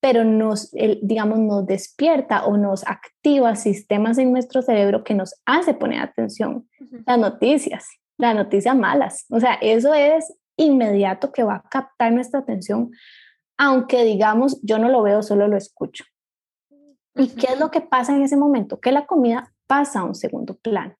pero 0.00 0.24
nos, 0.24 0.70
digamos, 1.02 1.38
nos 1.38 1.66
despierta 1.66 2.44
o 2.44 2.56
nos 2.56 2.86
activa 2.86 3.56
sistemas 3.56 4.18
en 4.18 4.30
nuestro 4.32 4.62
cerebro 4.62 5.02
que 5.02 5.14
nos 5.14 5.34
hace 5.46 5.74
poner 5.74 6.00
atención. 6.00 6.68
Las 7.06 7.18
noticias, 7.18 7.86
las 8.16 8.34
noticias 8.34 8.76
malas, 8.76 9.24
o 9.30 9.40
sea, 9.40 9.54
eso 9.54 9.94
es 9.94 10.32
inmediato 10.56 11.32
que 11.32 11.42
va 11.42 11.56
a 11.56 11.68
captar 11.68 12.12
nuestra 12.12 12.40
atención, 12.40 12.90
aunque 13.56 14.04
digamos, 14.04 14.60
yo 14.62 14.78
no 14.78 14.88
lo 14.88 15.02
veo, 15.02 15.22
solo 15.22 15.48
lo 15.48 15.56
escucho. 15.56 16.04
¿Y 17.18 17.28
qué 17.34 17.52
es 17.52 17.58
lo 17.58 17.70
que 17.70 17.80
pasa 17.80 18.14
en 18.14 18.22
ese 18.22 18.36
momento? 18.36 18.80
Que 18.80 18.92
la 18.92 19.06
comida 19.06 19.52
pasa 19.66 20.00
a 20.00 20.04
un 20.04 20.14
segundo 20.14 20.56
plano. 20.56 20.96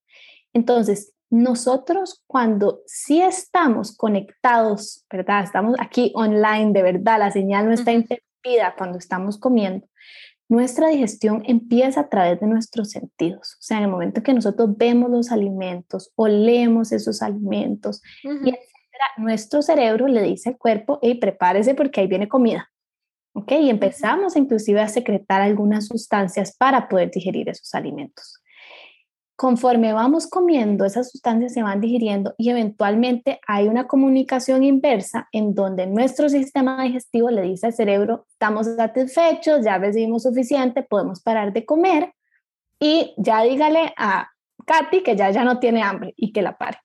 Entonces, 0.52 1.14
nosotros 1.30 2.22
cuando 2.26 2.80
sí 2.86 3.20
estamos 3.20 3.96
conectados, 3.96 5.04
¿verdad? 5.10 5.44
Estamos 5.44 5.76
aquí 5.78 6.12
online, 6.14 6.72
de 6.72 6.82
verdad, 6.82 7.18
la 7.18 7.30
señal 7.30 7.66
no 7.66 7.72
está 7.72 7.92
interrumpida 7.92 8.74
cuando 8.76 8.98
estamos 8.98 9.38
comiendo, 9.38 9.86
nuestra 10.48 10.88
digestión 10.88 11.42
empieza 11.44 12.00
a 12.00 12.08
través 12.08 12.40
de 12.40 12.46
nuestros 12.46 12.90
sentidos. 12.90 13.54
O 13.54 13.62
sea, 13.62 13.78
en 13.78 13.84
el 13.84 13.90
momento 13.90 14.22
que 14.22 14.32
nosotros 14.32 14.76
vemos 14.76 15.10
los 15.10 15.30
alimentos, 15.30 16.10
olemos 16.16 16.92
esos 16.92 17.20
alimentos 17.20 18.02
y 18.22 18.48
etcétera, 18.48 19.04
nuestro 19.18 19.60
cerebro 19.60 20.08
le 20.08 20.22
dice 20.22 20.48
al 20.50 20.58
cuerpo, 20.58 20.98
hey, 21.02 21.16
prepárese 21.16 21.74
porque 21.74 22.00
ahí 22.00 22.06
viene 22.06 22.28
comida. 22.28 22.70
¿Ok? 23.38 23.52
Y 23.52 23.70
empezamos 23.70 24.36
inclusive 24.36 24.80
a 24.80 24.88
secretar 24.88 25.40
algunas 25.40 25.86
sustancias 25.86 26.56
para 26.56 26.88
poder 26.88 27.10
digerir 27.10 27.48
esos 27.48 27.72
alimentos. 27.74 28.42
Conforme 29.36 29.92
vamos 29.92 30.26
comiendo, 30.26 30.84
esas 30.84 31.12
sustancias 31.12 31.52
se 31.52 31.62
van 31.62 31.80
digiriendo 31.80 32.34
y 32.36 32.50
eventualmente 32.50 33.40
hay 33.46 33.68
una 33.68 33.86
comunicación 33.86 34.64
inversa 34.64 35.28
en 35.30 35.54
donde 35.54 35.86
nuestro 35.86 36.28
sistema 36.28 36.82
digestivo 36.82 37.30
le 37.30 37.42
dice 37.42 37.66
al 37.66 37.72
cerebro, 37.72 38.26
estamos 38.28 38.66
satisfechos, 38.66 39.64
ya 39.64 39.78
recibimos 39.78 40.24
suficiente, 40.24 40.82
podemos 40.82 41.22
parar 41.22 41.52
de 41.52 41.64
comer 41.64 42.12
y 42.80 43.14
ya 43.16 43.42
dígale 43.42 43.94
a 43.96 44.28
Katy 44.66 45.04
que 45.04 45.14
ya, 45.14 45.30
ya 45.30 45.44
no 45.44 45.60
tiene 45.60 45.82
hambre 45.82 46.14
y 46.16 46.32
que 46.32 46.42
la 46.42 46.58
pare. 46.58 46.78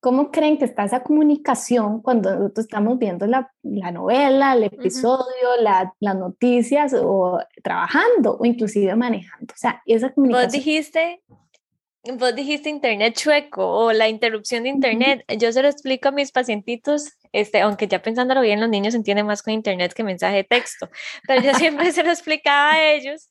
¿Cómo 0.00 0.30
creen 0.30 0.58
que 0.58 0.64
está 0.64 0.84
esa 0.84 1.02
comunicación 1.02 2.00
cuando 2.02 2.34
nosotros 2.34 2.66
estamos 2.66 2.98
viendo 2.98 3.26
la, 3.26 3.52
la 3.62 3.90
novela, 3.90 4.54
el 4.54 4.64
episodio, 4.64 5.48
las 5.60 6.16
noticias 6.16 6.94
o 6.94 7.40
trabajando 7.62 8.36
o 8.38 8.44
inclusive 8.44 8.94
manejando? 8.94 9.52
O 9.52 9.56
sea, 9.56 9.82
esa 9.86 10.10
comunicación. 10.10 10.46
Vos 10.46 10.52
dijiste, 10.52 11.22
vos 12.14 12.34
dijiste 12.34 12.68
internet 12.68 13.14
chueco 13.16 13.66
o 13.66 13.92
la 13.92 14.08
interrupción 14.08 14.62
de 14.62 14.68
internet. 14.68 15.24
Yo 15.36 15.52
se 15.52 15.62
lo 15.62 15.68
explico 15.68 16.08
a 16.08 16.12
mis 16.12 16.30
pacientitos, 16.30 17.12
este, 17.32 17.60
aunque 17.60 17.88
ya 17.88 18.00
pensándolo 18.00 18.40
bien, 18.40 18.60
los 18.60 18.68
niños 18.68 18.94
entienden 18.94 19.26
más 19.26 19.42
con 19.42 19.52
internet 19.52 19.92
que 19.94 20.04
mensaje 20.04 20.36
de 20.36 20.44
texto, 20.44 20.88
pero 21.26 21.42
yo 21.42 21.54
siempre 21.54 21.90
se 21.92 22.04
lo 22.04 22.10
explicaba 22.10 22.74
a 22.74 22.92
ellos 22.92 23.28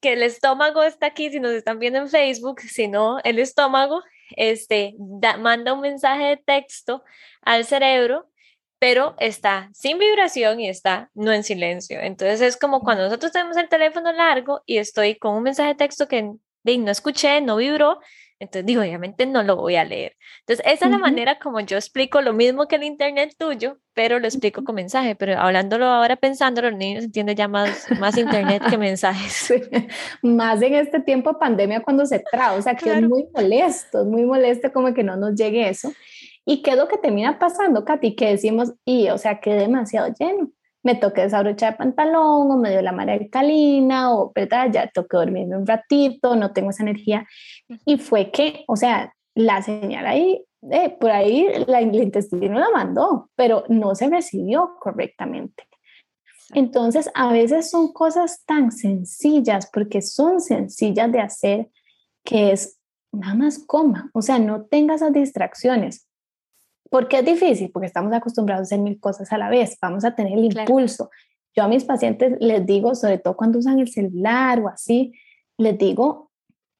que 0.00 0.12
el 0.12 0.22
estómago 0.22 0.82
está 0.82 1.06
aquí, 1.06 1.30
si 1.30 1.40
nos 1.40 1.52
están 1.52 1.78
viendo 1.78 1.98
en 1.98 2.08
Facebook, 2.08 2.60
si 2.60 2.88
no, 2.88 3.20
el 3.24 3.38
estómago 3.38 4.02
este, 4.36 4.94
manda 5.38 5.72
un 5.72 5.80
mensaje 5.80 6.24
de 6.24 6.36
texto 6.36 7.02
al 7.42 7.64
cerebro, 7.64 8.30
pero 8.78 9.14
está 9.18 9.70
sin 9.72 9.98
vibración 9.98 10.60
y 10.60 10.68
está 10.68 11.10
no 11.14 11.32
en 11.32 11.44
silencio. 11.44 12.00
Entonces 12.00 12.40
es 12.40 12.56
como 12.56 12.80
cuando 12.80 13.04
nosotros 13.04 13.32
tenemos 13.32 13.56
el 13.56 13.68
teléfono 13.68 14.12
largo 14.12 14.62
y 14.66 14.78
estoy 14.78 15.16
con 15.16 15.36
un 15.36 15.42
mensaje 15.42 15.70
de 15.70 15.74
texto 15.76 16.08
que 16.08 16.22
no 16.22 16.90
escuché, 16.90 17.40
no 17.40 17.56
vibró, 17.56 18.00
entonces 18.44 18.66
digo, 18.66 18.82
obviamente 18.82 19.26
no 19.26 19.42
lo 19.42 19.56
voy 19.56 19.76
a 19.76 19.84
leer. 19.84 20.16
Entonces 20.40 20.64
esa 20.66 20.86
es 20.86 20.90
la 20.90 20.98
manera 20.98 21.38
como 21.38 21.60
yo 21.60 21.76
explico 21.76 22.20
lo 22.20 22.32
mismo 22.32 22.68
que 22.68 22.76
el 22.76 22.84
internet 22.84 23.34
tuyo, 23.38 23.78
pero 23.92 24.18
lo 24.18 24.26
explico 24.26 24.64
con 24.64 24.76
mensaje, 24.76 25.14
pero 25.16 25.38
hablándolo 25.38 25.86
ahora 25.86 26.16
pensándolo, 26.16 26.70
los 26.70 26.78
niños 26.78 27.04
entienden 27.04 27.36
ya 27.36 27.48
más, 27.48 27.86
más 27.98 28.16
internet 28.16 28.62
que 28.70 28.78
mensajes. 28.78 29.52
Más 30.22 30.62
en 30.62 30.74
este 30.74 31.00
tiempo 31.00 31.38
pandemia 31.38 31.82
cuando 31.82 32.06
se 32.06 32.20
trae, 32.20 32.58
o 32.58 32.62
sea 32.62 32.74
que 32.74 32.90
es 32.90 33.02
muy 33.02 33.26
molesto, 33.34 34.02
es 34.02 34.06
muy 34.06 34.24
molesto 34.24 34.72
como 34.72 34.94
que 34.94 35.02
no 35.02 35.16
nos 35.16 35.34
llegue 35.34 35.68
eso. 35.68 35.92
¿Y 36.46 36.62
qué 36.62 36.72
es 36.72 36.76
lo 36.76 36.88
que 36.88 36.98
termina 36.98 37.38
pasando, 37.38 37.84
Katy? 37.84 38.16
Que 38.16 38.30
decimos, 38.30 38.74
y, 38.84 39.08
o 39.08 39.18
sea, 39.18 39.40
quedé 39.40 39.60
demasiado 39.60 40.12
lleno. 40.18 40.50
Me 40.82 40.94
toqué 40.94 41.22
desabrochar 41.22 41.72
el 41.72 41.78
pantalón, 41.78 42.50
o 42.50 42.58
me 42.58 42.70
dio 42.70 42.82
la 42.82 42.92
marea 42.92 43.14
alcalina, 43.14 44.14
o, 44.14 44.30
¿verdad? 44.34 44.68
Ya 44.70 44.88
toqué 44.88 45.16
dormirme 45.16 45.56
un 45.56 45.66
ratito, 45.66 46.36
no 46.36 46.52
tengo 46.52 46.70
esa 46.70 46.82
energía. 46.82 47.26
Y 47.84 47.98
fue 47.98 48.30
que, 48.30 48.64
o 48.68 48.76
sea, 48.76 49.14
la 49.34 49.62
señal 49.62 50.06
ahí, 50.06 50.44
eh, 50.70 50.96
por 50.98 51.10
ahí 51.10 51.48
la, 51.66 51.80
el 51.80 51.94
intestino 51.94 52.58
la 52.58 52.70
mandó, 52.70 53.30
pero 53.34 53.64
no 53.68 53.94
se 53.94 54.08
recibió 54.08 54.76
correctamente. 54.80 55.64
Entonces, 56.52 57.10
a 57.14 57.32
veces 57.32 57.70
son 57.70 57.92
cosas 57.92 58.44
tan 58.44 58.70
sencillas, 58.70 59.68
porque 59.72 60.02
son 60.02 60.40
sencillas 60.40 61.10
de 61.10 61.20
hacer, 61.20 61.70
que 62.22 62.52
es 62.52 62.78
nada 63.12 63.34
más 63.34 63.58
coma, 63.58 64.10
o 64.12 64.22
sea, 64.22 64.38
no 64.38 64.64
tenga 64.64 64.94
esas 64.94 65.12
distracciones. 65.12 66.06
¿Por 66.90 67.08
qué 67.08 67.20
es 67.20 67.24
difícil? 67.24 67.70
Porque 67.70 67.86
estamos 67.86 68.12
acostumbrados 68.12 68.60
a 68.60 68.64
hacer 68.64 68.78
mil 68.78 69.00
cosas 69.00 69.32
a 69.32 69.38
la 69.38 69.48
vez, 69.48 69.76
vamos 69.80 70.04
a 70.04 70.14
tener 70.14 70.38
el 70.38 70.44
impulso. 70.44 71.10
Yo 71.56 71.62
a 71.62 71.68
mis 71.68 71.84
pacientes 71.84 72.36
les 72.40 72.64
digo, 72.66 72.94
sobre 72.94 73.18
todo 73.18 73.36
cuando 73.36 73.58
usan 73.58 73.78
el 73.78 73.88
celular 73.88 74.60
o 74.60 74.68
así, 74.68 75.12
les 75.56 75.78
digo 75.78 76.23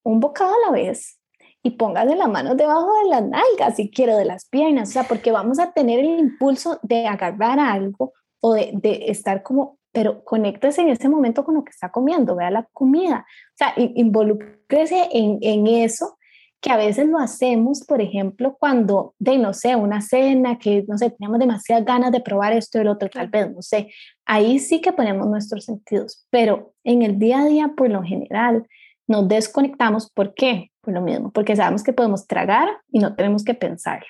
un 0.05 0.21
bocado 0.21 0.55
a 0.55 0.67
la 0.67 0.73
vez 0.73 1.19
y 1.63 1.71
póngase 1.71 2.15
las 2.15 2.29
manos 2.29 2.57
debajo 2.57 2.93
de 3.03 3.09
las 3.09 3.23
nalgas, 3.23 3.77
si 3.77 3.91
quiero, 3.91 4.17
de 4.17 4.27
las 4.27 4.47
piernas, 4.47 4.91
o 4.91 4.93
sea, 4.93 5.05
porque 5.05 5.33
vamos 5.33 5.59
a 5.59 5.73
tener 5.73 5.99
el 5.99 6.19
impulso 6.19 6.79
de 6.83 7.07
agarrar 7.07 7.59
algo 7.59 8.13
o 8.41 8.53
de, 8.53 8.71
de 8.75 9.07
estar 9.09 9.43
como, 9.43 9.79
pero 9.91 10.23
conéctese 10.25 10.83
en 10.83 10.91
ese 10.91 11.09
momento 11.09 11.43
con 11.45 11.55
lo 11.55 11.65
que 11.65 11.71
está 11.71 11.91
comiendo, 11.91 12.37
vea 12.37 12.51
la 12.51 12.69
comida, 12.73 13.27
o 13.27 13.57
sea, 13.57 13.73
involúcrese 13.77 15.09
en, 15.13 15.39
en 15.41 15.67
eso 15.67 16.19
que 16.61 16.71
a 16.71 16.77
veces 16.79 17.07
lo 17.07 17.19
hacemos, 17.19 17.85
por 17.85 18.01
ejemplo, 18.01 18.57
cuando, 18.59 19.15
de 19.19 19.37
no 19.37 19.53
sé, 19.53 19.77
una 19.77 20.01
cena, 20.01 20.59
que 20.59 20.83
no 20.89 20.97
sé, 20.97 21.11
tenemos 21.11 21.39
demasiadas 21.39 21.85
ganas 21.85 22.11
de 22.11 22.21
probar 22.21 22.55
esto 22.55 22.79
y 22.79 22.81
el 22.81 22.89
otro, 22.89 23.11
tal 23.11 23.29
vez, 23.29 23.55
no 23.55 23.61
sé, 23.61 23.91
ahí 24.25 24.59
sí 24.59 24.81
que 24.81 24.93
ponemos 24.95 25.27
nuestros 25.27 25.67
sentidos, 25.67 26.27
pero 26.31 26.73
en 26.83 27.03
el 27.03 27.19
día 27.19 27.41
a 27.41 27.47
día, 27.47 27.73
por 27.77 27.91
lo 27.91 28.03
general, 28.03 28.67
nos 29.07 29.29
desconectamos. 29.29 30.11
¿Por 30.11 30.35
qué? 30.35 30.71
Por 30.81 30.95
lo 30.95 31.01
mismo, 31.01 31.31
porque 31.33 31.57
sabemos 31.57 31.83
que 31.83 31.93
podemos 31.93 32.27
tragar 32.27 32.69
y 32.91 32.99
no 32.99 33.15
tenemos 33.15 33.45
que 33.45 33.55
pensarlo. 33.55 34.09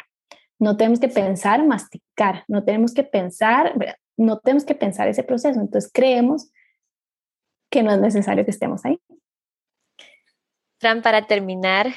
No 0.58 0.76
tenemos 0.76 1.00
que 1.00 1.08
pensar, 1.08 1.66
masticar, 1.66 2.44
no 2.48 2.64
tenemos 2.64 2.94
que 2.94 3.04
pensar, 3.04 3.74
no 4.16 4.38
tenemos 4.38 4.64
que 4.64 4.74
pensar 4.74 5.08
ese 5.08 5.22
proceso. 5.22 5.60
Entonces 5.60 5.90
creemos 5.92 6.50
que 7.70 7.82
no 7.82 7.92
es 7.92 8.00
necesario 8.00 8.44
que 8.44 8.52
estemos 8.52 8.84
ahí. 8.84 9.00
Fran, 10.80 11.02
para 11.02 11.26
terminar, 11.26 11.88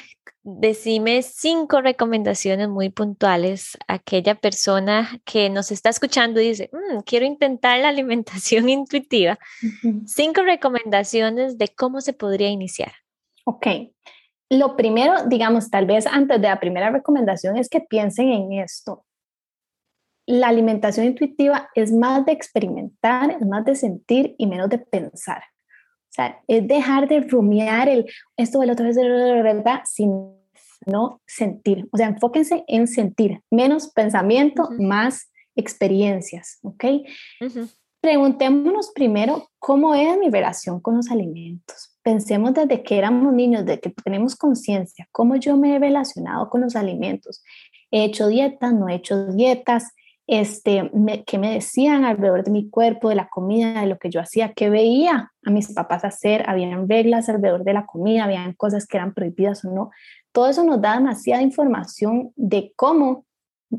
decime 0.50 1.24
cinco 1.24 1.82
recomendaciones 1.82 2.70
muy 2.70 2.90
puntuales 2.90 3.78
a 3.88 3.96
aquella 3.96 4.36
persona 4.36 5.20
que 5.26 5.50
nos 5.50 5.72
está 5.72 5.90
escuchando 5.90 6.40
y 6.40 6.50
dice, 6.50 6.70
mm, 6.72 7.00
quiero 7.02 7.26
intentar 7.26 7.80
la 7.80 7.90
alimentación 7.90 8.70
intuitiva. 8.70 9.38
Cinco 10.06 10.44
recomendaciones 10.44 11.58
de 11.58 11.68
cómo 11.68 12.00
se 12.00 12.14
podría 12.14 12.48
iniciar. 12.48 12.94
Ok. 13.44 13.68
Lo 14.50 14.78
primero, 14.78 15.26
digamos, 15.28 15.70
tal 15.70 15.86
vez 15.86 16.08
antes 16.08 16.42
de 16.42 16.48
la 16.48 16.62
primera 16.62 16.92
recomendación 16.92 17.58
es 17.58 17.68
que 17.68 17.82
piensen 17.82 18.30
en 18.30 18.54
esto. 18.54 19.06
La 20.26 20.48
alimentación 20.48 21.08
intuitiva 21.08 21.70
es 21.76 21.92
más 21.92 22.26
de 22.26 22.32
experimentar, 22.32 23.32
es 23.32 23.46
más 23.46 23.66
de 23.66 23.76
sentir 23.76 24.36
y 24.38 24.48
menos 24.48 24.70
de 24.70 24.78
pensar. 24.78 25.40
O 25.40 26.14
sea, 26.18 26.42
es 26.48 26.66
dejar 26.68 27.10
de 27.10 27.20
rumiar 27.20 27.90
el 27.90 28.06
esto, 28.38 28.64
el 28.64 28.72
otro, 28.72 28.86
¿verdad? 28.86 29.82
Sin 29.86 30.37
no 30.86 31.22
sentir. 31.26 31.88
O 31.92 31.98
sea, 31.98 32.08
enfóquense 32.08 32.64
en 32.68 32.88
sentir, 32.88 33.42
menos 33.52 33.92
pensamiento, 33.92 34.70
más 34.80 35.32
experiencias, 35.56 36.60
¿ok? 36.62 36.86
Preguntémonos 38.00 38.92
primero 38.94 39.50
cómo 39.60 39.96
es 39.96 40.18
mi 40.18 40.30
relación 40.30 40.80
con 40.80 40.98
los 40.98 41.10
alimentos. 41.10 41.98
Pensemos 42.04 42.54
desde 42.54 42.84
que 42.84 42.98
éramos 42.98 43.34
niños, 43.34 43.66
desde 43.66 43.82
que 43.82 43.90
tenemos 43.90 44.36
conciencia, 44.36 45.10
cómo 45.12 45.36
yo 45.36 45.58
me 45.58 45.76
he 45.76 45.80
relacionado 45.80 46.50
con 46.50 46.62
los 46.62 46.76
alimentos. 46.76 47.44
He 47.92 48.06
hecho 48.06 48.28
dietas, 48.28 48.74
no 48.74 48.88
he 48.88 48.96
hecho 48.96 49.28
dietas, 49.34 49.94
este, 50.28 50.90
me, 50.94 51.24
qué 51.24 51.38
me 51.38 51.54
decían 51.54 52.04
alrededor 52.04 52.44
de 52.44 52.52
mi 52.52 52.70
cuerpo, 52.70 53.10
de 53.10 53.16
la 53.16 53.30
comida, 53.30 53.82
de 53.82 53.88
lo 53.88 53.98
que 53.98 54.10
yo 54.10 54.20
hacía, 54.20 54.52
qué 54.54 54.70
veía 54.70 55.32
a 55.44 55.50
mis 55.50 55.74
papás 55.74 56.04
hacer, 56.04 56.44
habían 56.50 56.88
reglas 56.88 57.30
alrededor 57.30 57.64
de 57.64 57.74
la 57.74 57.86
comida, 57.86 58.26
habían 58.26 58.54
cosas 58.54 58.86
que 58.86 58.98
eran 58.98 59.14
prohibidas 59.14 59.64
o 59.64 59.72
no. 59.72 59.90
Todo 60.38 60.50
eso 60.50 60.64
nos 60.64 60.80
da 60.80 60.94
demasiada 60.94 61.42
información 61.42 62.32
de 62.36 62.72
cómo 62.76 63.26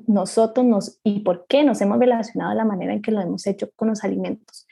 nosotros 0.09 0.67
nos 0.67 0.99
y 1.05 1.21
por 1.21 1.47
qué 1.47 1.63
nos 1.63 1.81
hemos 1.81 2.01
relacionado 2.01 2.51
de 2.51 2.57
la 2.57 2.65
manera 2.65 2.93
en 2.93 3.01
que 3.01 3.13
lo 3.13 3.21
hemos 3.21 3.47
hecho 3.47 3.71
con 3.77 3.87
los 3.87 4.03
alimentos. 4.03 4.67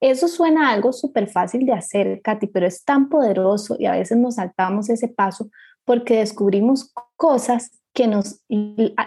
Eso 0.00 0.26
suena 0.26 0.72
algo 0.72 0.92
súper 0.92 1.28
fácil 1.28 1.64
de 1.64 1.74
hacer, 1.74 2.22
Katy, 2.22 2.48
pero 2.48 2.66
es 2.66 2.84
tan 2.84 3.08
poderoso 3.08 3.76
y 3.78 3.86
a 3.86 3.92
veces 3.92 4.18
nos 4.18 4.34
saltamos 4.34 4.90
ese 4.90 5.06
paso 5.06 5.48
porque 5.84 6.16
descubrimos 6.16 6.92
cosas 7.14 7.70
que 7.94 8.08
nos, 8.08 8.42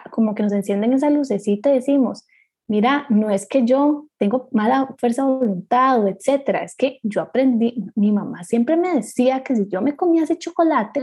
como 0.09 0.33
que 0.33 0.43
nos 0.43 0.53
encienden 0.53 0.93
esa 0.93 1.09
lucecita 1.09 1.69
y 1.69 1.73
decimos, 1.73 2.25
mira, 2.65 3.07
no 3.09 3.29
es 3.29 3.45
que 3.45 3.65
yo 3.65 4.05
tengo 4.17 4.47
mala 4.53 4.95
fuerza 4.97 5.25
de 5.25 5.33
voluntad 5.33 6.01
o 6.01 6.07
etcétera, 6.07 6.63
es 6.63 6.77
que 6.77 7.01
yo 7.03 7.23
aprendí, 7.23 7.83
mi 7.95 8.13
mamá 8.13 8.45
siempre 8.45 8.77
me 8.77 8.95
decía 8.95 9.43
que 9.43 9.53
si 9.53 9.67
yo 9.67 9.81
me 9.81 9.97
comía 9.97 10.23
ese 10.23 10.37
chocolate, 10.37 11.01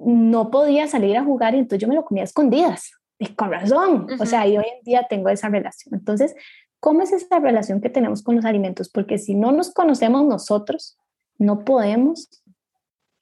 no 0.00 0.50
podía 0.50 0.86
salir 0.86 1.16
a 1.16 1.24
jugar 1.24 1.54
y 1.54 1.58
entonces 1.58 1.80
yo 1.80 1.88
me 1.88 1.94
lo 1.94 2.04
comía 2.04 2.22
a 2.22 2.24
escondidas. 2.24 2.92
Y 3.18 3.34
con 3.34 3.50
razón, 3.50 4.06
o 4.18 4.24
sea, 4.24 4.46
y 4.46 4.56
hoy 4.56 4.64
en 4.64 4.82
día 4.82 5.06
tengo 5.08 5.28
esa 5.28 5.48
relación. 5.48 5.94
Entonces, 5.94 6.34
¿cómo 6.80 7.02
es 7.02 7.12
esa 7.12 7.38
relación 7.38 7.82
que 7.82 7.90
tenemos 7.90 8.22
con 8.22 8.36
los 8.36 8.46
alimentos? 8.46 8.88
Porque 8.88 9.18
si 9.18 9.34
no 9.34 9.52
nos 9.52 9.72
conocemos 9.72 10.24
nosotros, 10.24 10.98
no 11.38 11.64
podemos 11.64 12.42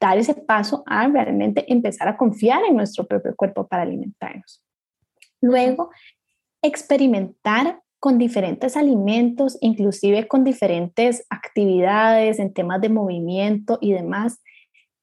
dar 0.01 0.17
ese 0.19 0.35
paso 0.35 0.85
a 0.87 1.09
realmente 1.09 1.65
empezar 1.73 2.07
a 2.07 2.17
confiar 2.17 2.63
en 2.65 2.77
nuestro 2.77 3.07
propio 3.07 3.35
cuerpo 3.35 3.67
para 3.67 3.83
alimentarnos. 3.83 4.63
Luego, 5.41 5.91
experimentar 6.63 7.81
con 8.01 8.19
diferentes 8.19 8.77
alimentos, 8.77 9.59
inclusive 9.61 10.29
con 10.29 10.45
diferentes 10.45 11.27
actividades 11.31 12.39
en 12.39 12.53
temas 12.53 12.81
de 12.81 12.89
movimiento 12.89 13.79
y 13.81 13.93
demás, 13.93 14.41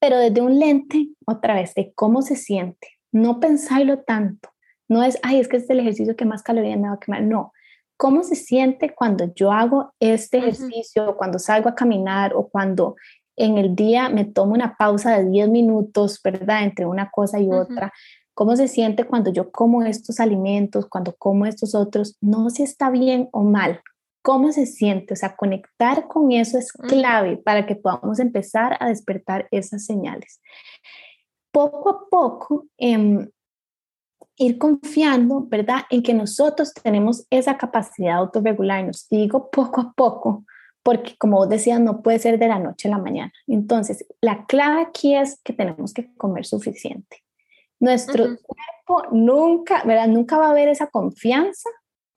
pero 0.06 0.20
desde 0.20 0.40
un 0.40 0.60
lente, 0.60 1.10
otra 1.26 1.56
vez, 1.56 1.74
de 1.74 1.92
cómo 1.96 2.22
se 2.22 2.36
siente. 2.36 2.90
No 3.12 3.40
pensarlo 3.40 4.04
tanto. 4.04 4.50
No 4.88 5.02
es, 5.02 5.18
ay, 5.24 5.40
es 5.40 5.48
que 5.48 5.58
es 5.58 5.68
el 5.68 5.80
ejercicio 5.80 6.16
que 6.16 6.26
más 6.26 6.44
calorías 6.44 6.80
me 6.80 6.90
va 6.90 6.94
a 6.94 7.00
quemar. 7.00 7.24
No. 7.24 7.54
¿Cómo 7.98 8.22
se 8.22 8.36
siente 8.36 8.94
cuando 8.94 9.34
yo 9.34 9.52
hago 9.52 9.96
este 10.00 10.38
ejercicio, 10.38 11.18
cuando 11.18 11.40
salgo 11.40 11.70
a 11.70 11.74
caminar 11.74 12.36
o 12.36 12.50
cuando 12.50 12.98
en 13.36 13.58
el 13.58 13.76
día 13.76 14.10
me 14.10 14.26
tomo 14.26 14.54
una 14.54 14.76
pausa 14.78 15.18
de 15.18 15.28
10 15.28 15.50
minutos, 15.50 16.22
¿verdad? 16.24 16.62
Entre 16.62 16.86
una 16.86 17.10
cosa 17.10 17.40
y 17.40 17.50
otra. 17.50 17.92
¿Cómo 18.36 18.56
se 18.56 18.68
siente 18.68 19.06
cuando 19.06 19.34
yo 19.34 19.52
como 19.52 19.82
estos 19.82 20.20
alimentos, 20.20 20.86
cuando 20.86 21.16
como 21.18 21.48
estos 21.48 21.74
otros? 21.74 22.16
No 22.22 22.52
si 22.52 22.62
está 22.62 22.92
bien 22.92 23.28
o 23.32 23.42
mal. 23.42 23.82
¿Cómo 24.26 24.52
se 24.52 24.66
siente? 24.66 25.14
O 25.14 25.16
sea, 25.16 25.36
conectar 25.36 26.08
con 26.08 26.32
eso 26.32 26.58
es 26.58 26.72
clave 26.72 27.38
para 27.38 27.68
que 27.68 27.76
podamos 27.76 28.20
empezar 28.20 28.76
a 28.80 28.88
despertar 28.88 29.48
esas 29.52 29.86
señales. 29.86 30.42
Poco 31.52 31.90
a 31.92 32.10
poco, 32.10 32.66
em, 32.76 33.30
ir 34.38 34.58
confiando, 34.58 35.46
¿verdad? 35.46 35.84
En 35.92 36.02
que 36.02 36.16
nosotros 36.16 36.74
tenemos 36.74 37.28
esa 37.30 37.56
capacidad 37.56 38.14
de 38.14 38.20
autorregularnos. 38.22 39.08
digo 39.12 39.52
poco 39.52 39.82
a 39.82 39.94
poco, 39.96 40.44
porque 40.82 41.16
como 41.20 41.38
vos 41.38 41.50
decías, 41.50 41.80
no 41.80 42.02
puede 42.02 42.18
ser 42.18 42.40
de 42.40 42.48
la 42.48 42.58
noche 42.58 42.88
a 42.88 42.92
la 42.92 42.98
mañana. 42.98 43.32
Entonces, 43.46 44.08
la 44.22 44.48
clave 44.48 44.82
aquí 44.82 45.16
es 45.16 45.40
que 45.44 45.54
tenemos 45.54 45.94
que 45.94 46.12
comer 46.16 46.48
suficiente. 46.48 47.24
Nuestro 47.80 48.26
cuerpo 48.42 49.08
nunca, 49.12 49.84
¿verdad? 49.84 50.08
Nunca 50.08 50.40
va 50.40 50.48
a 50.48 50.52
haber 50.52 50.70
esa 50.70 50.88
confianza 50.88 51.70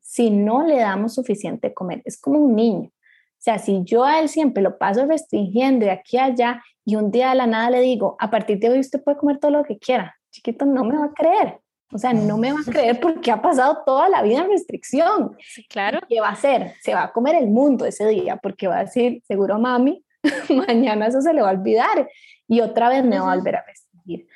si 0.08 0.30
no 0.30 0.66
le 0.66 0.78
damos 0.78 1.16
suficiente 1.16 1.74
comer. 1.74 2.00
Es 2.06 2.18
como 2.18 2.38
un 2.38 2.56
niño. 2.56 2.88
O 2.88 3.40
sea, 3.40 3.58
si 3.58 3.82
yo 3.84 4.04
a 4.04 4.20
él 4.20 4.30
siempre 4.30 4.62
lo 4.62 4.78
paso 4.78 5.04
restringiendo 5.04 5.84
de 5.84 5.92
aquí 5.92 6.16
a 6.16 6.24
allá 6.24 6.62
y 6.82 6.96
un 6.96 7.10
día 7.10 7.28
de 7.28 7.34
la 7.34 7.46
nada 7.46 7.68
le 7.68 7.82
digo, 7.82 8.16
a 8.18 8.30
partir 8.30 8.58
de 8.58 8.70
hoy 8.70 8.80
usted 8.80 9.02
puede 9.04 9.18
comer 9.18 9.38
todo 9.38 9.50
lo 9.50 9.64
que 9.64 9.78
quiera, 9.78 10.16
chiquito 10.30 10.64
no 10.64 10.82
me 10.82 10.96
va 10.96 11.04
a 11.04 11.12
creer. 11.12 11.60
O 11.92 11.98
sea, 11.98 12.14
no 12.14 12.38
me 12.38 12.50
va 12.52 12.58
a 12.58 12.70
creer 12.70 12.98
porque 13.02 13.30
ha 13.30 13.42
pasado 13.42 13.82
toda 13.84 14.08
la 14.08 14.22
vida 14.22 14.38
en 14.38 14.48
restricción. 14.48 15.36
Sí, 15.40 15.66
claro. 15.68 16.00
¿Qué 16.08 16.20
va 16.20 16.28
a 16.28 16.32
hacer? 16.32 16.72
Se 16.80 16.94
va 16.94 17.04
a 17.04 17.12
comer 17.12 17.34
el 17.34 17.48
mundo 17.48 17.84
ese 17.84 18.06
día 18.06 18.38
porque 18.38 18.66
va 18.66 18.78
a 18.78 18.84
decir, 18.84 19.22
seguro 19.28 19.58
mami, 19.58 20.02
mañana 20.66 21.08
eso 21.08 21.20
se 21.20 21.34
le 21.34 21.42
va 21.42 21.50
a 21.50 21.52
olvidar 21.52 22.08
y 22.48 22.62
otra 22.62 22.88
vez 22.88 23.04
me 23.04 23.20
va 23.20 23.30
a 23.30 23.36
volver 23.36 23.56
a 23.56 23.64
restringir. 23.66 24.26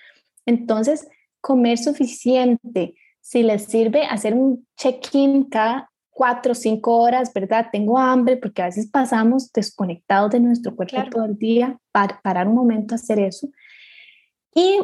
Entonces, 0.45 1.09
comer 1.41 1.79
suficiente, 1.79 2.95
si 3.23 3.43
les 3.43 3.64
sirve 3.64 4.05
hacer 4.05 4.35
un 4.35 4.66
check-in 4.77 5.45
cada 5.45 5.91
cuatro 6.11 6.53
o 6.53 6.55
cinco 6.55 6.99
horas, 6.99 7.33
¿verdad? 7.33 7.68
Tengo 7.73 7.99
hambre 7.99 8.37
porque 8.37 8.61
a 8.61 8.66
veces 8.66 8.91
pasamos 8.91 9.51
desconectados 9.53 10.33
de 10.33 10.41
nuestro 10.41 10.77
cuerpo 10.77 11.03
todo 11.11 11.25
el 11.25 11.39
día, 11.39 11.79
para 11.93 12.20
parar 12.20 12.49
un 12.49 12.55
momento 12.55 12.95
a 12.95 12.97
hacer 12.97 13.18
eso. 13.18 13.49
Y 14.55 14.81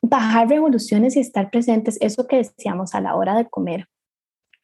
bajar 0.00 0.48
revoluciones 0.48 1.14
y 1.14 1.20
estar 1.20 1.50
presentes, 1.50 1.96
eso 2.00 2.26
que 2.26 2.38
decíamos 2.38 2.94
a 2.94 3.00
la 3.00 3.14
hora 3.14 3.36
de 3.36 3.48
comer. 3.48 3.86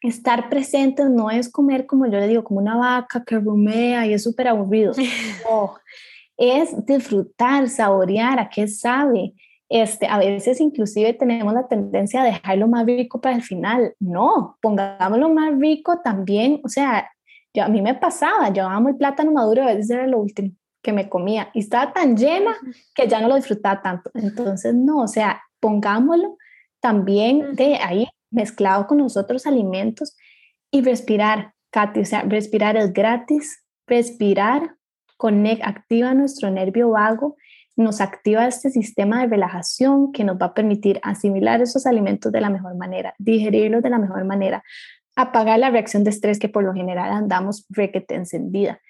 Estar 0.00 0.48
presentes 0.48 1.08
no 1.10 1.30
es 1.30 1.50
comer 1.50 1.86
como 1.86 2.06
yo 2.06 2.18
le 2.18 2.26
digo, 2.26 2.42
como 2.42 2.58
una 2.58 2.76
vaca 2.76 3.22
que 3.24 3.38
rumea 3.38 4.06
y 4.06 4.14
es 4.14 4.22
súper 4.22 4.48
aburrido. 4.48 4.92
No, 5.48 5.74
es 6.36 6.86
disfrutar, 6.86 7.68
saborear 7.68 8.38
a 8.38 8.48
qué 8.48 8.66
sabe. 8.66 9.34
Este, 9.68 10.06
a 10.06 10.18
veces 10.18 10.60
inclusive 10.60 11.12
tenemos 11.12 11.52
la 11.52 11.68
tendencia 11.68 12.22
a 12.22 12.24
dejarlo 12.24 12.68
más 12.68 12.86
rico 12.86 13.20
para 13.20 13.36
el 13.36 13.42
final. 13.42 13.94
No, 14.00 14.56
pongámoslo 14.62 15.28
más 15.28 15.58
rico 15.58 16.00
también. 16.02 16.60
O 16.64 16.68
sea, 16.68 17.10
yo, 17.54 17.64
a 17.64 17.68
mí 17.68 17.82
me 17.82 17.94
pasaba, 17.94 18.50
yo 18.50 18.66
amo 18.66 18.88
el 18.88 18.96
plátano 18.96 19.32
maduro, 19.32 19.62
a 19.62 19.66
veces 19.66 19.90
era 19.90 20.06
lo 20.06 20.18
último 20.18 20.52
que 20.82 20.92
me 20.92 21.08
comía 21.08 21.50
y 21.54 21.60
estaba 21.60 21.92
tan 21.92 22.16
llena 22.16 22.56
que 22.94 23.08
ya 23.08 23.20
no 23.20 23.28
lo 23.28 23.34
disfrutaba 23.34 23.82
tanto. 23.82 24.10
Entonces, 24.14 24.74
no, 24.74 25.02
o 25.02 25.08
sea, 25.08 25.42
pongámoslo 25.60 26.36
también 26.80 27.54
de 27.54 27.76
ahí 27.76 28.08
mezclado 28.30 28.86
con 28.86 28.98
los 28.98 29.16
otros 29.16 29.46
alimentos 29.46 30.16
y 30.70 30.82
respirar, 30.82 31.54
Katy, 31.70 32.00
o 32.00 32.04
sea, 32.04 32.22
respirar 32.22 32.76
es 32.76 32.92
gratis, 32.92 33.64
respirar 33.86 34.76
conecta, 35.16 35.68
activa 35.68 36.14
nuestro 36.14 36.50
nervio 36.50 36.90
vago, 36.90 37.36
nos 37.78 38.00
activa 38.00 38.46
este 38.46 38.70
sistema 38.70 39.20
de 39.20 39.28
relajación 39.28 40.10
que 40.10 40.24
nos 40.24 40.36
va 40.36 40.46
a 40.46 40.54
permitir 40.54 40.98
asimilar 41.02 41.62
esos 41.62 41.86
alimentos 41.86 42.32
de 42.32 42.40
la 42.40 42.50
mejor 42.50 42.76
manera, 42.76 43.14
digerirlos 43.18 43.82
de 43.82 43.90
la 43.90 43.98
mejor 43.98 44.24
manera, 44.24 44.64
apagar 45.14 45.60
la 45.60 45.70
reacción 45.70 46.02
de 46.02 46.10
estrés 46.10 46.40
que 46.40 46.48
por 46.48 46.64
lo 46.64 46.74
general 46.74 47.12
andamos 47.12 47.66
requete 47.70 48.16
encendida 48.16 48.80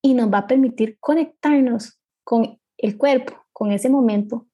y 0.00 0.14
nos 0.14 0.32
va 0.32 0.38
a 0.38 0.46
permitir 0.46 0.96
conectarnos 0.98 2.00
con 2.24 2.58
el 2.78 2.96
cuerpo, 2.96 3.34
con 3.52 3.70
ese 3.70 3.90
momento, 3.90 4.46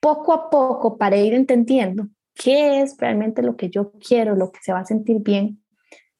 poco 0.00 0.32
a 0.32 0.48
poco 0.48 0.96
para 0.96 1.18
ir 1.18 1.34
entendiendo 1.34 2.08
qué 2.34 2.80
es 2.80 2.96
realmente 2.98 3.42
lo 3.42 3.56
que 3.56 3.68
yo 3.68 3.92
quiero, 3.92 4.36
lo 4.36 4.52
que 4.52 4.60
se 4.62 4.72
va 4.72 4.80
a 4.80 4.86
sentir 4.86 5.18
bien, 5.20 5.62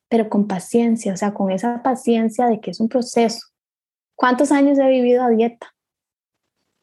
pero 0.09 0.29
con 0.29 0.47
paciencia, 0.47 1.15
o 1.15 1.17
sea, 1.17 1.33
con 1.33 1.51
esa 1.51 1.83
paciencia 1.83 2.47
de 2.47 2.61
que 2.61 2.71
es 2.71 2.81
un 2.81 2.89
proceso. 2.89 3.47
¿Cuántos 4.15 4.53
años 4.53 4.79
he 4.79 4.89
vivido 4.89 5.23
a 5.23 5.31
dieta? 5.31 5.75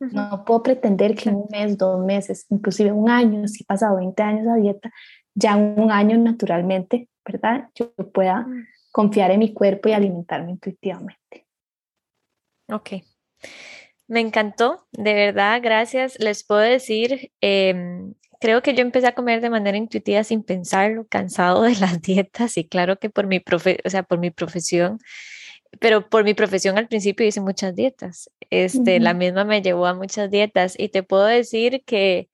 No 0.01 0.43
puedo 0.45 0.63
pretender 0.63 1.15
que 1.15 1.29
en 1.29 1.35
un 1.35 1.47
mes, 1.51 1.77
dos 1.77 2.03
meses, 2.03 2.47
inclusive 2.49 2.91
un 2.91 3.07
año, 3.07 3.47
si 3.47 3.63
he 3.63 3.65
pasado 3.65 3.97
20 3.97 4.23
años 4.23 4.47
a 4.47 4.55
dieta, 4.55 4.91
ya 5.35 5.55
un 5.55 5.91
año 5.91 6.17
naturalmente, 6.17 7.07
¿verdad? 7.23 7.69
Yo 7.75 7.93
pueda 8.11 8.47
confiar 8.91 9.29
en 9.29 9.39
mi 9.39 9.53
cuerpo 9.53 9.89
y 9.89 9.93
alimentarme 9.93 10.51
intuitivamente. 10.51 11.45
Ok. 12.67 13.03
Me 14.07 14.19
encantó, 14.19 14.87
de 14.91 15.13
verdad, 15.13 15.61
gracias. 15.61 16.19
Les 16.19 16.43
puedo 16.43 16.61
decir, 16.61 17.31
em, 17.39 18.15
creo 18.39 18.63
que 18.63 18.73
yo 18.73 18.81
empecé 18.81 19.07
a 19.07 19.15
comer 19.15 19.39
de 19.39 19.49
manera 19.49 19.77
intuitiva 19.77 20.23
sin 20.23 20.43
pensarlo, 20.43 21.07
cansado 21.07 21.61
de 21.61 21.75
las 21.75 22.01
dietas 22.01 22.57
y 22.57 22.67
claro 22.67 22.97
que 22.97 23.09
por 23.09 23.27
mi, 23.27 23.39
profe 23.39 23.79
o 23.85 23.89
sea, 23.89 24.03
por 24.03 24.17
mi 24.17 24.31
profesión, 24.31 24.99
pero 25.79 26.09
por 26.09 26.23
mi 26.23 26.33
profesión 26.33 26.77
al 26.77 26.87
principio 26.87 27.25
hice 27.25 27.41
muchas 27.41 27.75
dietas. 27.75 28.29
Este, 28.49 28.99
La 28.99 29.13
misma 29.13 29.45
me 29.45 29.61
llevó 29.61 29.85
a 29.85 29.93
muchas 29.93 30.29
dietas 30.29 30.75
y 30.77 30.89
te 30.89 31.03
puedo 31.03 31.25
decir 31.25 31.83
que 31.85 32.29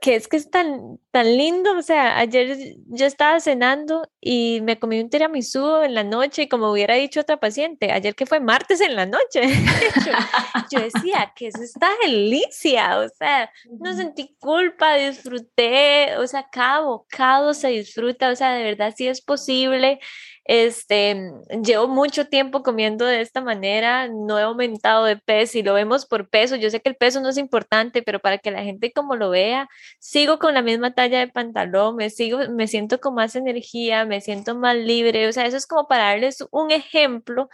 que 0.00 0.14
es 0.16 0.28
que 0.28 0.38
es 0.38 0.50
tan, 0.50 0.98
tan 1.10 1.26
lindo, 1.36 1.76
o 1.76 1.82
sea, 1.82 2.18
ayer 2.18 2.74
yo 2.86 3.04
estaba 3.04 3.38
cenando 3.38 4.10
y 4.18 4.60
me 4.62 4.78
comí 4.78 4.98
un 4.98 5.10
tiramisú 5.10 5.82
en 5.82 5.94
la 5.94 6.04
noche, 6.04 6.48
como 6.48 6.72
hubiera 6.72 6.94
dicho 6.94 7.20
otra 7.20 7.38
paciente, 7.38 7.92
ayer 7.92 8.14
que 8.14 8.24
fue 8.24 8.40
martes 8.40 8.80
en 8.80 8.96
la 8.96 9.04
noche, 9.04 9.42
yo, 10.72 10.80
decía, 10.80 11.32
que 11.36 11.48
es 11.48 11.54
esta 11.56 11.90
delicia, 12.02 12.98
o 12.98 13.08
sea, 13.10 13.52
no 13.78 13.94
sentí 13.94 14.34
culpa, 14.40 14.94
disfruté, 14.94 16.16
o 16.16 16.26
sea, 16.26 16.48
cada 16.50 16.80
bocado 16.80 17.52
se 17.52 17.68
disfruta, 17.68 18.30
o 18.30 18.36
sea, 18.36 18.54
de 18.54 18.64
verdad 18.64 18.94
sí 18.96 19.06
es 19.06 19.20
posible, 19.20 20.00
este, 20.44 21.32
llevo 21.62 21.86
mucho 21.88 22.26
tiempo 22.26 22.62
comiendo 22.62 23.04
de 23.04 23.20
esta 23.20 23.40
manera, 23.40 24.08
no 24.08 24.38
he 24.38 24.42
aumentado 24.42 25.04
de 25.04 25.16
peso 25.16 25.58
y 25.58 25.62
lo 25.62 25.74
vemos 25.74 26.06
por 26.06 26.28
peso. 26.28 26.56
Yo 26.56 26.70
sé 26.70 26.80
que 26.80 26.88
el 26.88 26.96
peso 26.96 27.20
no 27.20 27.28
es 27.28 27.38
importante, 27.38 28.02
pero 28.02 28.20
para 28.20 28.38
que 28.38 28.50
la 28.50 28.62
gente 28.64 28.92
como 28.92 29.16
lo 29.16 29.30
vea, 29.30 29.68
sigo 29.98 30.38
con 30.38 30.54
la 30.54 30.62
misma 30.62 30.94
talla 30.94 31.18
de 31.20 31.28
pantalón, 31.28 31.96
me 31.96 32.10
sigo, 32.10 32.38
me 32.50 32.66
siento 32.66 33.00
con 33.00 33.14
más 33.14 33.36
energía, 33.36 34.04
me 34.04 34.20
siento 34.20 34.56
más 34.56 34.76
libre. 34.76 35.28
O 35.28 35.32
sea, 35.32 35.46
eso 35.46 35.56
es 35.56 35.66
como 35.66 35.86
para 35.88 36.04
darles 36.04 36.44
un 36.50 36.70
ejemplo. 36.70 37.48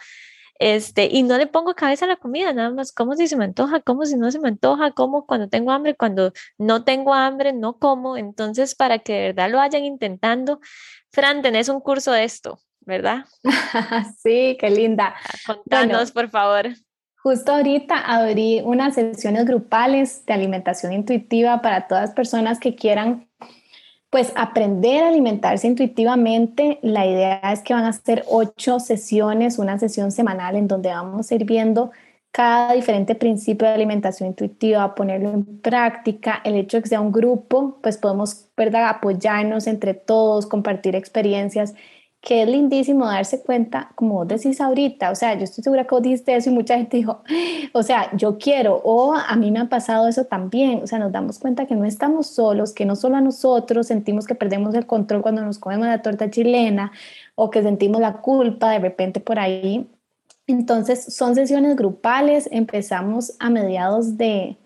Este, 0.59 1.07
y 1.11 1.23
no 1.23 1.37
le 1.37 1.47
pongo 1.47 1.75
cabeza 1.75 2.05
a 2.05 2.07
la 2.07 2.15
comida, 2.15 2.51
nada 2.53 2.71
más 2.71 2.91
como 2.91 3.15
si 3.15 3.27
se 3.27 3.35
me 3.35 3.45
antoja, 3.45 3.79
como 3.81 4.05
si 4.05 4.15
no 4.17 4.31
se 4.31 4.39
me 4.39 4.47
antoja, 4.47 4.91
como 4.91 5.27
cuando 5.27 5.49
tengo 5.49 5.71
hambre, 5.71 5.95
cuando 5.95 6.33
no 6.57 6.83
tengo 6.83 7.13
hambre, 7.13 7.53
no 7.53 7.77
como. 7.79 8.17
Entonces, 8.17 8.75
para 8.75 8.99
que 8.99 9.13
de 9.13 9.19
verdad 9.33 9.51
lo 9.51 9.57
vayan 9.57 9.85
intentando, 9.85 10.59
Fran, 11.11 11.41
tenés 11.41 11.69
un 11.69 11.79
curso 11.81 12.11
de 12.11 12.23
esto. 12.23 12.59
¿Verdad? 12.87 13.25
sí, 14.23 14.57
qué 14.59 14.71
linda. 14.71 15.13
Contanos, 15.45 16.11
por 16.11 16.29
favor. 16.29 16.69
Justo 17.21 17.51
ahorita 17.51 17.97
abrí 17.97 18.61
unas 18.63 18.95
sesiones 18.95 19.45
grupales 19.45 20.25
de 20.25 20.33
alimentación 20.33 20.93
intuitiva 20.93 21.61
para 21.61 21.87
todas 21.87 22.11
personas 22.11 22.59
que 22.59 22.75
quieran 22.75 23.27
pues 24.09 24.31
aprender 24.35 25.03
a 25.03 25.09
alimentarse 25.09 25.67
intuitivamente. 25.67 26.79
La 26.81 27.05
idea 27.05 27.41
es 27.51 27.61
que 27.61 27.73
van 27.73 27.83
a 27.83 27.91
ser 27.91 28.23
ocho 28.27 28.79
sesiones, 28.79 29.59
una 29.59 29.77
sesión 29.77 30.11
semanal 30.11 30.55
en 30.55 30.69
donde 30.69 30.89
vamos 30.89 31.29
a 31.29 31.35
ir 31.35 31.43
viendo 31.43 31.91
cada 32.31 32.73
diferente 32.73 33.15
principio 33.15 33.67
de 33.67 33.73
alimentación 33.73 34.29
intuitiva, 34.29 34.95
ponerlo 34.95 35.31
en 35.31 35.59
práctica. 35.59 36.39
El 36.45 36.55
hecho 36.55 36.77
de 36.77 36.83
que 36.83 36.89
sea 36.89 37.01
un 37.01 37.11
grupo, 37.11 37.79
pues 37.81 37.97
podemos 37.97 38.47
¿verdad? 38.55 38.87
apoyarnos 38.87 39.67
entre 39.67 39.93
todos, 39.93 40.45
compartir 40.45 40.95
experiencias 40.95 41.73
que 42.21 42.43
es 42.43 42.49
lindísimo 42.49 43.05
darse 43.05 43.41
cuenta, 43.41 43.91
como 43.95 44.15
vos 44.15 44.27
decís 44.27 44.59
ahorita, 44.59 45.11
o 45.11 45.15
sea, 45.15 45.35
yo 45.35 45.43
estoy 45.43 45.63
segura 45.63 45.85
que 45.85 45.91
vos 45.95 46.01
dijiste 46.01 46.35
eso 46.35 46.49
y 46.49 46.53
mucha 46.53 46.75
gente 46.77 46.97
dijo, 46.97 47.23
o 47.73 47.83
sea, 47.83 48.09
yo 48.15 48.37
quiero, 48.37 48.81
o 48.83 49.13
a 49.13 49.35
mí 49.35 49.51
me 49.51 49.59
ha 49.59 49.69
pasado 49.69 50.07
eso 50.07 50.25
también, 50.25 50.81
o 50.83 50.87
sea, 50.87 50.99
nos 50.99 51.11
damos 51.11 51.39
cuenta 51.39 51.65
que 51.67 51.75
no 51.75 51.85
estamos 51.85 52.27
solos, 52.27 52.73
que 52.73 52.85
no 52.85 52.95
solo 52.95 53.17
a 53.17 53.21
nosotros 53.21 53.87
sentimos 53.87 54.27
que 54.27 54.35
perdemos 54.35 54.75
el 54.75 54.87
control 54.87 55.21
cuando 55.21 55.43
nos 55.43 55.59
comemos 55.59 55.87
la 55.87 56.01
torta 56.01 56.29
chilena 56.29 56.91
o 57.35 57.49
que 57.49 57.61
sentimos 57.61 58.01
la 58.01 58.13
culpa 58.21 58.71
de 58.71 58.79
repente 58.79 59.19
por 59.19 59.39
ahí. 59.39 59.87
Entonces, 60.47 61.13
son 61.13 61.35
sesiones 61.35 61.75
grupales, 61.75 62.49
empezamos 62.51 63.33
a 63.39 63.49
mediados 63.49 64.17
de, 64.17 64.57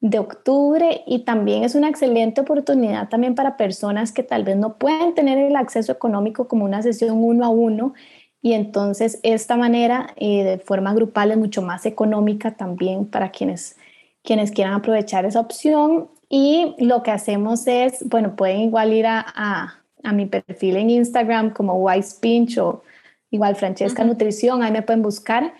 de 0.00 0.18
octubre 0.18 1.02
y 1.06 1.20
también 1.20 1.64
es 1.64 1.74
una 1.74 1.88
excelente 1.88 2.40
oportunidad 2.40 3.08
también 3.08 3.34
para 3.34 3.56
personas 3.56 4.12
que 4.12 4.22
tal 4.22 4.44
vez 4.44 4.56
no 4.56 4.78
pueden 4.78 5.14
tener 5.14 5.38
el 5.38 5.56
acceso 5.56 5.90
económico 5.90 6.46
como 6.46 6.64
una 6.64 6.82
sesión 6.82 7.22
uno 7.22 7.44
a 7.44 7.48
uno. 7.48 7.94
Y 8.40 8.52
entonces 8.52 9.18
esta 9.24 9.56
manera 9.56 10.14
eh, 10.16 10.44
de 10.44 10.58
forma 10.58 10.94
grupal 10.94 11.32
es 11.32 11.36
mucho 11.38 11.62
más 11.62 11.84
económica 11.86 12.56
también 12.56 13.06
para 13.06 13.30
quienes, 13.32 13.76
quienes 14.22 14.52
quieran 14.52 14.74
aprovechar 14.74 15.24
esa 15.24 15.40
opción. 15.40 16.08
Y 16.28 16.76
lo 16.78 17.02
que 17.02 17.10
hacemos 17.10 17.66
es, 17.66 18.08
bueno, 18.08 18.36
pueden 18.36 18.60
igual 18.60 18.92
ir 18.92 19.06
a, 19.06 19.26
a, 19.34 20.12
mi 20.12 20.26
perfil 20.26 20.76
en 20.76 20.90
Instagram 20.90 21.52
como 21.52 21.74
Wise 21.74 22.16
Pinch 22.20 22.58
o 22.58 22.82
igual 23.30 23.56
Francesca 23.56 24.04
Nutrición, 24.04 24.62
ahí 24.62 24.70
me 24.72 24.82
pueden 24.82 25.02
buscar 25.02 25.52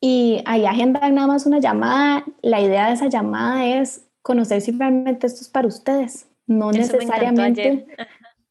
y 0.00 0.42
ahí 0.46 0.64
agendan 0.66 1.14
nada 1.14 1.26
más 1.26 1.46
una 1.46 1.58
llamada. 1.58 2.24
La 2.42 2.60
idea 2.60 2.88
de 2.88 2.94
esa 2.94 3.08
llamada 3.08 3.66
es 3.66 4.06
conocer 4.22 4.60
si 4.60 4.72
realmente 4.72 5.26
esto 5.26 5.40
es 5.40 5.48
para 5.48 5.66
ustedes. 5.66 6.28
No 6.46 6.70
necesariamente 6.72 7.86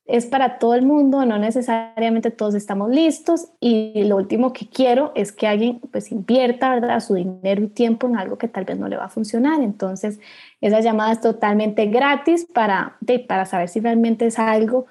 es 0.06 0.26
para 0.26 0.58
todo 0.60 0.74
el 0.74 0.86
mundo, 0.86 1.26
no 1.26 1.38
necesariamente 1.38 2.32
todos 2.32 2.56
estamos 2.56 2.90
listos. 2.90 3.50
Y 3.60 4.04
lo 4.04 4.18
último 4.18 4.54
que 4.54 4.68
quiero 4.68 5.12
es 5.16 5.32
que 5.32 5.48
alguien 5.48 5.80
pues 5.92 6.12
invierta 6.12 6.76
¿verdad? 6.76 7.00
su 7.00 7.16
dinero 7.16 7.64
y 7.64 7.68
tiempo 7.68 8.08
en 8.08 8.18
algo 8.18 8.38
que 8.38 8.48
tal 8.48 8.66
vez 8.66 8.78
no 8.78 8.88
le 8.88 8.98
va 8.98 9.06
a 9.06 9.10
funcionar. 9.10 9.62
Entonces, 9.62 10.20
esa 10.62 10.82
llamada 10.82 11.14
es 11.14 11.22
totalmente 11.22 11.86
gratis 11.88 12.46
para, 12.46 12.98
para 13.28 13.46
saber 13.46 13.70
si 13.70 13.80
realmente 13.80 14.26
es 14.26 14.38
algo 14.40 14.86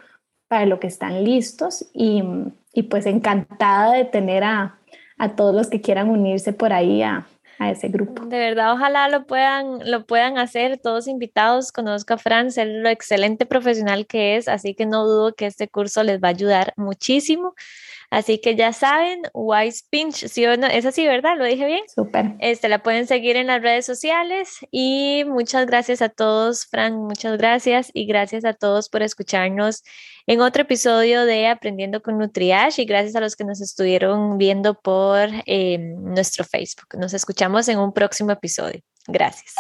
para 0.49 0.67
lo 0.67 0.81
que 0.81 0.87
están 0.87 1.23
listos. 1.23 1.87
Y, 1.93 2.23
y 2.73 2.85
pues 2.85 3.07
encantada 3.07 3.93
de 3.93 4.05
tener 4.05 4.45
a, 4.45 4.79
a 5.19 5.35
todos 5.35 5.55
los 5.55 5.69
que 5.69 5.81
quieran 5.81 6.11
unirse 6.11 6.53
por 6.53 6.73
ahí 6.73 7.03
a, 7.03 7.27
a 7.59 7.71
ese 7.71 7.89
grupo. 7.89 8.27
De 8.27 8.39
verdad, 8.39 8.73
ojalá 8.73 9.09
lo 9.09 9.27
puedan, 9.27 9.91
lo 9.91 10.05
puedan 10.05 10.39
hacer, 10.39 10.79
todos 10.79 11.09
invitados, 11.09 11.73
conozca 11.73 12.15
a 12.15 12.19
Fran, 12.19 12.51
ser 12.51 12.69
lo 12.69 12.89
excelente 12.89 13.47
profesional 13.47 14.07
que 14.07 14.37
es, 14.37 14.49
así 14.49 14.75
que 14.75 14.87
no 14.87 15.05
dudo 15.05 15.35
que 15.35 15.47
este 15.47 15.69
curso 15.69 16.03
les 16.03 16.23
va 16.23 16.29
a 16.29 16.31
ayudar 16.33 16.73
muchísimo. 16.77 17.55
Así 18.11 18.41
que 18.41 18.57
ya 18.57 18.73
saben, 18.73 19.23
Wise 19.35 19.85
Pinch, 19.91 20.27
¿sí 20.29 20.47
o 20.47 20.57
no? 20.57 20.67
Es 20.67 20.87
así, 20.87 21.07
¿verdad? 21.07 21.37
¿Lo 21.37 21.45
dije 21.45 21.67
bien? 21.67 21.83
Súper. 21.95 22.35
Este, 22.39 22.69
la 22.69 22.83
pueden 22.83 23.07
seguir 23.07 23.37
en 23.37 23.49
las 23.49 23.63
redes 23.63 23.85
sociales 23.85 24.59
y 24.71 25.25
muchas 25.27 25.67
gracias 25.67 26.03
a 26.03 26.09
todos, 26.09 26.67
Fran, 26.67 26.97
muchas 26.97 27.37
gracias 27.39 27.91
y 27.93 28.07
gracias 28.07 28.45
a 28.45 28.53
todos 28.53 28.89
por 28.89 29.03
escucharnos 29.03 29.83
en 30.27 30.41
otro 30.41 30.63
episodio 30.63 31.25
de 31.25 31.47
Aprendiendo 31.47 32.03
con 32.03 32.19
Nutriash 32.19 32.81
y 32.81 32.85
gracias 32.85 33.15
a 33.17 33.21
los 33.21 33.37
que 33.37 33.45
nos 33.45 33.61
estuvieron 33.61 34.39
viendo 34.39 34.75
por 34.75 35.29
eh, 35.47 35.79
nuestro 35.79 36.45
Facebook. 36.45 36.99
Nos 36.99 37.15
escuchamos 37.15 37.69
en 37.69 37.79
un 37.79 37.93
próximo 37.93 38.33
episodio. 38.33 38.81
Gracias. 39.07 39.55